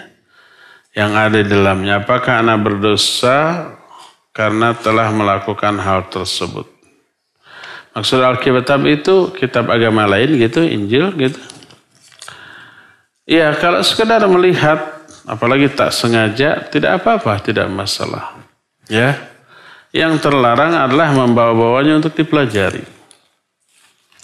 yang 0.92 1.16
ada 1.16 1.40
di 1.40 1.48
dalamnya. 1.48 2.04
Apakah 2.04 2.44
Anda 2.44 2.60
berdosa 2.60 3.72
karena 4.36 4.76
telah 4.76 5.08
melakukan 5.08 5.80
hal 5.80 6.12
tersebut? 6.12 6.68
Maksud 7.96 8.20
Alkitab 8.20 8.84
itu 8.92 9.32
kitab 9.40 9.72
agama 9.72 10.04
lain 10.04 10.36
gitu, 10.36 10.68
Injil 10.68 11.16
gitu. 11.16 11.40
Ya 13.24 13.56
kalau 13.56 13.80
sekedar 13.88 14.20
melihat, 14.28 14.84
apalagi 15.24 15.72
tak 15.72 15.96
sengaja, 15.96 16.66
tidak 16.68 17.00
apa-apa, 17.00 17.40
tidak 17.40 17.72
masalah. 17.72 18.36
Ya, 18.90 19.29
yang 19.90 20.22
terlarang 20.22 20.78
adalah 20.78 21.10
membawa-bawanya 21.14 21.98
untuk 21.98 22.14
dipelajari. 22.14 22.86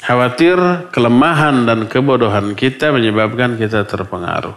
Khawatir 0.05 0.57
kelemahan 0.93 1.65
dan 1.65 1.89
kebodohan 1.89 2.53
kita 2.53 2.93
menyebabkan 2.93 3.57
kita 3.57 3.81
terpengaruh. 3.89 4.53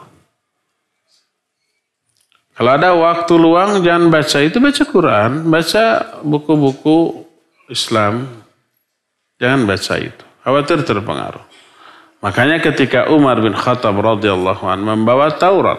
Kalau 2.58 2.70
ada 2.74 2.90
waktu 2.92 3.34
luang 3.38 3.80
jangan 3.80 4.12
baca 4.12 4.38
itu 4.44 4.58
baca 4.60 4.82
Quran, 4.84 5.30
baca 5.48 5.84
buku-buku 6.20 7.24
Islam. 7.72 8.44
Jangan 9.38 9.64
baca 9.64 9.94
itu. 9.96 10.24
Khawatir 10.42 10.82
terpengaruh. 10.84 11.44
Makanya 12.18 12.58
ketika 12.58 13.08
Umar 13.14 13.38
bin 13.38 13.54
Khattab 13.54 13.94
radhiyallahu 13.94 14.66
an 14.66 14.82
membawa 14.82 15.30
Taurat, 15.38 15.78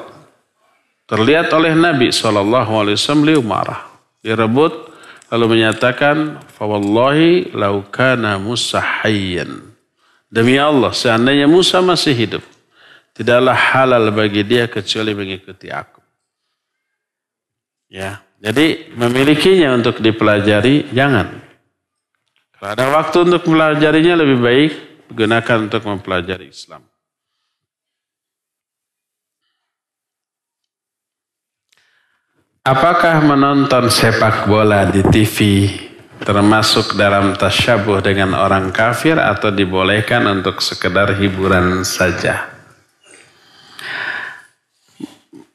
terlihat 1.06 1.52
oleh 1.52 1.76
Nabi 1.76 2.16
saw 2.16 2.32
beliau 2.32 3.44
marah, 3.44 3.92
direbut 4.24 4.89
lalu 5.30 5.58
menyatakan 5.58 6.42
fawallahi 6.58 7.54
laukana 7.54 8.38
Musa 8.42 8.82
hayyan. 8.82 9.74
Demi 10.30 10.62
Allah 10.62 10.94
seandainya 10.94 11.50
Musa 11.50 11.82
masih 11.82 12.14
hidup 12.14 12.44
tidaklah 13.18 13.58
halal 13.58 14.14
bagi 14.14 14.46
dia 14.46 14.70
kecuali 14.70 15.18
mengikuti 15.18 15.74
aku. 15.74 16.02
Ya 17.90 18.22
jadi 18.38 18.94
memilikinya 18.94 19.74
untuk 19.74 19.98
dipelajari 20.02 20.94
jangan. 20.94 21.34
Kalau 22.60 22.70
ada 22.76 22.86
waktu 22.92 23.18
untuk 23.26 23.42
mempelajarinya 23.50 24.16
lebih 24.20 24.38
baik 24.44 24.72
gunakan 25.16 25.58
untuk 25.66 25.82
mempelajari 25.88 26.52
Islam 26.52 26.86
Apakah 32.60 33.24
menonton 33.24 33.88
sepak 33.88 34.44
bola 34.44 34.84
di 34.92 35.00
TV 35.00 35.72
termasuk 36.20 37.00
dalam 37.00 37.32
tasyabuh 37.32 38.04
dengan 38.04 38.36
orang 38.36 38.76
kafir 38.76 39.16
atau 39.16 39.48
dibolehkan 39.48 40.28
untuk 40.28 40.60
sekedar 40.60 41.16
hiburan 41.16 41.88
saja? 41.88 42.52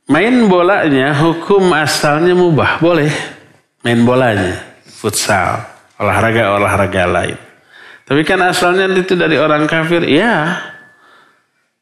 Main 0.09 0.49
bolanya 0.49 1.13
hukum 1.13 1.77
asalnya 1.77 2.33
mubah, 2.33 2.81
boleh. 2.81 3.13
Main 3.85 4.01
bolanya, 4.05 4.65
futsal, 4.89 5.61
olahraga-olahraga 6.01 7.05
lain. 7.05 7.39
Tapi 8.05 8.21
kan 8.25 8.41
asalnya 8.49 8.89
itu 8.97 9.13
dari 9.13 9.37
orang 9.37 9.69
kafir, 9.69 10.09
ya. 10.09 10.61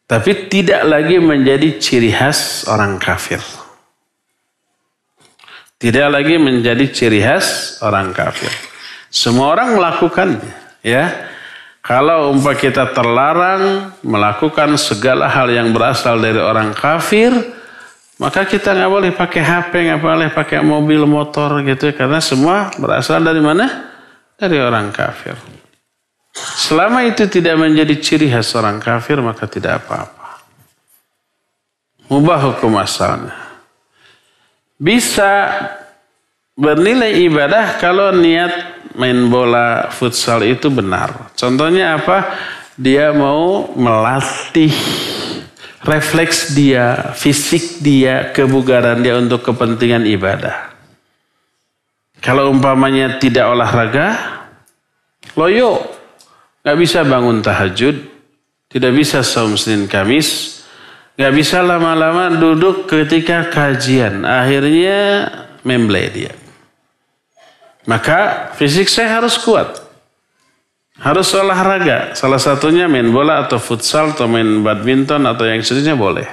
Tapi 0.07 0.51
tidak 0.51 0.83
lagi 0.83 1.23
menjadi 1.23 1.79
ciri 1.79 2.11
khas 2.11 2.67
orang 2.67 2.99
kafir. 2.99 3.62
Tidak 5.83 6.15
lagi 6.15 6.39
menjadi 6.39 6.95
ciri 6.95 7.19
khas 7.19 7.83
orang 7.83 8.15
kafir. 8.15 8.55
Semua 9.11 9.51
orang 9.51 9.75
melakukannya, 9.75 10.79
ya. 10.79 11.11
Kalau 11.83 12.31
umpah 12.31 12.55
kita 12.55 12.95
terlarang 12.95 13.91
melakukan 14.07 14.79
segala 14.79 15.27
hal 15.27 15.51
yang 15.51 15.75
berasal 15.75 16.23
dari 16.23 16.39
orang 16.39 16.71
kafir, 16.71 17.35
maka 18.23 18.47
kita 18.47 18.79
nggak 18.79 18.93
boleh 18.95 19.11
pakai 19.11 19.43
HP, 19.43 19.73
nggak 19.91 19.99
boleh 19.99 20.31
pakai 20.31 20.63
mobil, 20.63 21.03
motor 21.03 21.59
gitu, 21.67 21.91
karena 21.91 22.23
semua 22.23 22.71
berasal 22.79 23.19
dari 23.19 23.43
mana? 23.43 23.67
Dari 24.39 24.63
orang 24.63 24.95
kafir. 24.95 25.35
Selama 26.63 27.03
itu 27.03 27.27
tidak 27.27 27.59
menjadi 27.59 27.99
ciri 27.99 28.31
khas 28.31 28.55
orang 28.55 28.79
kafir, 28.79 29.19
maka 29.19 29.51
tidak 29.51 29.83
apa-apa. 29.83 30.47
Mubah 32.07 32.39
hukum 32.39 32.79
asalnya 32.79 33.52
bisa 34.83 35.55
bernilai 36.59 37.23
ibadah 37.31 37.79
kalau 37.79 38.11
niat 38.11 38.83
main 38.99 39.31
bola 39.31 39.87
futsal 39.95 40.43
itu 40.43 40.67
benar. 40.75 41.31
Contohnya 41.39 42.03
apa? 42.03 42.35
Dia 42.75 43.15
mau 43.15 43.71
melatih 43.79 44.75
refleks 45.87 46.51
dia, 46.51 47.15
fisik 47.15 47.79
dia, 47.79 48.35
kebugaran 48.35 48.99
dia 49.07 49.15
untuk 49.23 49.47
kepentingan 49.47 50.03
ibadah. 50.11 50.75
Kalau 52.23 52.51
umpamanya 52.51 53.19
tidak 53.19 53.51
olahraga, 53.51 54.15
loyo, 55.35 55.83
nggak 56.63 56.79
bisa 56.79 57.03
bangun 57.03 57.43
tahajud, 57.43 57.99
tidak 58.71 58.93
bisa 58.95 59.27
saum 59.27 59.59
Senin 59.59 59.91
Kamis, 59.91 60.62
Gak 61.13 61.33
bisa 61.37 61.61
lama-lama 61.61 62.33
duduk 62.33 62.89
ketika 62.89 63.53
kajian. 63.53 64.25
Akhirnya 64.25 65.29
memble 65.61 66.09
dia. 66.09 66.33
Maka 67.85 68.51
fisik 68.57 68.89
saya 68.89 69.21
harus 69.21 69.37
kuat. 69.37 69.83
Harus 71.03 71.35
olahraga. 71.35 72.15
Salah 72.15 72.39
satunya 72.39 72.87
main 72.87 73.11
bola 73.11 73.43
atau 73.45 73.59
futsal 73.59 74.15
atau 74.15 74.31
main 74.31 74.63
badminton 74.63 75.27
atau 75.27 75.45
yang 75.45 75.61
sejenisnya 75.61 75.99
boleh. 75.99 76.29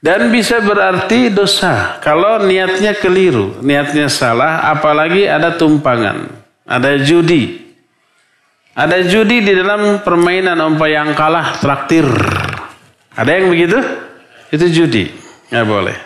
Dan 0.00 0.32
bisa 0.32 0.64
berarti 0.64 1.28
dosa 1.28 2.00
kalau 2.00 2.40
niatnya 2.48 2.96
keliru, 2.96 3.60
niatnya 3.60 4.08
salah, 4.08 4.72
apalagi 4.72 5.28
ada 5.28 5.60
tumpangan, 5.60 6.24
ada 6.64 6.96
judi. 6.96 7.68
Ada 8.72 9.04
judi 9.04 9.44
di 9.44 9.52
dalam 9.52 10.00
permainan 10.00 10.56
umpah 10.56 10.88
yang 10.88 11.12
kalah 11.12 11.60
traktir. 11.60 12.08
Ada 13.14 13.30
yang 13.40 13.46
begitu? 13.50 13.78
Itu 14.50 14.66
judi. 14.70 15.10
Nggak 15.50 15.66
boleh. 15.66 15.96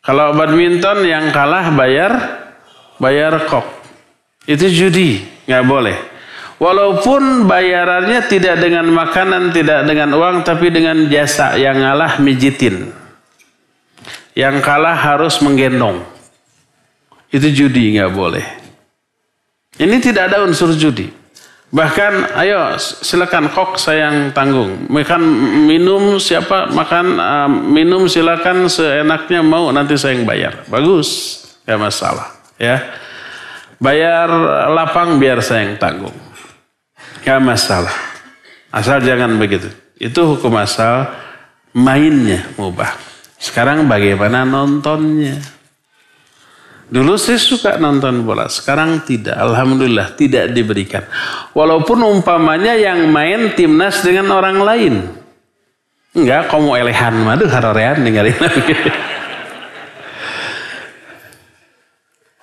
Kalau 0.00 0.32
badminton 0.32 1.04
yang 1.04 1.28
kalah 1.32 1.72
bayar, 1.76 2.12
bayar 2.96 3.44
kok. 3.48 3.64
Itu 4.48 4.68
judi. 4.68 5.20
Nggak 5.44 5.64
boleh. 5.68 5.96
Walaupun 6.60 7.48
bayarannya 7.48 8.20
tidak 8.28 8.60
dengan 8.60 8.84
makanan, 8.92 9.48
tidak 9.52 9.88
dengan 9.88 10.12
uang, 10.12 10.44
tapi 10.44 10.68
dengan 10.68 11.08
jasa 11.08 11.56
yang 11.56 11.80
ngalah 11.80 12.20
mijitin. 12.20 12.92
Yang 14.36 14.60
kalah 14.60 14.92
harus 14.92 15.40
menggendong. 15.40 16.04
Itu 17.32 17.48
judi, 17.48 17.96
nggak 17.96 18.12
boleh. 18.12 18.44
Ini 19.80 19.96
tidak 20.04 20.28
ada 20.28 20.44
unsur 20.44 20.76
judi. 20.76 21.19
Bahkan, 21.70 22.34
ayo 22.34 22.74
silakan 22.82 23.46
kok 23.54 23.78
saya 23.78 24.10
yang 24.10 24.34
tanggung. 24.34 24.90
Makan 24.90 25.22
minum 25.70 26.18
siapa 26.18 26.66
makan 26.66 27.06
uh, 27.14 27.46
minum 27.46 28.10
silakan 28.10 28.66
seenaknya 28.66 29.38
mau 29.38 29.70
nanti 29.70 29.94
saya 29.94 30.18
yang 30.18 30.26
bayar. 30.26 30.66
Bagus, 30.66 31.38
gak 31.62 31.78
masalah. 31.78 32.34
Ya, 32.58 32.90
bayar 33.78 34.26
lapang 34.74 35.22
biar 35.22 35.38
saya 35.46 35.70
yang 35.70 35.78
tanggung. 35.78 36.14
Gak 37.22 37.38
masalah. 37.38 37.94
Asal 38.74 38.98
jangan 39.06 39.38
begitu. 39.38 39.70
Itu 39.94 40.26
hukum 40.26 40.58
asal 40.58 41.06
mainnya 41.70 42.50
mubah. 42.58 42.98
Sekarang 43.38 43.86
bagaimana 43.86 44.42
nontonnya? 44.42 45.59
Dulu 46.90 47.14
saya 47.14 47.38
suka 47.38 47.78
nonton 47.78 48.26
bola, 48.26 48.50
sekarang 48.50 49.06
tidak. 49.06 49.38
Alhamdulillah 49.38 50.18
tidak 50.18 50.50
diberikan. 50.50 51.06
Walaupun 51.54 52.02
umpamanya 52.02 52.74
yang 52.74 53.06
main 53.14 53.54
timnas 53.54 54.02
dengan 54.02 54.26
orang 54.34 54.58
lain. 54.58 54.94
Enggak, 56.10 56.50
kamu 56.50 56.74
elehan 56.82 57.14
madu 57.22 57.46
harorean 57.46 58.02
ninggalin 58.02 58.34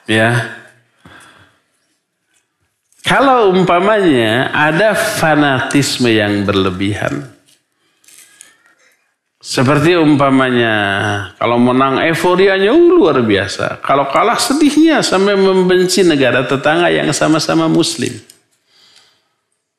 ya. 0.07 0.55
Kalau 3.03 3.51
umpamanya 3.51 4.51
ada 4.55 4.95
fanatisme 4.95 6.07
yang 6.07 6.47
berlebihan. 6.47 7.36
Seperti 9.47 9.95
umpamanya 9.95 10.75
kalau 11.39 11.55
menang 11.55 12.03
euforianya 12.03 12.67
uh, 12.67 12.83
luar 12.91 13.23
biasa. 13.23 13.79
Kalau 13.79 14.11
kalah 14.11 14.35
sedihnya 14.35 14.99
sampai 14.99 15.39
membenci 15.39 16.03
negara 16.03 16.43
tetangga 16.43 16.91
yang 16.91 17.07
sama-sama 17.15 17.71
muslim. 17.71 18.11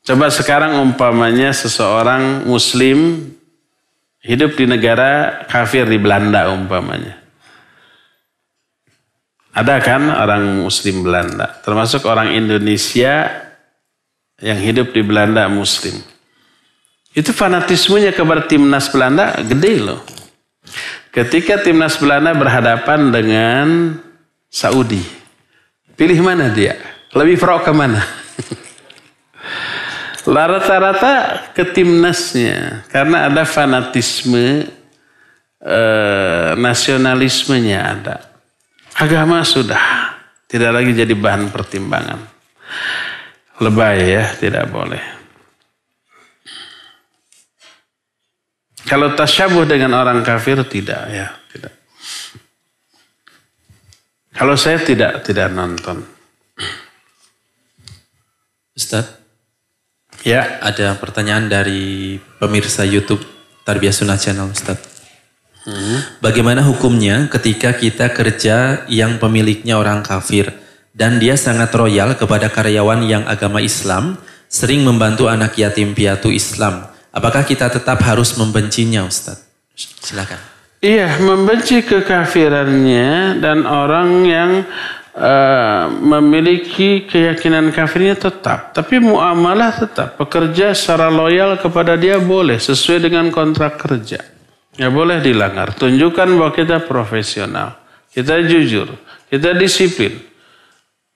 Coba 0.08 0.32
sekarang 0.32 0.80
umpamanya 0.80 1.52
seseorang 1.52 2.48
muslim 2.48 3.28
hidup 4.24 4.56
di 4.56 4.64
negara 4.64 5.44
kafir 5.44 5.84
di 5.84 6.00
Belanda 6.00 6.48
umpamanya. 6.48 7.20
Ada 9.52 9.84
kan 9.84 10.08
orang 10.08 10.64
muslim 10.64 11.04
Belanda, 11.04 11.60
termasuk 11.60 12.08
orang 12.08 12.32
Indonesia 12.32 13.28
yang 14.40 14.56
hidup 14.56 14.96
di 14.96 15.04
Belanda 15.04 15.44
muslim. 15.52 16.00
Itu 17.16 17.32
fanatismenya 17.32 18.12
kepada 18.12 18.44
timnas 18.44 18.88
Belanda 18.92 19.36
gede 19.40 19.74
loh. 19.80 20.00
Ketika 21.08 21.58
timnas 21.58 21.96
Belanda 21.96 22.36
berhadapan 22.36 23.08
dengan 23.08 23.66
Saudi. 24.48 25.00
Pilih 25.98 26.20
mana 26.22 26.52
dia? 26.52 26.78
Lebih 27.16 27.40
pro 27.40 27.58
ke 27.64 27.72
mana? 27.72 28.04
Rata-rata 30.28 31.12
ke 31.56 31.64
timnasnya. 31.74 32.84
Karena 32.92 33.26
ada 33.26 33.42
fanatisme 33.48 34.68
eh, 35.64 36.50
nasionalismenya 36.54 37.78
ada. 37.82 38.16
Agama 38.98 39.42
sudah 39.42 40.14
tidak 40.46 40.70
lagi 40.80 40.92
jadi 40.94 41.14
bahan 41.18 41.50
pertimbangan. 41.50 42.20
Lebay 43.58 43.98
ya, 44.06 44.24
tidak 44.38 44.70
boleh. 44.70 45.17
Kalau 48.88 49.12
tasyabuh 49.12 49.68
dengan 49.68 49.92
orang 50.00 50.24
kafir 50.24 50.64
tidak 50.64 51.12
ya, 51.12 51.28
tidak. 51.52 51.76
Kalau 54.32 54.56
saya 54.56 54.80
tidak 54.80 55.20
tidak 55.28 55.52
nonton. 55.52 56.08
Ustaz, 58.72 59.12
ya 60.24 60.62
ada 60.64 60.96
pertanyaan 60.96 61.52
dari 61.52 62.16
pemirsa 62.40 62.88
YouTube 62.88 63.20
Tarbiyah 63.68 63.92
Sunnah 63.92 64.16
Channel 64.16 64.48
Ustaz. 64.48 64.80
Hmm. 65.68 66.00
Bagaimana 66.24 66.64
hukumnya 66.64 67.28
ketika 67.28 67.76
kita 67.76 68.08
kerja 68.16 68.88
yang 68.88 69.20
pemiliknya 69.20 69.76
orang 69.76 70.00
kafir 70.00 70.48
dan 70.96 71.20
dia 71.20 71.36
sangat 71.36 71.68
royal 71.76 72.16
kepada 72.16 72.48
karyawan 72.48 73.04
yang 73.04 73.28
agama 73.28 73.60
Islam, 73.60 74.16
sering 74.48 74.80
membantu 74.80 75.28
anak 75.28 75.60
yatim 75.60 75.92
piatu 75.92 76.32
Islam 76.32 76.97
Apakah 77.12 77.42
kita 77.42 77.72
tetap 77.72 77.98
harus 78.04 78.36
membencinya 78.36 79.04
Ustaz? 79.08 79.44
Silakan. 79.74 80.38
Iya, 80.78 81.18
membenci 81.18 81.82
kekafirannya 81.82 83.42
dan 83.42 83.66
orang 83.66 84.22
yang 84.22 84.50
uh, 85.18 85.90
memiliki 85.90 87.02
keyakinan 87.02 87.74
kafirnya 87.74 88.14
tetap. 88.14 88.70
Tapi 88.70 89.02
muamalah 89.02 89.74
tetap. 89.74 90.14
Pekerja 90.14 90.70
secara 90.78 91.10
loyal 91.10 91.58
kepada 91.58 91.98
dia 91.98 92.22
boleh 92.22 92.62
sesuai 92.62 93.10
dengan 93.10 93.26
kontrak 93.34 93.74
kerja. 93.82 94.22
Ya 94.78 94.88
boleh 94.94 95.18
dilanggar. 95.18 95.74
Tunjukkan 95.74 96.28
bahwa 96.38 96.54
kita 96.54 96.86
profesional. 96.86 97.74
Kita 98.14 98.38
jujur. 98.46 98.94
Kita 99.26 99.58
disiplin. 99.58 100.14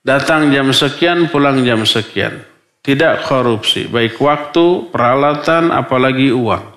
Datang 0.03 0.51
jam 0.51 0.67
sekian, 0.75 1.31
pulang 1.31 1.63
jam 1.63 1.87
sekian. 1.87 2.43
Tidak 2.83 3.23
korupsi, 3.23 3.87
baik 3.87 4.19
waktu, 4.19 4.91
peralatan, 4.91 5.71
apalagi 5.71 6.35
uang. 6.35 6.75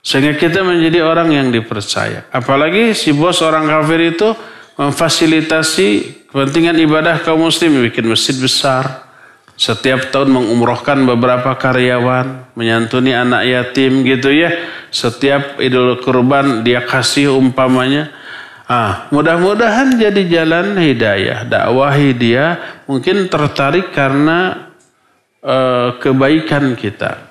Sehingga 0.00 0.32
kita 0.40 0.64
menjadi 0.64 1.04
orang 1.04 1.28
yang 1.28 1.52
dipercaya. 1.52 2.24
Apalagi 2.32 2.96
si 2.96 3.12
bos 3.12 3.44
orang 3.44 3.68
kafir 3.68 4.16
itu 4.16 4.32
memfasilitasi 4.80 5.88
kepentingan 6.32 6.80
ibadah 6.80 7.20
kaum 7.20 7.44
muslim, 7.52 7.84
bikin 7.84 8.08
masjid 8.08 8.32
besar. 8.40 9.04
Setiap 9.60 10.08
tahun 10.08 10.32
mengumrohkan 10.32 11.04
beberapa 11.04 11.52
karyawan, 11.52 12.56
menyantuni 12.56 13.12
anak 13.12 13.44
yatim 13.44 14.08
gitu 14.08 14.32
ya. 14.32 14.56
Setiap 14.88 15.60
idul 15.60 16.00
kurban 16.00 16.64
dia 16.64 16.80
kasih 16.80 17.36
umpamanya. 17.36 18.08
Ah, 18.64 19.04
mudah-mudahan 19.12 20.00
jadi 20.00 20.22
jalan 20.26 20.80
hidayah, 20.80 21.44
dakwahi 21.44 22.10
dia 22.18 22.58
mungkin 22.90 23.30
tertarik 23.30 23.94
karena 23.94 24.65
uh, 25.46 25.96
kebaikan 26.02 26.74
kita. 26.74 27.30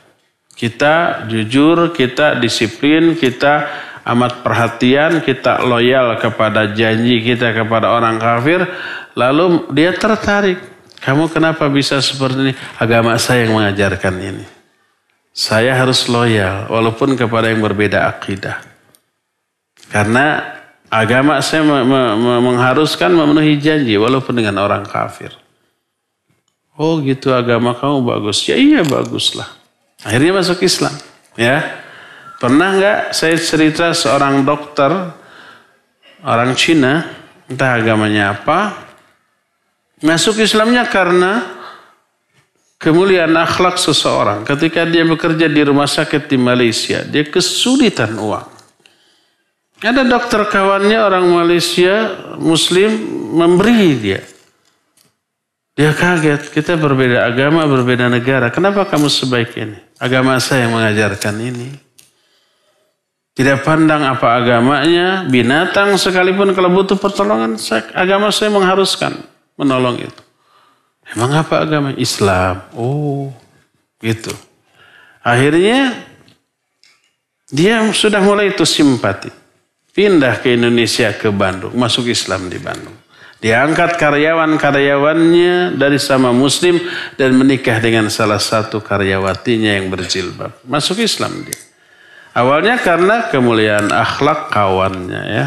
Kita 0.55 1.28
jujur, 1.28 1.91
kita 1.91 2.39
disiplin, 2.39 3.20
kita 3.20 3.68
amat 4.07 4.39
perhatian, 4.39 5.20
kita 5.20 5.68
loyal 5.68 6.16
kepada 6.16 6.72
janji 6.72 7.20
kita 7.20 7.51
kepada 7.51 7.91
orang 7.91 8.16
kafir, 8.16 8.63
lalu 9.20 9.68
dia 9.76 9.91
tertarik. 9.91 10.63
Kamu 11.03 11.30
kenapa 11.30 11.68
bisa 11.70 11.99
seperti 11.99 12.49
ini? 12.49 12.53
Agama 12.82 13.20
saya 13.20 13.45
yang 13.45 13.59
mengajarkan 13.59 14.16
ini. 14.18 14.45
Saya 15.36 15.76
harus 15.76 16.07
loyal 16.07 16.72
walaupun 16.72 17.20
kepada 17.20 17.51
yang 17.51 17.59
berbeda 17.59 18.07
akidah. 18.07 18.63
Karena 19.91 20.55
agama 20.88 21.43
saya 21.43 21.61
mengharuskan 22.41 23.11
memenuhi 23.11 23.59
janji 23.59 23.99
walaupun 23.99 24.34
dengan 24.39 24.63
orang 24.63 24.88
kafir. 24.88 25.36
Oh 26.76 26.99
gitu 26.99 27.32
agama 27.32 27.71
kamu 27.71 28.03
bagus. 28.03 28.43
Ya 28.47 28.59
iya 28.59 28.84
baguslah. 28.84 29.47
Akhirnya 30.03 30.43
masuk 30.43 30.59
Islam. 30.63 30.91
Ya. 31.39 31.84
Pernah 32.36 32.76
nggak 32.76 32.99
saya 33.15 33.39
cerita 33.39 33.95
seorang 33.95 34.43
dokter 34.43 34.91
orang 36.26 36.51
Cina, 36.59 37.07
entah 37.47 37.80
agamanya 37.80 38.36
apa, 38.36 38.76
masuk 40.03 40.43
Islamnya 40.43 40.84
karena 40.84 41.47
kemuliaan 42.76 43.32
akhlak 43.39 43.80
seseorang 43.80 44.43
ketika 44.43 44.84
dia 44.84 45.07
bekerja 45.07 45.47
di 45.47 45.61
rumah 45.63 45.88
sakit 45.88 46.28
di 46.28 46.36
Malaysia, 46.36 47.07
dia 47.07 47.23
kesulitan 47.23 48.19
uang. 48.19 48.51
Ada 49.80 50.03
dokter 50.03 50.43
kawannya 50.49 50.97
orang 50.97 51.26
Malaysia 51.30 52.19
Muslim 52.36 52.95
memberi 53.32 53.95
dia. 53.95 54.21
Dia 55.76 55.91
kaget, 55.91 56.55
kita 56.55 56.80
berbeda 56.80 57.28
agama, 57.28 57.67
berbeda 57.67 58.07
negara. 58.07 58.47
Kenapa 58.47 58.88
kamu 58.88 59.11
sebaik 59.11 59.59
ini? 59.59 59.76
Agama 59.99 60.39
saya 60.39 60.67
yang 60.67 60.80
mengajarkan 60.80 61.36
ini. 61.43 61.69
Tidak 63.36 63.67
pandang 63.67 64.07
apa 64.07 64.39
agamanya, 64.39 65.28
binatang 65.28 65.99
sekalipun 65.99 66.55
kalau 66.55 66.71
butuh 66.71 66.95
pertolongan, 66.95 67.59
agama 67.91 68.32
saya 68.32 68.47
mengharuskan 68.47 69.19
menolong 69.59 69.99
itu. 69.99 70.21
Emang 71.11 71.43
apa 71.43 71.67
agama? 71.67 71.91
Islam. 71.99 72.63
Oh, 72.71 73.36
gitu. 73.99 74.32
Akhirnya 75.19 75.91
dia 77.51 77.84
sudah 77.91 78.23
mulai 78.23 78.55
itu 78.55 78.63
simpati. 78.63 79.30
Pindah 79.91 80.39
ke 80.39 80.55
Indonesia 80.55 81.11
ke 81.11 81.28
Bandung, 81.32 81.76
masuk 81.76 82.07
Islam 82.07 82.47
di 82.47 82.59
Bandung. 82.63 82.95
Diangkat 83.46 84.02
karyawan-karyawannya 84.02 85.78
dari 85.78 86.02
sama 86.02 86.34
muslim 86.34 86.82
dan 87.14 87.38
menikah 87.38 87.78
dengan 87.78 88.10
salah 88.10 88.41
satu 88.41 88.82
karyawatinya 88.82 89.78
yang 89.78 89.93
berjilbab. 89.93 90.66
Masuk 90.66 91.06
Islam 91.06 91.46
dia. 91.46 91.54
Awalnya 92.34 92.82
karena 92.82 93.30
kemuliaan 93.30 93.93
akhlak 93.93 94.50
kawannya 94.50 95.24
ya. 95.30 95.46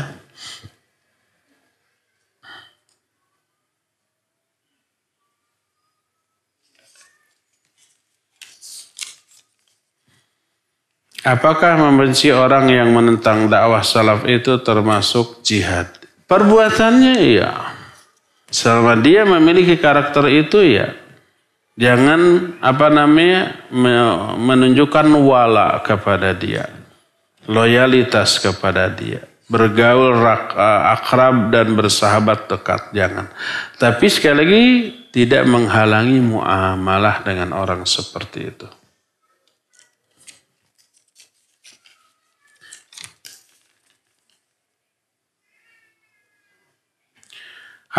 Apakah 11.27 11.83
membenci 11.83 12.31
orang 12.31 12.71
yang 12.71 12.95
menentang 12.95 13.51
dakwah 13.51 13.83
salaf 13.83 14.23
itu 14.31 14.55
termasuk 14.63 15.43
jihad? 15.43 15.91
Perbuatannya 16.31 17.19
iya. 17.27 17.78
Selama 18.49 18.97
dia 18.97 19.29
memiliki 19.29 19.77
karakter 19.77 20.25
itu 20.33 20.65
ya 20.65 20.97
jangan 21.77 22.55
apa 22.65 22.89
namanya 22.89 23.69
menunjukkan 24.41 25.07
wala 25.21 25.85
kepada 25.85 26.33
dia, 26.33 26.65
loyalitas 27.45 28.41
kepada 28.41 28.89
dia, 28.89 29.29
bergaul 29.53 30.17
rak, 30.17 30.57
akrab 30.97 31.53
dan 31.53 31.77
bersahabat 31.77 32.49
dekat 32.49 32.83
jangan. 32.97 33.29
Tapi 33.77 34.07
sekali 34.09 34.37
lagi 34.41 34.65
tidak 35.13 35.45
menghalangi 35.45 36.19
muamalah 36.21 37.21
dengan 37.25 37.53
orang 37.53 37.85
seperti 37.85 38.41
itu. 38.49 38.69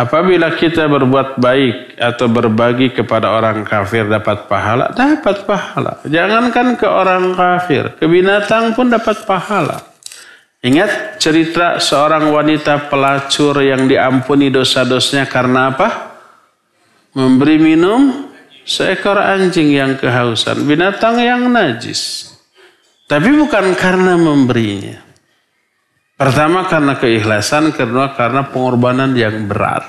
Apabila 0.00 0.56
kita 0.56 0.88
berbuat 0.88 1.36
baik 1.36 2.00
atau 2.00 2.24
berbagi 2.32 2.88
kepada 2.96 3.36
orang 3.36 3.68
kafir 3.68 4.08
dapat 4.08 4.48
pahala, 4.48 4.96
dapat 4.96 5.44
pahala. 5.44 6.00
Jangankan 6.08 6.80
ke 6.80 6.88
orang 6.88 7.36
kafir, 7.36 8.00
ke 8.00 8.08
binatang 8.08 8.72
pun 8.72 8.88
dapat 8.88 9.28
pahala. 9.28 9.76
Ingat 10.64 11.20
cerita 11.20 11.76
seorang 11.76 12.32
wanita 12.32 12.88
pelacur 12.88 13.60
yang 13.60 13.84
diampuni 13.84 14.48
dosa-dosanya 14.48 15.28
karena 15.28 15.68
apa? 15.68 15.88
Memberi 17.12 17.60
minum 17.60 18.32
seekor 18.64 19.20
anjing 19.20 19.68
yang 19.68 20.00
kehausan, 20.00 20.64
binatang 20.64 21.20
yang 21.20 21.44
najis. 21.52 22.32
Tapi 23.04 23.36
bukan 23.36 23.76
karena 23.76 24.16
memberinya. 24.16 25.09
Pertama 26.20 26.68
karena 26.68 27.00
keikhlasan, 27.00 27.72
kedua 27.72 28.12
karena 28.12 28.44
pengorbanan 28.44 29.16
yang 29.16 29.48
berat. 29.48 29.88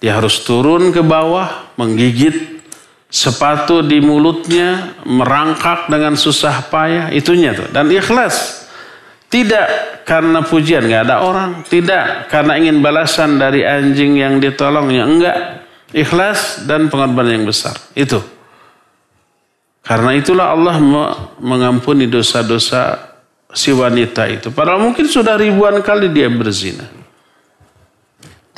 Dia 0.00 0.16
harus 0.16 0.40
turun 0.40 0.88
ke 0.88 1.04
bawah, 1.04 1.76
menggigit 1.76 2.64
sepatu 3.12 3.84
di 3.84 4.00
mulutnya, 4.00 4.96
merangkak 5.04 5.92
dengan 5.92 6.16
susah 6.16 6.72
payah, 6.72 7.12
itunya 7.12 7.52
tuh. 7.52 7.68
Dan 7.68 7.92
ikhlas. 7.92 8.64
Tidak 9.28 10.00
karena 10.08 10.40
pujian, 10.40 10.88
nggak 10.88 11.04
ada 11.04 11.20
orang. 11.20 11.60
Tidak 11.68 12.32
karena 12.32 12.56
ingin 12.56 12.80
balasan 12.80 13.36
dari 13.36 13.68
anjing 13.68 14.16
yang 14.16 14.40
ditolongnya, 14.40 15.04
enggak. 15.04 15.36
Ikhlas 15.92 16.64
dan 16.64 16.88
pengorbanan 16.88 17.44
yang 17.44 17.44
besar. 17.44 17.76
Itu. 17.92 18.24
Karena 19.84 20.16
itulah 20.16 20.56
Allah 20.56 20.80
mengampuni 21.36 22.08
dosa-dosa 22.08 23.08
si 23.52 23.72
wanita 23.72 24.28
itu. 24.28 24.52
Padahal 24.52 24.82
mungkin 24.82 25.08
sudah 25.08 25.36
ribuan 25.40 25.80
kali 25.80 26.12
dia 26.12 26.28
berzina. 26.28 26.84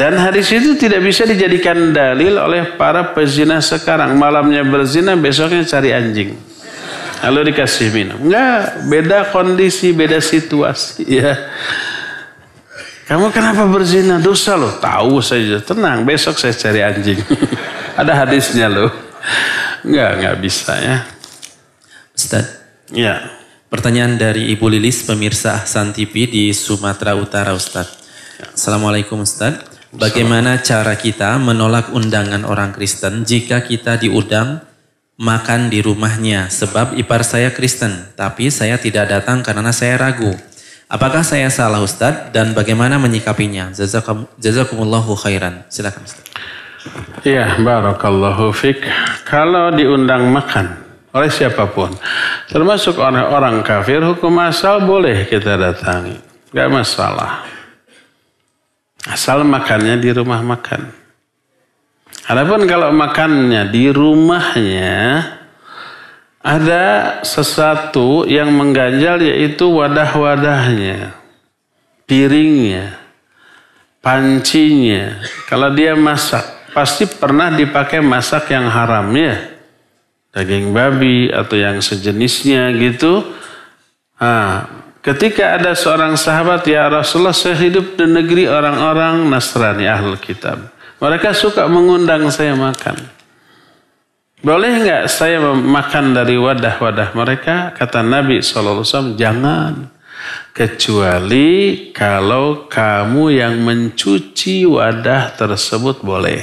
Dan 0.00 0.16
hadis 0.16 0.48
itu 0.48 0.80
tidak 0.80 1.04
bisa 1.04 1.28
dijadikan 1.28 1.92
dalil 1.92 2.40
oleh 2.40 2.72
para 2.80 3.12
pezina 3.12 3.60
sekarang. 3.60 4.16
Malamnya 4.16 4.64
berzina, 4.64 5.12
besoknya 5.12 5.60
cari 5.68 5.92
anjing. 5.92 6.32
Lalu 7.20 7.52
dikasih 7.52 7.92
minum. 7.92 8.16
Enggak, 8.16 8.88
beda 8.88 9.18
kondisi, 9.28 9.92
beda 9.92 10.24
situasi. 10.24 11.04
Ya. 11.04 11.36
Kamu 13.04 13.28
kenapa 13.28 13.68
berzina? 13.68 14.16
Dosa 14.16 14.56
loh. 14.56 14.80
Tahu 14.80 15.20
saja. 15.20 15.60
Tenang, 15.60 16.08
besok 16.08 16.40
saya 16.40 16.56
cari 16.56 16.80
anjing. 16.80 17.20
Ada 18.00 18.24
hadisnya 18.24 18.72
loh. 18.72 18.88
Enggak, 19.84 20.10
enggak 20.16 20.36
bisa 20.40 20.72
ya. 20.80 20.96
Ustaz. 22.16 22.46
Ya. 22.88 23.39
Pertanyaan 23.70 24.18
dari 24.18 24.50
Ibu 24.50 24.66
Lilis, 24.66 25.06
pemirsa 25.06 25.62
Ahsan 25.62 25.94
TV 25.94 26.26
di 26.26 26.50
Sumatera 26.50 27.14
Utara, 27.14 27.54
Ustaz. 27.54 28.02
Assalamualaikum 28.50 29.22
Ustaz. 29.22 29.62
Bagaimana 29.94 30.58
cara 30.58 30.98
kita 30.98 31.38
menolak 31.38 31.94
undangan 31.94 32.42
orang 32.42 32.74
Kristen 32.74 33.22
jika 33.22 33.62
kita 33.62 33.94
diundang 33.94 34.66
makan 35.22 35.70
di 35.70 35.86
rumahnya? 35.86 36.50
Sebab 36.50 36.98
ipar 36.98 37.22
saya 37.22 37.54
Kristen, 37.54 38.10
tapi 38.18 38.50
saya 38.50 38.74
tidak 38.74 39.06
datang 39.06 39.38
karena 39.46 39.70
saya 39.70 40.02
ragu. 40.02 40.34
Apakah 40.90 41.22
saya 41.22 41.46
salah 41.46 41.78
Ustaz 41.78 42.34
dan 42.34 42.50
bagaimana 42.58 42.98
menyikapinya? 42.98 43.70
Jazakumullahu 44.34 45.14
khairan. 45.14 45.62
Silakan 45.70 46.10
Ustaz. 46.10 46.26
Iya, 47.22 47.54
barakallahu 47.62 48.50
fik. 48.50 48.82
Kalau 49.30 49.70
diundang 49.70 50.26
makan, 50.34 50.89
oleh 51.10 51.30
siapa 51.30 51.66
pun. 51.70 51.90
Termasuk 52.46 52.98
orang-orang 52.98 53.66
kafir, 53.66 53.98
hukum 54.02 54.38
asal 54.42 54.86
boleh 54.86 55.26
kita 55.26 55.58
datangi. 55.58 56.14
Gak 56.54 56.70
masalah. 56.70 57.46
Asal 59.06 59.42
makannya 59.42 59.98
di 59.98 60.10
rumah 60.14 60.42
makan. 60.42 60.86
Adapun 62.30 62.62
kalau 62.70 62.94
makannya 62.94 63.74
di 63.74 63.90
rumahnya, 63.90 64.98
ada 66.40 67.18
sesuatu 67.26 68.22
yang 68.30 68.54
mengganjal 68.54 69.18
yaitu 69.18 69.66
wadah-wadahnya, 69.66 71.10
piringnya, 72.06 73.02
pancinya. 73.98 75.18
Kalau 75.50 75.74
dia 75.74 75.98
masak, 75.98 76.70
pasti 76.70 77.10
pernah 77.10 77.50
dipakai 77.50 77.98
masak 77.98 78.54
yang 78.54 78.70
haram 78.70 79.10
ya 79.10 79.59
daging 80.30 80.70
babi 80.70 81.30
atau 81.30 81.58
yang 81.58 81.82
sejenisnya 81.82 82.70
gitu. 82.78 83.26
Nah, 84.20 84.66
ketika 85.02 85.58
ada 85.58 85.74
seorang 85.74 86.14
sahabat 86.14 86.62
ya 86.66 86.86
Rasulullah 86.86 87.34
saya 87.34 87.58
hidup 87.58 87.98
di 87.98 88.06
negeri 88.06 88.46
orang-orang 88.46 89.26
Nasrani 89.26 89.90
ahlul 89.90 90.20
kitab. 90.20 90.70
Mereka 91.00 91.32
suka 91.32 91.64
mengundang 91.64 92.28
saya 92.28 92.52
makan. 92.52 93.00
Boleh 94.40 94.72
nggak 94.84 95.04
saya 95.08 95.40
makan 95.52 96.16
dari 96.16 96.36
wadah-wadah 96.40 97.12
mereka? 97.12 97.76
Kata 97.76 98.00
Nabi 98.00 98.40
SAW, 98.40 99.16
jangan. 99.16 99.92
Kecuali 100.52 101.88
kalau 101.96 102.68
kamu 102.68 103.24
yang 103.32 103.60
mencuci 103.64 104.68
wadah 104.68 105.32
tersebut 105.36 106.04
boleh. 106.04 106.40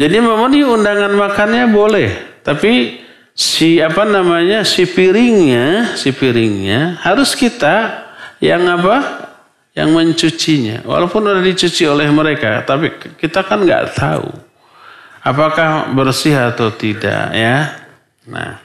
Jadi 0.00 0.16
memenuhi 0.20 0.64
undangan 0.64 1.12
makannya 1.12 1.64
boleh. 1.68 2.33
Tapi 2.44 3.00
si 3.32 3.80
apa 3.80 4.04
namanya 4.04 4.62
si 4.62 4.84
piringnya, 4.84 5.96
si 5.96 6.12
piringnya 6.12 7.00
harus 7.00 7.32
kita 7.32 8.06
yang 8.38 8.68
apa? 8.68 9.26
Yang 9.74 9.90
mencucinya. 9.90 10.76
Walaupun 10.86 11.26
sudah 11.26 11.42
dicuci 11.42 11.82
oleh 11.88 12.06
mereka, 12.12 12.62
tapi 12.62 12.94
kita 13.18 13.42
kan 13.42 13.64
nggak 13.64 13.96
tahu 13.96 14.30
apakah 15.24 15.90
bersih 15.96 16.36
atau 16.36 16.68
tidak 16.70 17.32
ya. 17.32 17.80
Nah, 18.28 18.60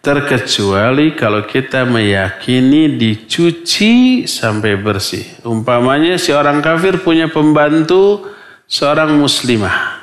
terkecuali 0.00 1.18
kalau 1.18 1.44
kita 1.44 1.82
meyakini 1.82 2.94
dicuci 2.94 4.24
sampai 4.24 4.78
bersih. 4.78 5.26
Umpamanya 5.42 6.16
si 6.16 6.30
orang 6.30 6.62
kafir 6.62 7.02
punya 7.02 7.26
pembantu 7.26 8.30
seorang 8.70 9.18
muslimah. 9.18 9.98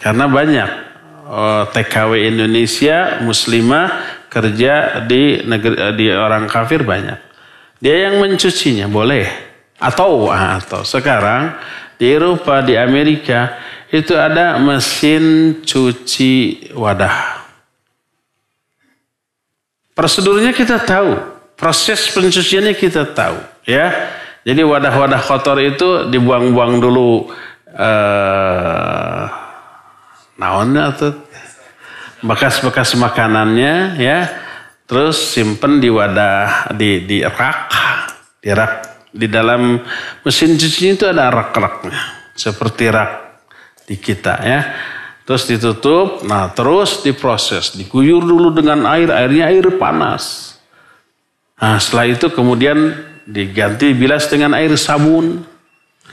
Karena 0.00 0.28
banyak 0.28 0.89
TKW 1.70 2.26
Indonesia 2.26 3.22
muslimah 3.22 4.18
kerja 4.26 5.06
di 5.06 5.46
negeri 5.46 5.94
di 5.94 6.06
orang 6.10 6.50
kafir 6.50 6.82
banyak. 6.82 7.18
Dia 7.78 8.10
yang 8.10 8.18
mencucinya 8.18 8.90
boleh 8.90 9.26
atau 9.78 10.28
ah, 10.28 10.58
atau 10.58 10.82
sekarang 10.82 11.54
di 11.96 12.10
Eropa 12.10 12.60
di 12.66 12.74
Amerika 12.74 13.56
itu 13.90 14.14
ada 14.18 14.58
mesin 14.58 15.58
cuci 15.62 16.70
wadah. 16.74 17.42
Prosedurnya 19.94 20.54
kita 20.54 20.80
tahu, 20.80 21.18
proses 21.58 22.08
pencuciannya 22.14 22.72
kita 22.72 23.04
tahu, 23.12 23.36
ya. 23.66 23.92
Jadi 24.40 24.64
wadah-wadah 24.64 25.20
kotor 25.20 25.60
itu 25.60 26.08
dibuang-buang 26.08 26.80
dulu 26.80 27.28
eh, 27.76 29.24
naonnya 30.40 30.96
atau 30.96 31.12
bekas-bekas 32.24 32.96
makanannya 32.96 34.00
ya. 34.00 34.20
Terus 34.88 35.20
simpen 35.20 35.78
di 35.78 35.92
wadah 35.92 36.72
di 36.74 37.04
di 37.04 37.20
rak. 37.22 37.70
Di 38.40 38.50
rak 38.50 38.72
di 39.12 39.28
dalam 39.28 39.78
mesin 40.24 40.56
cuci 40.56 40.96
itu 40.96 41.04
ada 41.04 41.28
rak-raknya. 41.28 42.32
Seperti 42.32 42.88
rak 42.88 43.12
di 43.84 44.00
kita 44.00 44.40
ya. 44.40 44.60
Terus 45.28 45.46
ditutup. 45.46 46.26
Nah 46.26 46.50
terus 46.50 47.04
diproses. 47.04 47.76
Diguyur 47.76 48.24
dulu 48.24 48.50
dengan 48.50 48.82
air. 48.90 49.12
Airnya 49.12 49.52
air 49.52 49.78
panas. 49.78 50.56
Nah 51.60 51.78
setelah 51.78 52.10
itu 52.10 52.26
kemudian 52.32 52.96
diganti 53.28 53.94
bilas 53.94 54.26
dengan 54.26 54.58
air 54.58 54.74
sabun 54.74 55.46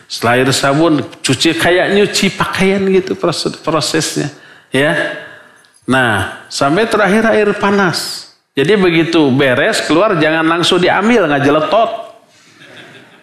setelah 0.08 0.40
air 0.40 0.50
sabun, 0.56 1.04
cuci 1.20 1.60
kayak 1.60 1.92
nyuci 1.92 2.32
pakaian 2.40 2.80
gitu 2.88 3.14
proses, 3.20 3.60
prosesnya. 3.60 4.32
Ya. 4.72 4.96
Nah, 5.84 6.48
sampai 6.48 6.88
terakhir 6.88 7.28
air 7.28 7.52
panas. 7.60 8.32
Jadi 8.58 8.74
begitu 8.74 9.30
beres 9.30 9.86
keluar 9.86 10.18
jangan 10.18 10.48
langsung 10.48 10.82
diambil 10.82 11.28
nggak 11.28 11.44
jeletot. 11.44 11.92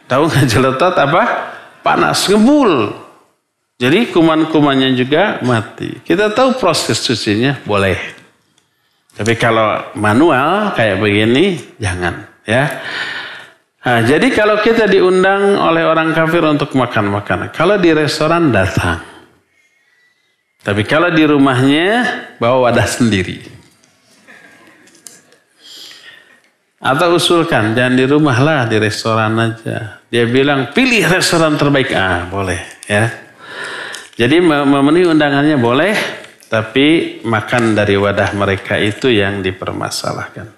Tahu 0.06 0.22
nggak 0.30 0.46
jeletot 0.46 0.94
apa? 0.94 1.22
Panas 1.80 2.28
ngebul. 2.28 2.92
Jadi 3.80 4.14
kuman-kumannya 4.14 4.94
juga 4.94 5.42
mati. 5.42 5.98
Kita 6.06 6.30
tahu 6.30 6.60
proses 6.60 7.02
cucinya 7.02 7.58
boleh. 7.66 7.98
Tapi 9.14 9.34
kalau 9.34 9.90
manual 9.98 10.76
kayak 10.78 11.02
begini 11.02 11.58
jangan 11.82 12.28
ya. 12.46 12.70
Nah, 13.84 14.00
jadi 14.00 14.32
kalau 14.32 14.64
kita 14.64 14.88
diundang 14.88 15.60
oleh 15.60 15.84
orang 15.84 16.16
kafir 16.16 16.40
untuk 16.40 16.72
makan 16.72 17.12
makanan, 17.12 17.52
kalau 17.52 17.76
di 17.76 17.92
restoran 17.92 18.48
datang. 18.48 19.04
Tapi 20.64 20.88
kalau 20.88 21.12
di 21.12 21.20
rumahnya 21.28 21.88
bawa 22.40 22.72
wadah 22.72 22.88
sendiri. 22.88 23.44
Atau 26.80 27.20
usulkan, 27.20 27.76
jangan 27.76 27.92
di 27.96 28.08
rumah 28.08 28.40
lah, 28.40 28.60
di 28.64 28.80
restoran 28.80 29.36
aja. 29.36 30.00
Dia 30.08 30.24
bilang, 30.28 30.72
pilih 30.72 31.04
restoran 31.04 31.60
terbaik. 31.60 31.92
Ah, 31.92 32.24
boleh 32.24 32.60
ya. 32.88 33.12
Jadi 34.16 34.40
memenuhi 34.40 35.04
undangannya 35.04 35.60
boleh, 35.60 35.92
tapi 36.48 37.20
makan 37.26 37.76
dari 37.76 38.00
wadah 38.00 38.32
mereka 38.32 38.80
itu 38.80 39.12
yang 39.12 39.44
dipermasalahkan. 39.44 40.53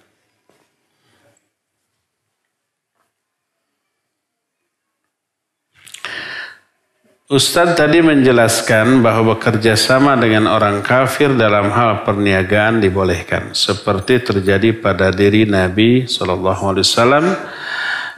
Ustadz 7.26 7.74
tadi 7.74 7.98
menjelaskan 8.06 9.02
bahwa 9.02 9.34
bekerja 9.34 9.74
sama 9.74 10.14
dengan 10.14 10.46
orang 10.46 10.78
kafir 10.78 11.34
dalam 11.34 11.74
hal 11.74 12.06
perniagaan 12.06 12.78
dibolehkan. 12.78 13.50
Seperti 13.50 14.22
terjadi 14.22 14.70
pada 14.78 15.10
diri 15.10 15.42
Nabi 15.42 16.06
SAW 16.06 17.26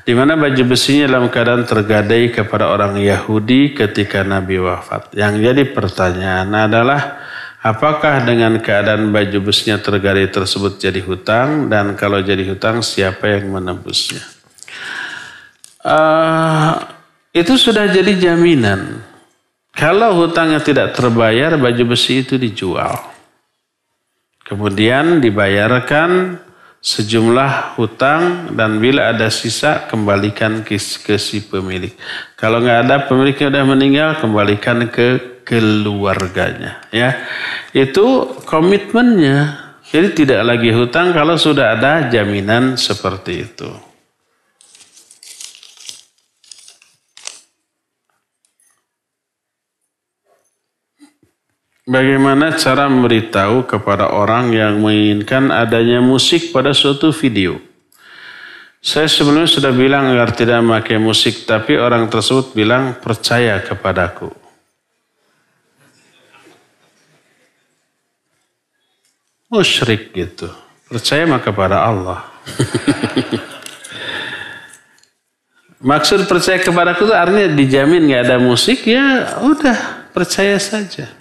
di 0.04 0.12
mana 0.12 0.36
baju 0.36 0.60
besinya 0.68 1.08
dalam 1.08 1.32
keadaan 1.32 1.64
tergadai 1.64 2.28
kepada 2.28 2.68
orang 2.68 3.00
Yahudi 3.00 3.72
ketika 3.72 4.20
Nabi 4.28 4.60
wafat. 4.60 5.16
Yang 5.16 5.40
jadi 5.40 5.62
pertanyaan 5.72 6.52
adalah 6.52 7.00
apakah 7.64 8.28
dengan 8.28 8.60
keadaan 8.60 9.08
baju 9.08 9.40
besinya 9.40 9.80
tergadai 9.80 10.28
tersebut 10.28 10.76
jadi 10.76 11.00
hutang 11.00 11.72
dan 11.72 11.96
kalau 11.96 12.20
jadi 12.20 12.44
hutang 12.44 12.84
siapa 12.84 13.40
yang 13.40 13.56
menebusnya? 13.56 14.20
Uh, 15.80 16.97
itu 17.32 17.54
sudah 17.54 17.88
jadi 17.90 18.16
jaminan. 18.16 19.04
Kalau 19.74 20.18
hutangnya 20.18 20.58
tidak 20.58 20.96
terbayar, 20.96 21.54
baju 21.54 21.94
besi 21.94 22.26
itu 22.26 22.34
dijual. 22.34 22.98
Kemudian 24.42 25.20
dibayarkan 25.20 26.40
sejumlah 26.78 27.76
hutang 27.76 28.54
dan 28.54 28.78
bila 28.78 29.12
ada 29.12 29.28
sisa 29.28 29.86
kembalikan 29.90 30.64
ke, 30.64 30.78
ke 30.78 31.14
si 31.20 31.44
pemilik. 31.44 31.92
Kalau 32.38 32.62
nggak 32.62 32.80
ada 32.88 32.96
pemiliknya 33.06 33.52
sudah 33.52 33.64
meninggal 33.66 34.10
kembalikan 34.18 34.88
ke 34.88 35.42
keluarganya. 35.44 36.82
Ya, 36.90 37.18
itu 37.72 38.36
komitmennya. 38.48 39.68
Jadi 39.88 40.24
tidak 40.24 40.44
lagi 40.44 40.68
hutang 40.68 41.16
kalau 41.16 41.40
sudah 41.40 41.72
ada 41.78 42.12
jaminan 42.12 42.76
seperti 42.76 43.48
itu. 43.48 43.87
Bagaimana 51.88 52.52
cara 52.52 52.84
memberitahu 52.84 53.64
kepada 53.64 54.12
orang 54.12 54.52
yang 54.52 54.76
menginginkan 54.76 55.48
adanya 55.48 56.04
musik 56.04 56.52
pada 56.52 56.76
suatu 56.76 57.16
video? 57.16 57.64
Saya 58.84 59.08
sebelumnya 59.08 59.48
sudah 59.48 59.72
bilang 59.72 60.12
agar 60.12 60.36
tidak 60.36 60.60
memakai 60.60 61.00
musik, 61.00 61.48
tapi 61.48 61.80
orang 61.80 62.04
tersebut 62.12 62.52
bilang 62.52 62.92
percaya 63.00 63.56
kepadaku. 63.64 64.28
Musyrik 69.48 70.12
gitu. 70.12 70.52
Percaya 70.92 71.24
maka 71.24 71.48
kepada 71.48 71.88
Allah. 71.88 72.28
Maksud 75.88 76.28
percaya 76.28 76.60
kepadaku 76.60 77.08
itu 77.08 77.16
artinya 77.16 77.48
dijamin 77.48 78.12
nggak 78.12 78.28
ada 78.28 78.36
musik 78.36 78.84
ya 78.84 79.40
udah 79.40 80.04
percaya 80.12 80.60
saja. 80.60 81.17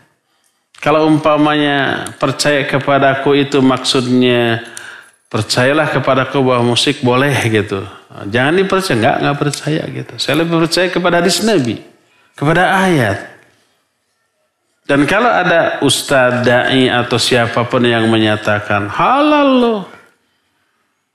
Kalau 0.77 1.09
umpamanya 1.09 2.05
percaya 2.21 2.63
kepadaku 2.69 3.33
itu 3.33 3.57
maksudnya 3.65 4.61
percayalah 5.27 5.89
kepadaku 5.89 6.39
bahwa 6.39 6.73
musik 6.77 7.01
boleh 7.01 7.33
gitu. 7.49 7.83
Jangan 8.29 8.53
dipercaya, 8.55 8.95
enggak, 8.95 9.15
enggak 9.19 9.37
percaya 9.37 9.81
gitu. 9.89 10.13
Saya 10.21 10.35
lebih 10.45 10.61
percaya 10.63 10.87
kepada 10.89 11.15
hadis 11.19 11.41
Nabi, 11.43 11.81
kepada 12.37 12.63
ayat. 12.87 13.17
Dan 14.87 15.03
kalau 15.03 15.27
ada 15.27 15.83
ustadz, 15.83 16.47
da'i 16.47 16.87
atau 16.87 17.19
siapa 17.19 17.67
pun 17.67 17.83
yang 17.83 18.07
menyatakan 18.07 18.87
halal 18.87 19.49
loh. 19.59 19.81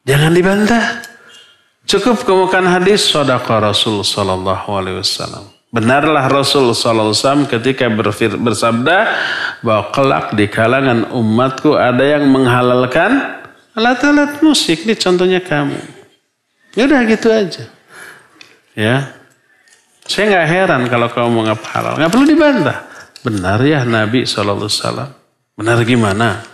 Jangan 0.05 0.37
dibantah. 0.37 0.85
Cukup 1.89 2.21
kemukan 2.23 2.63
hadis 2.69 3.09
sodaka 3.09 3.59
Rasul 3.59 4.05
Sallallahu 4.05 4.69
Alaihi 4.77 5.01
Wasallam. 5.01 5.62
Benarlah 5.73 6.29
Rasul 6.29 6.77
SAW 6.77 7.49
ketika 7.49 7.89
bersabda 8.37 8.99
bahwa 9.65 9.89
kelak 9.89 10.37
di 10.37 10.45
kalangan 10.45 11.09
umatku 11.17 11.73
ada 11.81 12.05
yang 12.05 12.29
menghalalkan 12.29 13.41
alat-alat 13.73 14.45
musik. 14.45 14.85
Ini 14.85 15.01
contohnya 15.01 15.41
kamu. 15.41 15.81
Ya 16.77 16.85
udah 16.85 17.01
gitu 17.09 17.33
aja. 17.33 17.65
Ya. 18.77 19.17
Saya 20.05 20.29
nggak 20.29 20.49
heran 20.53 20.83
kalau 20.93 21.09
kamu 21.09 21.29
mau 21.33 21.43
ngapa 21.49 21.67
halal. 21.73 21.95
Nggak 21.97 22.13
perlu 22.13 22.27
dibantah. 22.29 22.79
Benar 23.25 23.59
ya 23.65 23.81
Nabi 23.89 24.29
SAW. 24.29 25.09
Benar 25.57 25.79
gimana? 25.89 26.45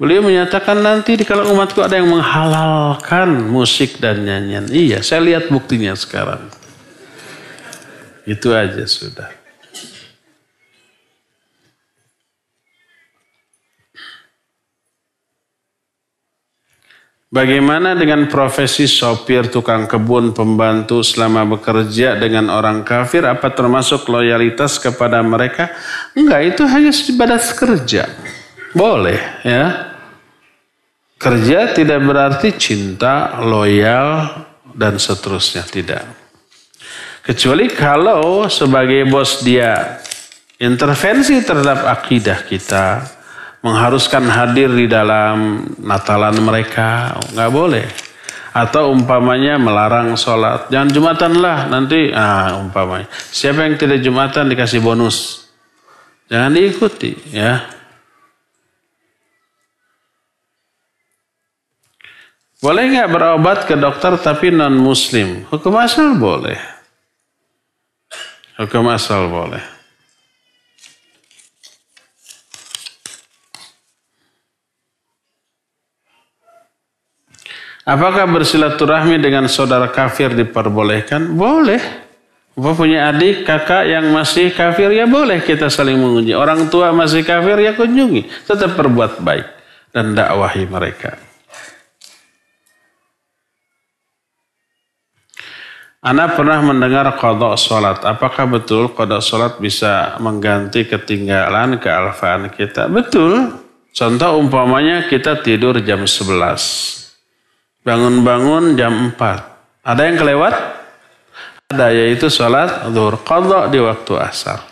Beliau 0.00 0.24
menyatakan 0.24 0.80
nanti 0.80 1.20
di 1.20 1.28
kalangan 1.28 1.52
umatku 1.52 1.84
ada 1.84 2.00
yang 2.00 2.08
menghalalkan 2.08 3.44
musik 3.44 4.00
dan 4.00 4.24
nyanyian. 4.24 4.72
Iya, 4.72 5.04
saya 5.04 5.20
lihat 5.20 5.52
buktinya 5.52 5.92
sekarang. 5.92 6.48
Itu 8.28 8.52
aja 8.52 8.84
sudah. 8.84 9.32
Bagaimana 17.28 17.92
dengan 17.92 18.24
profesi 18.24 18.88
sopir, 18.88 19.52
tukang 19.52 19.84
kebun, 19.84 20.32
pembantu 20.32 21.04
selama 21.04 21.44
bekerja 21.56 22.16
dengan 22.16 22.48
orang 22.48 22.84
kafir? 22.88 23.24
Apa 23.24 23.52
termasuk 23.52 24.08
loyalitas 24.08 24.80
kepada 24.80 25.20
mereka? 25.20 25.68
Enggak, 26.16 26.56
itu 26.56 26.62
hanya 26.64 26.88
sebatas 26.88 27.52
kerja. 27.52 28.08
Boleh 28.72 29.20
ya. 29.44 29.92
Kerja 31.20 31.76
tidak 31.76 32.00
berarti 32.00 32.48
cinta, 32.56 33.40
loyal, 33.44 34.44
dan 34.72 34.96
seterusnya. 34.96 35.68
Tidak. 35.68 36.27
Kecuali 37.28 37.68
kalau 37.68 38.48
sebagai 38.48 39.04
bos 39.04 39.44
dia 39.44 40.00
intervensi 40.56 41.36
terhadap 41.44 41.84
akidah 41.84 42.40
kita, 42.40 43.04
mengharuskan 43.60 44.24
hadir 44.32 44.72
di 44.72 44.88
dalam 44.88 45.68
Natalan 45.76 46.40
mereka, 46.40 47.20
nggak 47.36 47.52
boleh. 47.52 47.84
Atau 48.56 48.96
umpamanya 48.96 49.60
melarang 49.60 50.16
sholat, 50.16 50.72
jangan 50.72 50.88
Jumatan 50.88 51.36
lah 51.36 51.68
nanti, 51.68 52.08
ah 52.16 52.56
umpamanya. 52.64 53.04
Siapa 53.12 53.60
yang 53.60 53.76
tidak 53.76 54.00
Jumatan 54.00 54.48
dikasih 54.48 54.80
bonus, 54.80 55.52
jangan 56.32 56.56
diikuti 56.56 57.12
ya. 57.28 57.60
Boleh 62.64 62.88
nggak 62.88 63.12
berobat 63.12 63.58
ke 63.68 63.76
dokter 63.76 64.16
tapi 64.16 64.48
non 64.48 64.80
muslim? 64.80 65.44
Hukum 65.52 65.76
asal 65.76 66.16
boleh. 66.16 66.77
Hukum 68.58 68.90
asal 68.90 69.30
boleh. 69.30 69.62
Apakah 77.88 78.28
bersilaturahmi 78.28 79.16
dengan 79.22 79.46
saudara 79.46 79.88
kafir 79.88 80.34
diperbolehkan? 80.34 81.38
Boleh. 81.38 81.80
Apa 82.58 82.74
punya 82.74 83.14
adik, 83.14 83.46
kakak 83.46 83.86
yang 83.86 84.10
masih 84.10 84.50
kafir, 84.50 84.90
ya 84.90 85.06
boleh 85.06 85.38
kita 85.40 85.70
saling 85.70 85.94
mengunjungi. 85.94 86.34
Orang 86.34 86.66
tua 86.66 86.90
masih 86.90 87.22
kafir, 87.22 87.54
ya 87.62 87.78
kunjungi. 87.78 88.26
Tetap 88.44 88.74
berbuat 88.74 89.22
baik 89.22 89.46
dan 89.94 90.18
dakwahi 90.18 90.66
mereka. 90.66 91.27
Anda 95.98 96.30
pernah 96.30 96.62
mendengar 96.62 97.10
kodok 97.18 97.58
sholat. 97.58 98.06
Apakah 98.06 98.46
betul 98.46 98.94
kodok 98.94 99.18
sholat 99.18 99.58
bisa 99.58 100.14
mengganti 100.22 100.86
ketinggalan 100.86 101.82
kealfaan 101.82 102.54
kita? 102.54 102.86
Betul. 102.86 103.50
Contoh 103.90 104.38
umpamanya 104.38 105.10
kita 105.10 105.42
tidur 105.42 105.82
jam 105.82 106.06
11. 106.06 107.82
Bangun-bangun 107.82 108.78
jam 108.78 109.10
4. 109.10 109.82
Ada 109.82 110.02
yang 110.06 110.16
kelewat? 110.22 110.54
Ada 111.74 111.90
yaitu 111.90 112.30
sholat 112.30 112.94
zuhur. 112.94 113.18
Qadha 113.18 113.66
di 113.66 113.82
waktu 113.82 114.12
asar. 114.22 114.62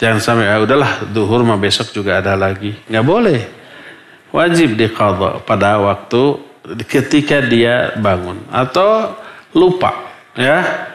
Jangan 0.00 0.16
sampai 0.16 0.48
ya 0.48 0.64
udahlah 0.64 1.12
duhur 1.12 1.44
mah 1.44 1.60
besok 1.60 1.92
juga 1.92 2.24
ada 2.24 2.32
lagi. 2.40 2.72
Nggak 2.88 3.04
boleh. 3.04 3.40
Wajib 4.32 4.80
di 4.80 4.88
qadha 4.88 5.44
pada 5.44 5.76
waktu 5.76 6.40
ketika 6.88 7.44
dia 7.44 7.92
bangun 8.00 8.40
atau 8.48 9.12
lupa 9.52 10.11
ya. 10.36 10.88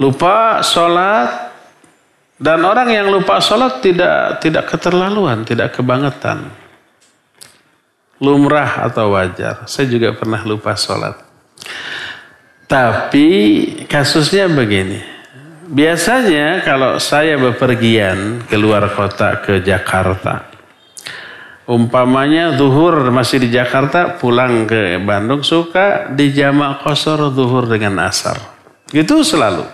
Lupa 0.00 0.64
sholat 0.64 1.52
dan 2.40 2.64
orang 2.64 2.88
yang 2.88 3.12
lupa 3.12 3.36
sholat 3.36 3.84
tidak 3.84 4.40
tidak 4.40 4.64
keterlaluan, 4.72 5.44
tidak 5.44 5.76
kebangetan 5.76 6.60
lumrah 8.20 8.86
atau 8.86 9.16
wajar. 9.16 9.64
Saya 9.66 9.88
juga 9.88 10.12
pernah 10.12 10.44
lupa 10.44 10.76
sholat. 10.76 11.16
Tapi 12.68 13.26
kasusnya 13.90 14.46
begini. 14.46 15.00
Biasanya 15.70 16.62
kalau 16.62 17.00
saya 17.02 17.34
bepergian 17.40 18.46
keluar 18.46 18.86
kota 18.94 19.42
ke 19.42 19.64
Jakarta. 19.64 20.46
Umpamanya 21.70 22.58
zuhur 22.58 23.14
masih 23.14 23.46
di 23.46 23.48
Jakarta 23.54 24.18
pulang 24.18 24.66
ke 24.66 24.98
Bandung 24.98 25.46
suka 25.46 26.10
di 26.10 26.34
jamak 26.34 26.82
kosor 26.82 27.30
zuhur 27.30 27.70
dengan 27.70 28.10
asar. 28.10 28.59
Gitu 28.90 29.22
selalu. 29.22 29.64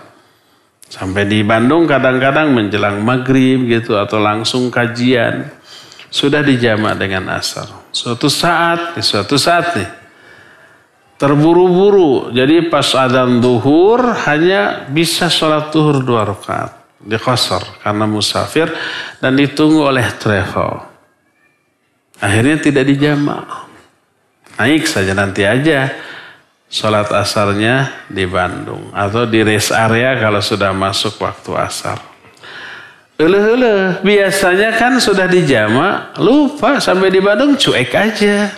Sampai 0.87 1.27
di 1.27 1.43
Bandung 1.43 1.83
kadang-kadang 1.83 2.55
menjelang 2.55 3.03
maghrib 3.03 3.67
gitu 3.67 3.99
atau 3.99 4.21
langsung 4.23 4.71
kajian. 4.71 5.51
Sudah 6.07 6.39
dijamak 6.39 6.95
dengan 6.95 7.27
asar. 7.35 7.67
Suatu 7.91 8.31
saat, 8.31 8.95
suatu 9.03 9.35
saat 9.35 9.75
nih, 9.75 9.89
terburu-buru. 11.19 12.31
Jadi 12.31 12.71
pas 12.71 12.87
adzan 12.95 13.43
duhur 13.43 14.15
hanya 14.29 14.87
bisa 14.87 15.27
sholat 15.27 15.73
duhur 15.75 15.99
dua 16.05 16.23
rakaat. 16.23 16.71
Di 16.97 17.19
kosor 17.19 17.61
karena 17.83 18.09
musafir 18.09 18.71
dan 19.21 19.37
ditunggu 19.37 19.85
oleh 19.85 20.07
travel. 20.17 20.81
Akhirnya 22.17 22.57
tidak 22.57 22.89
dijamak. 22.89 23.45
Naik 24.57 24.89
saja 24.89 25.13
nanti 25.13 25.45
aja 25.45 25.93
sholat 26.67 27.07
asarnya 27.11 28.05
di 28.11 28.27
Bandung. 28.27 28.91
Atau 28.91 29.27
di 29.27 29.43
rest 29.43 29.71
area 29.71 30.15
kalau 30.19 30.43
sudah 30.43 30.71
masuk 30.75 31.19
waktu 31.19 31.51
asar. 31.55 31.99
Ule-ule, 33.17 33.97
biasanya 34.05 34.77
kan 34.77 35.01
sudah 35.01 35.25
dijama, 35.25 36.13
lupa 36.21 36.77
sampai 36.77 37.09
di 37.09 37.17
Bandung 37.17 37.57
cuek 37.57 37.89
aja. 37.97 38.53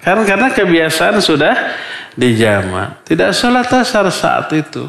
Karena 0.00 0.24
karena 0.24 0.48
kebiasaan 0.48 1.20
sudah 1.20 1.54
dijama. 2.16 3.04
Tidak 3.04 3.30
sholat 3.36 3.68
asar 3.68 4.08
saat 4.08 4.48
itu. 4.56 4.88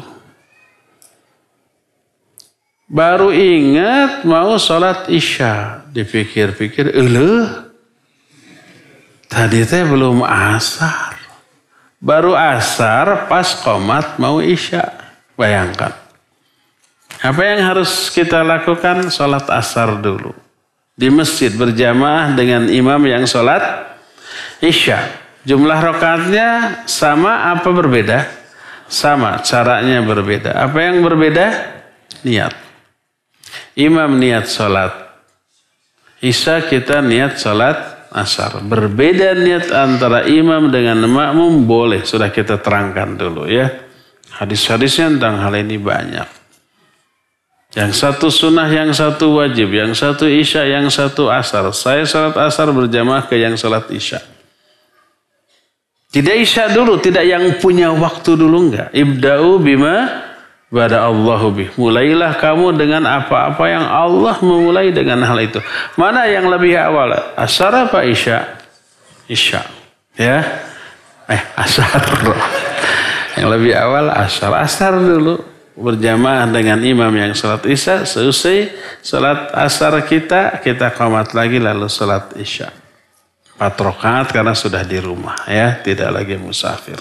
Baru 2.88 3.28
ingat 3.28 4.24
mau 4.24 4.56
sholat 4.56 5.12
isya. 5.12 5.84
Dipikir-pikir, 5.92 6.96
ule, 6.96 7.48
tadi 9.28 9.62
teh 9.68 9.84
belum 9.84 10.24
asar. 10.24 11.13
Baru 12.04 12.36
asar 12.36 13.32
pas 13.32 13.64
komat 13.64 14.20
mau 14.20 14.44
isya. 14.44 14.92
Bayangkan. 15.40 15.96
Apa 17.24 17.40
yang 17.40 17.64
harus 17.64 18.12
kita 18.12 18.44
lakukan? 18.44 19.08
Sholat 19.08 19.48
asar 19.48 19.96
dulu. 20.04 20.36
Di 20.92 21.08
masjid 21.08 21.48
berjamaah 21.48 22.36
dengan 22.36 22.68
imam 22.68 23.00
yang 23.08 23.24
sholat 23.24 23.96
isya. 24.60 25.00
Jumlah 25.48 25.80
rokaatnya 25.80 26.48
sama 26.84 27.56
apa 27.56 27.72
berbeda? 27.72 28.28
Sama, 28.84 29.40
caranya 29.40 30.04
berbeda. 30.04 30.52
Apa 30.60 30.84
yang 30.84 31.00
berbeda? 31.00 31.72
Niat. 32.20 32.52
Imam 33.80 34.20
niat 34.20 34.44
sholat. 34.44 34.92
Isya 36.20 36.68
kita 36.68 37.00
niat 37.00 37.40
sholat 37.40 37.93
asar. 38.14 38.62
Berbeda 38.62 39.34
niat 39.34 39.74
antara 39.74 40.24
imam 40.30 40.70
dengan 40.70 41.02
makmum 41.10 41.66
boleh. 41.66 42.06
Sudah 42.06 42.30
kita 42.30 42.62
terangkan 42.62 43.18
dulu 43.18 43.50
ya. 43.50 43.66
Hadis-hadisnya 44.38 45.18
tentang 45.18 45.42
hal 45.42 45.54
ini 45.58 45.76
banyak. 45.78 46.28
Yang 47.74 47.92
satu 47.98 48.30
sunnah, 48.30 48.70
yang 48.70 48.94
satu 48.94 49.34
wajib, 49.42 49.74
yang 49.74 49.90
satu 49.98 50.30
isya, 50.30 50.62
yang 50.62 50.86
satu 50.86 51.26
asar. 51.26 51.66
Saya 51.74 52.06
salat 52.06 52.38
asar 52.38 52.70
berjamaah 52.70 53.26
ke 53.26 53.34
yang 53.34 53.58
salat 53.58 53.90
isya. 53.90 54.22
Tidak 56.14 56.36
isya 56.38 56.70
dulu, 56.70 57.02
tidak 57.02 57.26
yang 57.26 57.58
punya 57.58 57.90
waktu 57.90 58.38
dulu 58.38 58.70
enggak. 58.70 58.94
Ibda'u 58.94 59.58
bima 59.58 60.22
pada 60.74 61.06
Allahu 61.06 61.54
bih. 61.54 61.68
Mulailah 61.78 62.34
kamu 62.42 62.74
dengan 62.74 63.06
apa-apa 63.06 63.64
yang 63.70 63.86
Allah 63.86 64.34
memulai 64.42 64.90
dengan 64.90 65.22
hal 65.22 65.38
itu. 65.38 65.62
Mana 65.94 66.26
yang 66.26 66.50
lebih 66.50 66.74
awal? 66.74 67.14
Asar 67.38 67.70
apa 67.70 68.02
isya? 68.02 68.58
Isya. 69.30 69.62
Ya. 70.18 70.42
Eh, 71.30 71.42
asar. 71.54 71.88
Yang 73.38 73.48
lebih 73.50 73.72
awal 73.74 74.14
asar. 74.14 74.54
Asar 74.54 74.94
dulu 74.94 75.54
berjamaah 75.74 76.46
dengan 76.54 76.78
imam 76.86 77.10
yang 77.10 77.34
sholat 77.34 77.66
isya 77.66 78.06
selesai 78.06 78.70
sholat 79.02 79.50
asar 79.58 79.98
kita 80.06 80.62
kita 80.62 80.94
komat 80.94 81.34
lagi 81.34 81.58
lalu 81.58 81.90
sholat 81.90 82.30
isya 82.38 82.70
empat 83.58 83.74
rakaat 83.82 84.30
karena 84.30 84.54
sudah 84.54 84.86
di 84.86 85.02
rumah 85.02 85.34
ya 85.50 85.82
tidak 85.82 86.14
lagi 86.14 86.38
musafir 86.38 86.94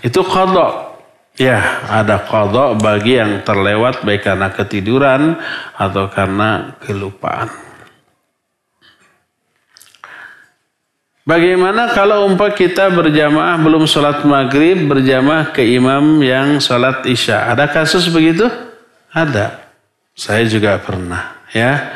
itu 0.00 0.20
kodok 0.24 0.95
ya 1.36 1.84
ada 1.88 2.24
kodok 2.24 2.80
bagi 2.80 3.20
yang 3.20 3.44
terlewat 3.44 4.02
baik 4.02 4.24
karena 4.24 4.48
ketiduran 4.52 5.36
atau 5.76 6.08
karena 6.08 6.76
kelupaan 6.80 7.48
Bagaimana 11.26 11.90
kalau 11.90 12.22
umpah 12.30 12.54
kita 12.54 12.86
berjamaah 12.86 13.58
belum 13.58 13.82
sholat 13.90 14.22
maghrib 14.22 14.86
berjamaah 14.86 15.50
ke 15.50 15.58
imam 15.74 16.22
yang 16.22 16.62
sholat 16.62 17.02
isya? 17.02 17.50
Ada 17.50 17.66
kasus 17.66 18.06
begitu? 18.14 18.46
Ada. 19.10 19.58
Saya 20.14 20.46
juga 20.46 20.78
pernah 20.78 21.34
ya. 21.50 21.90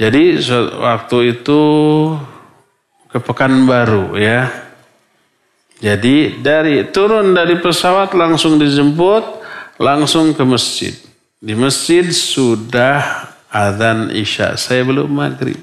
Jadi 0.00 0.40
waktu 0.80 1.36
itu 1.36 1.60
ke 3.12 3.20
Pekanbaru 3.20 4.16
ya. 4.16 4.48
Jadi 5.76 6.40
dari 6.40 6.88
turun 6.88 7.36
dari 7.36 7.60
pesawat 7.60 8.16
langsung 8.16 8.56
dijemput 8.56 9.24
langsung 9.76 10.32
ke 10.32 10.40
masjid. 10.44 10.96
Di 11.36 11.52
masjid 11.52 12.08
sudah 12.08 13.28
adzan 13.52 14.08
isya. 14.12 14.56
Saya 14.56 14.84
belum 14.88 15.12
maghrib. 15.12 15.60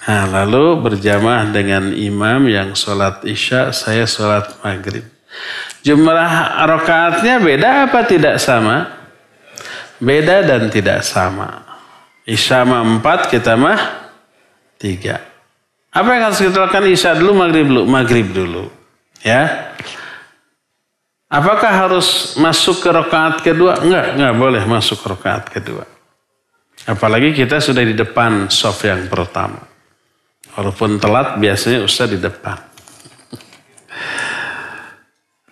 Nah, 0.00 0.26
lalu 0.26 0.80
berjamaah 0.82 1.46
dengan 1.54 1.94
imam 1.94 2.50
yang 2.50 2.74
sholat 2.74 3.22
isya, 3.22 3.70
saya 3.70 4.08
sholat 4.08 4.58
maghrib. 4.64 5.06
Jumlah 5.86 6.58
rakaatnya 6.66 7.38
beda 7.38 7.86
apa 7.86 8.02
tidak 8.08 8.42
sama? 8.42 8.90
Beda 10.02 10.42
dan 10.42 10.66
tidak 10.72 11.06
sama. 11.06 11.62
Isya 12.26 12.66
mah 12.66 12.82
empat, 12.82 13.30
kita 13.30 13.54
mah 13.54 14.10
tiga. 14.80 15.29
Apa 15.90 16.08
yang 16.14 16.22
harus 16.30 16.38
kita 16.38 16.70
lakukan? 16.70 16.86
Isya 16.86 17.18
dulu, 17.18 17.32
maghrib 17.34 17.66
dulu, 17.66 17.82
maghrib 17.86 18.28
dulu. 18.30 18.64
Ya. 19.26 19.74
Apakah 21.30 21.70
harus 21.70 22.34
masuk 22.38 22.82
ke 22.82 22.90
rakaat 22.90 23.42
kedua? 23.42 23.82
Enggak, 23.82 24.06
enggak 24.18 24.34
boleh 24.38 24.62
masuk 24.66 25.02
ke 25.02 25.06
rakaat 25.10 25.44
kedua. 25.50 25.86
Apalagi 26.86 27.34
kita 27.34 27.62
sudah 27.62 27.82
di 27.86 27.94
depan 27.94 28.50
soft 28.50 28.82
yang 28.86 29.06
pertama. 29.10 29.62
Walaupun 30.58 30.98
telat, 30.98 31.38
biasanya 31.38 31.86
Ustaz 31.86 32.10
di 32.10 32.18
depan. 32.18 32.58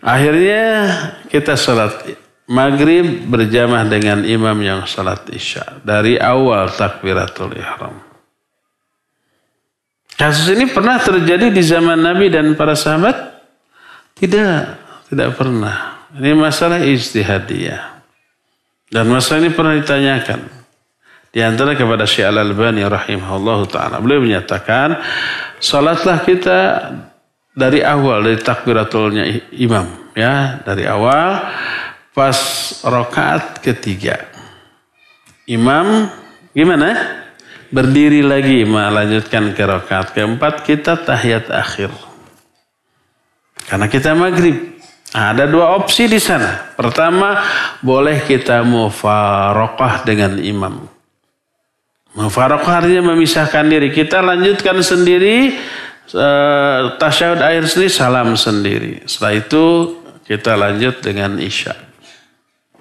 Akhirnya 0.02 0.64
kita 1.28 1.58
sholat 1.58 2.06
maghrib 2.48 3.28
berjamaah 3.28 3.84
dengan 3.84 4.24
imam 4.24 4.56
yang 4.62 4.80
salat 4.88 5.26
isya 5.28 5.84
dari 5.84 6.16
awal 6.16 6.70
takbiratul 6.72 7.52
ihram. 7.52 8.07
Kasus 10.18 10.50
ini 10.50 10.66
pernah 10.66 10.98
terjadi 10.98 11.46
di 11.54 11.62
zaman 11.62 12.02
Nabi 12.02 12.26
dan 12.26 12.58
para 12.58 12.74
sahabat? 12.74 13.38
Tidak, 14.18 14.58
tidak 15.14 15.30
pernah. 15.38 16.10
Ini 16.10 16.34
masalah 16.34 16.82
ijtihadiyah. 16.82 18.02
Dan 18.90 19.06
masalah 19.06 19.46
ini 19.46 19.54
pernah 19.54 19.78
ditanyakan. 19.78 20.58
Di 21.30 21.38
antara 21.38 21.78
kepada 21.78 22.02
Syekh 22.02 22.34
Al-Albani 22.34 22.82
rahimahullah 22.82 23.60
ta'ala. 23.70 24.02
Beliau 24.02 24.18
menyatakan, 24.18 24.98
salatlah 25.62 26.26
kita 26.26 26.58
dari 27.54 27.86
awal, 27.86 28.26
dari 28.26 28.42
takbiratulnya 28.42 29.54
imam. 29.54 30.16
ya 30.18 30.58
Dari 30.66 30.82
awal 30.82 31.46
pas 32.10 32.38
rokaat 32.82 33.62
ketiga. 33.62 34.18
Imam 35.46 36.10
gimana? 36.50 37.22
Berdiri 37.68 38.24
lagi 38.24 38.64
melanjutkan 38.64 39.52
ke 39.52 39.60
rokaat 39.60 40.16
keempat 40.16 40.64
kita 40.64 40.96
tahiyat 41.04 41.52
akhir. 41.52 41.92
Karena 43.68 43.84
kita 43.92 44.16
maghrib. 44.16 44.80
Ada 45.12 45.44
dua 45.44 45.76
opsi 45.76 46.08
di 46.08 46.16
sana. 46.16 46.72
Pertama, 46.76 47.44
boleh 47.84 48.24
kita 48.24 48.64
mufarokah 48.64 50.04
dengan 50.04 50.40
imam. 50.40 50.84
Mufarokah 52.16 52.84
artinya 52.84 53.12
memisahkan 53.12 53.68
diri. 53.68 53.92
Kita 53.92 54.24
lanjutkan 54.24 54.80
sendiri, 54.80 55.56
uh, 56.16 56.96
tasyahud 56.96 57.40
akhir 57.40 57.68
sendiri, 57.68 57.92
salam 57.92 58.32
sendiri. 58.36 59.04
Setelah 59.04 59.32
itu 59.36 59.64
kita 60.24 60.56
lanjut 60.56 61.04
dengan 61.04 61.36
isya 61.36 61.76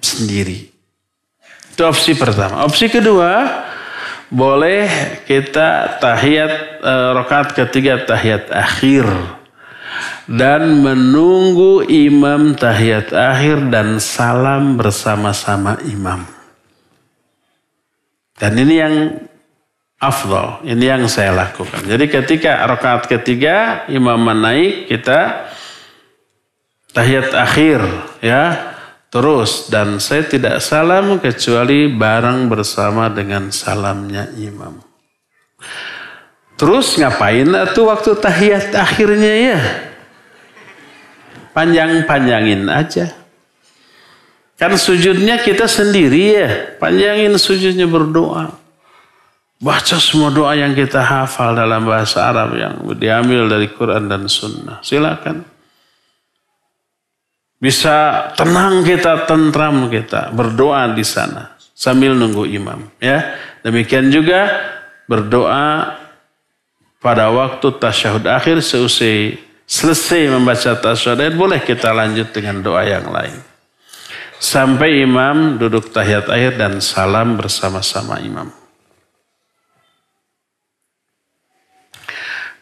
sendiri. 0.00 0.68
Itu 1.76 1.84
opsi 1.84 2.16
pertama. 2.16 2.64
Opsi 2.64 2.92
kedua, 2.92 3.64
boleh 4.28 4.88
kita 5.24 6.00
tahiyat 6.00 6.84
e, 6.84 6.94
rakaat 7.16 7.48
ketiga 7.56 8.04
tahiyat 8.04 8.52
akhir 8.52 9.08
dan 10.28 10.84
menunggu 10.84 11.88
imam 11.88 12.52
tahiyat 12.52 13.12
akhir 13.16 13.72
dan 13.72 13.96
salam 13.96 14.76
bersama-sama 14.76 15.80
imam. 15.88 16.28
Dan 18.38 18.54
ini 18.54 18.74
yang 18.78 18.94
afdol, 19.98 20.62
ini 20.62 20.84
yang 20.86 21.08
saya 21.10 21.34
lakukan. 21.34 21.82
Jadi 21.82 22.06
ketika 22.06 22.62
rakaat 22.68 23.10
ketiga 23.10 23.88
imam 23.90 24.20
menaik 24.20 24.86
kita 24.86 25.50
tahiyat 26.94 27.34
akhir 27.34 27.80
ya 28.22 28.76
Terus 29.08 29.72
dan 29.72 29.96
saya 30.04 30.28
tidak 30.28 30.60
salam 30.60 31.16
kecuali 31.16 31.88
bareng 31.88 32.52
bersama 32.52 33.08
dengan 33.08 33.48
salamnya 33.48 34.28
imam. 34.36 34.84
Terus 36.60 37.00
ngapain 37.00 37.48
tuh 37.72 37.88
waktu 37.88 38.18
tahiyat 38.20 38.74
akhirnya 38.76 39.32
ya? 39.32 39.60
Panjang-panjangin 41.56 42.68
aja. 42.68 43.16
Kan 44.58 44.74
sujudnya 44.74 45.40
kita 45.40 45.70
sendiri 45.70 46.22
ya. 46.34 46.50
Panjangin 46.76 47.32
sujudnya 47.38 47.88
berdoa. 47.88 48.58
Baca 49.58 49.96
semua 49.98 50.30
doa 50.30 50.54
yang 50.54 50.74
kita 50.74 51.02
hafal 51.02 51.54
dalam 51.56 51.86
bahasa 51.86 52.28
Arab 52.28 52.54
yang 52.58 52.74
diambil 52.94 53.46
dari 53.46 53.70
Quran 53.70 54.10
dan 54.10 54.26
Sunnah. 54.26 54.82
Silakan. 54.84 55.57
Bisa 57.58 58.30
tenang 58.38 58.86
kita, 58.86 59.26
tentram 59.26 59.90
kita, 59.90 60.30
berdoa 60.30 60.94
di 60.94 61.02
sana 61.02 61.58
sambil 61.74 62.14
nunggu 62.14 62.46
imam. 62.46 62.86
Ya, 63.02 63.34
demikian 63.66 64.14
juga 64.14 64.50
berdoa 65.10 65.98
pada 66.98 67.30
waktu 67.30 67.66
tasyahud 67.78 68.26
akhir 68.26 68.62
seusai 68.62 69.38
selesai 69.66 70.30
membaca 70.30 70.74
tasyahud 70.74 71.22
boleh 71.34 71.62
kita 71.62 71.90
lanjut 71.94 72.30
dengan 72.34 72.62
doa 72.62 72.82
yang 72.82 73.10
lain. 73.10 73.38
Sampai 74.38 75.02
imam 75.02 75.58
duduk 75.58 75.90
tahiyat 75.90 76.30
akhir 76.30 76.62
dan 76.62 76.78
salam 76.78 77.34
bersama-sama 77.34 78.22
imam. 78.22 78.57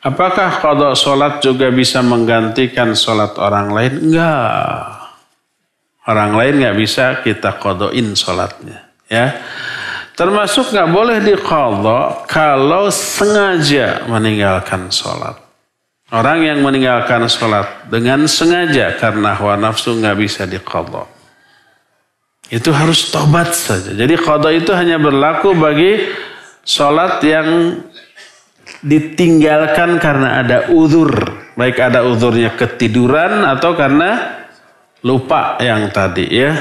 Apakah 0.07 0.62
kodok 0.62 0.95
sholat 0.95 1.43
juga 1.43 1.66
bisa 1.74 1.99
menggantikan 1.99 2.95
sholat 2.95 3.35
orang 3.43 3.74
lain? 3.74 3.93
Enggak. 4.07 5.11
Orang 6.07 6.39
lain 6.39 6.62
nggak 6.62 6.78
bisa 6.78 7.19
kita 7.27 7.59
kodoin 7.59 8.15
sholatnya. 8.15 8.87
Ya. 9.11 9.35
Termasuk 10.15 10.70
nggak 10.70 10.91
boleh 10.95 11.19
dikodok 11.27 12.31
kalau 12.31 12.87
sengaja 12.95 14.07
meninggalkan 14.07 14.95
sholat. 14.95 15.43
Orang 16.15 16.47
yang 16.47 16.62
meninggalkan 16.62 17.27
sholat 17.27 17.91
dengan 17.91 18.31
sengaja 18.31 18.95
karena 19.03 19.35
hawa 19.35 19.59
nafsu 19.59 19.99
nggak 19.99 20.16
bisa 20.23 20.47
dikodok. 20.47 21.11
Itu 22.47 22.70
harus 22.70 23.11
tobat 23.11 23.51
saja. 23.51 23.91
Jadi 23.91 24.15
kodok 24.15 24.55
itu 24.55 24.70
hanya 24.70 25.03
berlaku 25.03 25.51
bagi 25.59 25.99
sholat 26.62 27.19
yang 27.27 27.83
ditinggalkan 28.86 29.98
karena 29.98 30.46
ada 30.46 30.58
uzur. 30.70 31.10
Baik 31.58 31.82
ada 31.82 32.06
uzurnya 32.06 32.54
ketiduran 32.54 33.42
atau 33.42 33.74
karena 33.74 34.38
lupa 35.02 35.58
yang 35.58 35.90
tadi 35.90 36.30
ya. 36.30 36.52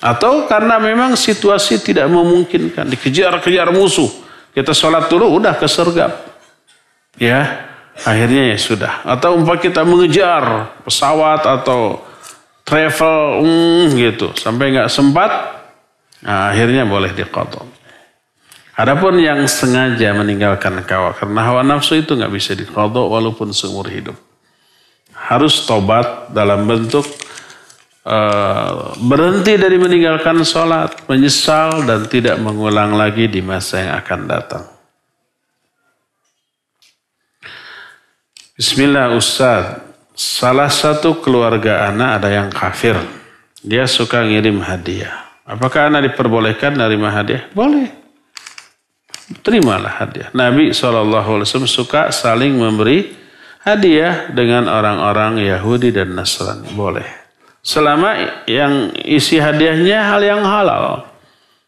Atau 0.00 0.48
karena 0.48 0.80
memang 0.80 1.14
situasi 1.14 1.84
tidak 1.84 2.08
memungkinkan. 2.08 2.88
Dikejar-kejar 2.88 3.68
musuh. 3.70 4.08
Kita 4.56 4.72
sholat 4.72 5.12
dulu 5.12 5.36
udah 5.42 5.54
kesergap. 5.60 6.12
Ya. 7.20 7.70
Akhirnya 8.02 8.50
ya 8.50 8.58
sudah. 8.58 9.06
Atau 9.06 9.38
umpah 9.38 9.58
kita 9.60 9.86
mengejar 9.86 10.74
pesawat 10.82 11.46
atau 11.46 12.02
travel 12.66 13.44
mm, 13.44 13.84
gitu. 13.94 14.34
Sampai 14.34 14.74
nggak 14.74 14.90
sempat. 14.90 15.30
Nah, 16.24 16.50
akhirnya 16.50 16.88
boleh 16.88 17.14
dikodok. 17.14 17.73
Adapun 18.74 19.22
yang 19.22 19.46
sengaja 19.46 20.10
meninggalkan 20.18 20.82
kawah 20.82 21.14
karena 21.14 21.46
hawa 21.46 21.62
nafsu 21.62 21.94
itu 21.94 22.18
nggak 22.18 22.34
bisa 22.34 22.58
dikodok 22.58 23.06
walaupun 23.06 23.54
seumur 23.54 23.86
hidup. 23.86 24.18
Harus 25.14 25.62
tobat 25.62 26.34
dalam 26.34 26.66
bentuk 26.66 27.06
uh, 28.02 28.90
berhenti 28.98 29.54
dari 29.54 29.78
meninggalkan 29.78 30.42
sholat, 30.42 31.06
menyesal 31.06 31.86
dan 31.86 32.10
tidak 32.10 32.34
mengulang 32.42 32.98
lagi 32.98 33.30
di 33.30 33.38
masa 33.38 33.78
yang 33.78 33.94
akan 34.02 34.20
datang. 34.26 34.64
Bismillah 38.58 39.14
Ustaz, 39.14 39.86
salah 40.18 40.70
satu 40.70 41.22
keluarga 41.22 41.86
anak 41.94 42.10
ada 42.18 42.28
yang 42.42 42.50
kafir. 42.50 42.98
Dia 43.62 43.86
suka 43.86 44.26
ngirim 44.26 44.58
hadiah. 44.66 45.30
Apakah 45.46 45.94
anak 45.94 46.10
diperbolehkan 46.10 46.74
nerima 46.74 47.14
hadiah? 47.14 47.46
Boleh 47.54 48.03
terimalah 49.40 50.02
hadiah. 50.02 50.28
Nabi 50.36 50.74
SAW 50.74 51.44
suka 51.64 52.12
saling 52.12 52.56
memberi 52.56 53.14
hadiah 53.64 54.28
dengan 54.30 54.68
orang-orang 54.68 55.40
Yahudi 55.40 55.90
dan 55.90 56.12
Nasrani. 56.12 56.68
Boleh. 56.76 57.08
Selama 57.64 58.44
yang 58.44 58.92
isi 59.00 59.40
hadiahnya 59.40 60.12
hal 60.12 60.20
yang 60.20 60.44
halal. 60.44 61.08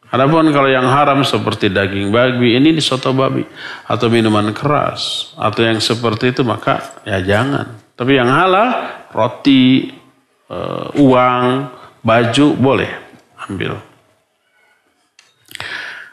Adapun 0.07 0.53
kalau 0.55 0.71
yang 0.71 0.87
haram 0.87 1.27
seperti 1.27 1.73
daging 1.73 2.15
babi, 2.15 2.55
ini 2.55 2.77
di 2.77 2.85
soto 2.85 3.17
babi. 3.17 3.43
Atau 3.89 4.13
minuman 4.13 4.53
keras. 4.53 5.33
Atau 5.41 5.65
yang 5.65 5.81
seperti 5.81 6.37
itu 6.37 6.45
maka 6.45 7.01
ya 7.09 7.19
jangan. 7.25 7.81
Tapi 7.97 8.13
yang 8.13 8.29
halal, 8.29 8.69
roti, 9.17 9.89
uh, 10.53 10.93
uang, 11.01 11.45
baju 12.05 12.47
boleh 12.61 12.93
ambil. 13.49 13.81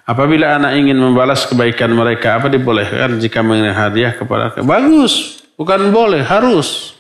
Apabila 0.04 0.60
anak 0.60 0.76
ingin 0.76 1.00
membalas 1.00 1.48
kebaikan 1.48 1.88
mereka, 1.96 2.36
apa 2.36 2.52
dibolehkan 2.52 3.24
jika 3.24 3.40
mengirim 3.40 3.72
hadiah 3.72 4.12
kepada? 4.12 4.52
Bagus, 4.60 5.40
bukan 5.56 5.96
boleh, 5.96 6.20
harus. 6.20 7.00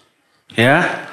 Ya, 0.55 1.03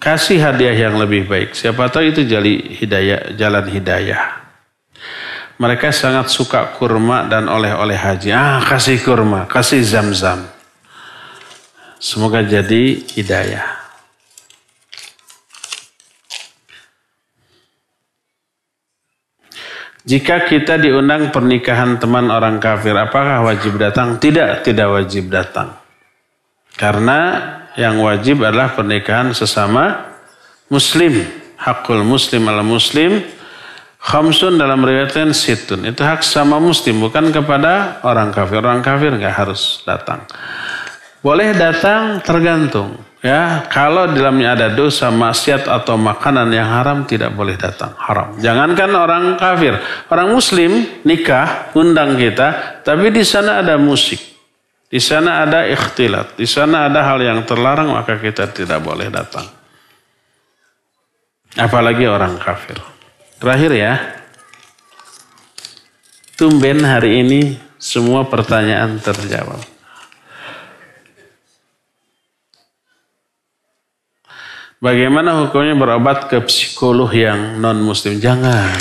kasih 0.00 0.40
hadiah 0.40 0.72
yang 0.72 0.96
lebih 0.96 1.28
baik. 1.28 1.52
Siapa 1.52 1.92
tahu 1.92 2.08
itu 2.08 2.24
jali 2.24 2.72
hidayah, 2.80 3.36
jalan 3.36 3.68
hidayah. 3.68 4.40
mereka 5.60 5.92
sangat 5.92 6.32
suka 6.32 6.72
kurma 6.80 7.28
dan 7.28 7.44
oleh-oleh 7.44 7.92
haji. 7.92 8.32
Ah, 8.32 8.64
kasih 8.64 8.96
kurma, 9.04 9.44
kasih 9.44 9.84
zam-zam. 9.84 10.48
Semoga 12.00 12.40
jadi 12.40 12.96
hidayah. 13.12 13.89
Jika 20.00 20.48
kita 20.48 20.80
diundang 20.80 21.28
pernikahan 21.28 22.00
teman 22.00 22.32
orang 22.32 22.56
kafir, 22.56 22.96
apakah 22.96 23.44
wajib 23.44 23.76
datang? 23.76 24.16
Tidak, 24.16 24.64
tidak 24.64 24.88
wajib 24.88 25.28
datang. 25.28 25.76
Karena 26.72 27.20
yang 27.76 28.00
wajib 28.00 28.40
adalah 28.40 28.72
pernikahan 28.72 29.36
sesama 29.36 30.08
muslim. 30.72 31.20
Hakul 31.60 32.00
muslim 32.00 32.48
ala 32.48 32.64
muslim 32.64 33.20
Khamsun 34.00 34.56
dalam 34.56 34.80
riwayatnya 34.80 35.36
situn. 35.36 35.84
Itu 35.84 36.00
hak 36.00 36.24
sama 36.24 36.56
muslim, 36.56 37.04
bukan 37.04 37.28
kepada 37.28 38.00
orang 38.00 38.32
kafir. 38.32 38.64
Orang 38.64 38.80
kafir 38.80 39.12
nggak 39.12 39.36
harus 39.44 39.84
datang. 39.84 40.24
Boleh 41.20 41.52
datang 41.52 42.24
tergantung. 42.24 42.96
Ya, 43.20 43.68
kalau 43.68 44.08
di 44.08 44.16
dalamnya 44.16 44.56
ada 44.56 44.68
dosa, 44.72 45.12
maksiat 45.12 45.68
atau 45.68 46.00
makanan 46.00 46.48
yang 46.56 46.64
haram 46.72 47.04
tidak 47.04 47.36
boleh 47.36 47.52
datang. 47.52 47.92
Haram. 48.00 48.40
Jangankan 48.40 48.90
orang 48.96 49.24
kafir, 49.36 49.76
orang 50.08 50.32
muslim 50.32 50.88
nikah 51.04 51.68
undang 51.76 52.16
kita, 52.16 52.80
tapi 52.80 53.12
di 53.12 53.20
sana 53.20 53.60
ada 53.60 53.76
musik. 53.76 54.16
Di 54.88 54.98
sana 54.98 55.44
ada 55.44 55.68
ikhtilat, 55.68 56.34
di 56.34 56.48
sana 56.48 56.88
ada 56.88 57.04
hal 57.04 57.20
yang 57.20 57.44
terlarang 57.44 57.92
maka 57.92 58.16
kita 58.16 58.48
tidak 58.50 58.80
boleh 58.80 59.12
datang. 59.12 59.46
Apalagi 61.60 62.08
orang 62.08 62.40
kafir. 62.40 62.80
Terakhir 63.36 63.72
ya. 63.76 63.92
Tumben 66.40 66.82
hari 66.82 67.20
ini 67.20 67.40
semua 67.76 68.26
pertanyaan 68.26 68.98
terjawab. 68.98 69.69
Bagaimana 74.80 75.44
hukumnya 75.44 75.76
berobat 75.76 76.32
ke 76.32 76.40
psikolog 76.48 77.12
yang 77.12 77.60
non 77.60 77.84
muslim? 77.84 78.16
Jangan. 78.16 78.80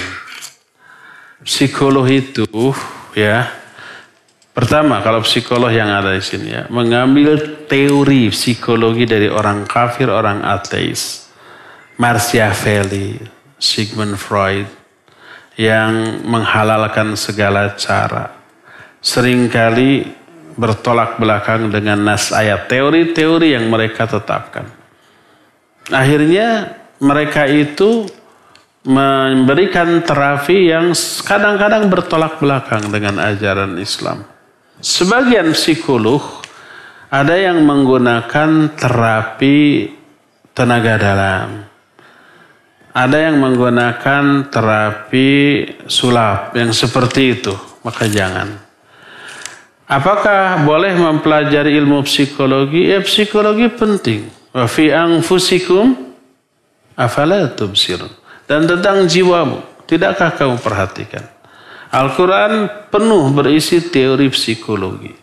Psikolog 1.44 2.08
itu 2.08 2.48
ya 3.16 3.60
Pertama, 4.60 5.00
kalau 5.00 5.24
psikolog 5.24 5.72
yang 5.72 5.88
ada 5.88 6.12
di 6.12 6.20
sini 6.20 6.52
ya, 6.52 6.68
mengambil 6.68 7.64
teori 7.64 8.28
psikologi 8.28 9.08
dari 9.08 9.32
orang 9.32 9.64
kafir, 9.64 10.12
orang 10.12 10.44
ateis. 10.44 11.32
Machiavelli, 11.96 13.20
Sigmund 13.56 14.20
Freud 14.20 14.68
yang 15.56 16.24
menghalalkan 16.28 17.16
segala 17.16 17.76
cara. 17.80 18.36
Seringkali 19.00 20.08
bertolak 20.60 21.20
belakang 21.20 21.72
dengan 21.72 22.04
nas 22.04 22.36
ayat 22.36 22.68
teori-teori 22.68 23.56
yang 23.56 23.72
mereka 23.72 24.08
tetapkan. 24.12 24.79
Akhirnya 25.90 26.78
mereka 27.02 27.50
itu 27.50 28.06
memberikan 28.86 30.02
terapi 30.06 30.72
yang 30.72 30.96
kadang-kadang 31.26 31.92
bertolak 31.92 32.40
belakang 32.40 32.88
dengan 32.88 33.20
ajaran 33.20 33.76
Islam. 33.82 34.24
Sebagian 34.80 35.52
psikolog 35.52 36.24
ada 37.12 37.36
yang 37.36 37.60
menggunakan 37.66 38.78
terapi 38.78 39.90
tenaga 40.56 40.96
dalam. 40.96 41.48
Ada 42.90 43.18
yang 43.30 43.38
menggunakan 43.38 44.50
terapi 44.50 45.30
sulap 45.86 46.58
yang 46.58 46.74
seperti 46.74 47.38
itu, 47.38 47.54
maka 47.86 48.10
jangan. 48.10 48.58
Apakah 49.90 50.66
boleh 50.66 50.94
mempelajari 50.98 51.74
ilmu 51.82 52.06
psikologi? 52.06 52.94
Ya 52.94 53.02
psikologi 53.02 53.70
penting. 53.74 54.39
Wa 54.54 54.66
fi 54.66 54.90
anfusikum 54.90 55.94
afala 56.98 57.50
tubsirun. 57.54 58.10
Dan 58.50 58.66
tentang 58.66 59.06
jiwamu, 59.06 59.62
tidakkah 59.86 60.34
kamu 60.34 60.58
perhatikan? 60.58 61.22
Al-Quran 61.90 62.70
penuh 62.90 63.30
berisi 63.34 63.82
teori 63.90 64.30
psikologi. 64.30 65.14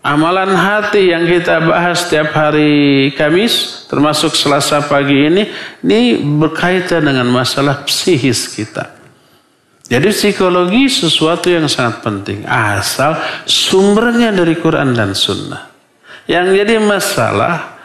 Amalan 0.00 0.56
hati 0.56 1.12
yang 1.12 1.28
kita 1.28 1.60
bahas 1.60 2.08
setiap 2.08 2.32
hari 2.32 3.12
Kamis, 3.12 3.84
termasuk 3.84 4.32
Selasa 4.32 4.80
pagi 4.88 5.28
ini, 5.28 5.44
ini 5.84 6.16
berkaitan 6.40 7.04
dengan 7.04 7.28
masalah 7.28 7.84
psikis 7.84 8.48
kita. 8.56 8.96
Jadi 9.90 10.08
psikologi 10.14 10.88
sesuatu 10.88 11.52
yang 11.52 11.68
sangat 11.68 12.00
penting, 12.00 12.48
asal 12.48 13.18
sumbernya 13.44 14.32
dari 14.32 14.56
Quran 14.56 14.96
dan 14.96 15.12
Sunnah. 15.12 15.68
Yang 16.24 16.62
jadi 16.62 16.74
masalah 16.80 17.79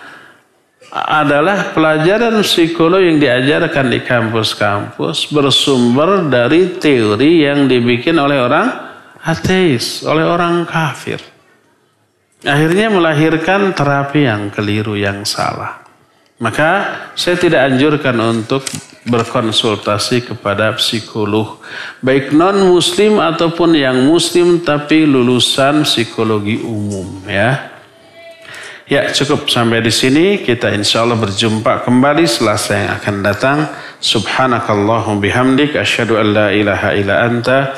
adalah 0.95 1.76
pelajaran 1.76 2.39
psikologi 2.39 3.11
yang 3.11 3.19
diajarkan 3.19 3.91
di 3.91 3.99
kampus-kampus 3.99 5.27
bersumber 5.27 6.23
dari 6.31 6.80
teori 6.80 7.43
yang 7.43 7.67
dibikin 7.67 8.15
oleh 8.15 8.39
orang 8.39 8.72
ateis, 9.19 10.07
oleh 10.07 10.23
orang 10.23 10.63
kafir. 10.63 11.19
Akhirnya 12.47 12.88
melahirkan 12.88 13.76
terapi 13.76 14.23
yang 14.23 14.47
keliru, 14.47 14.95
yang 14.95 15.27
salah. 15.27 15.84
Maka 16.39 16.72
saya 17.11 17.35
tidak 17.43 17.76
anjurkan 17.76 18.15
untuk 18.23 18.63
berkonsultasi 19.03 20.31
kepada 20.31 20.80
psikolog. 20.80 21.59
Baik 21.99 22.31
non-muslim 22.31 23.19
ataupun 23.19 23.76
yang 23.76 23.99
muslim 24.07 24.63
tapi 24.63 25.03
lulusan 25.03 25.84
psikologi 25.84 26.63
umum 26.63 27.19
ya. 27.27 27.74
Ya 28.86 29.10
cukup 29.10 29.49
sampai 29.49 29.82
di 29.82 29.90
sini. 29.90 30.45
Kita 30.45 30.70
insya 30.70 31.02
Allah 31.02 31.18
berjumpa 31.18 31.90
kembali 31.90 32.30
selasa 32.30 32.78
yang 32.78 32.90
akan 33.02 33.16
datang. 33.26 33.57
Subhanakallahum 33.98 35.18
bihamdik. 35.18 35.74
Asyhadu 35.74 36.22
an 36.22 36.28
la 36.30 36.48
ilaha 36.53 36.94
illa 36.94 37.26
anta. 37.26 37.74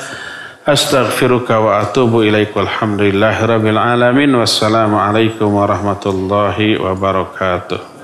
Astaghfiruka 0.68 1.64
wa 1.64 1.80
atubu 1.80 2.28
ilaik. 2.28 2.52
Walhamdulillahi 2.52 3.40
rabbil 3.40 3.80
alamin. 3.80 4.36
Wassalamu 4.36 5.00
alaikum 5.00 5.48
warahmatullahi 5.56 6.76
wabarakatuh 6.76 7.97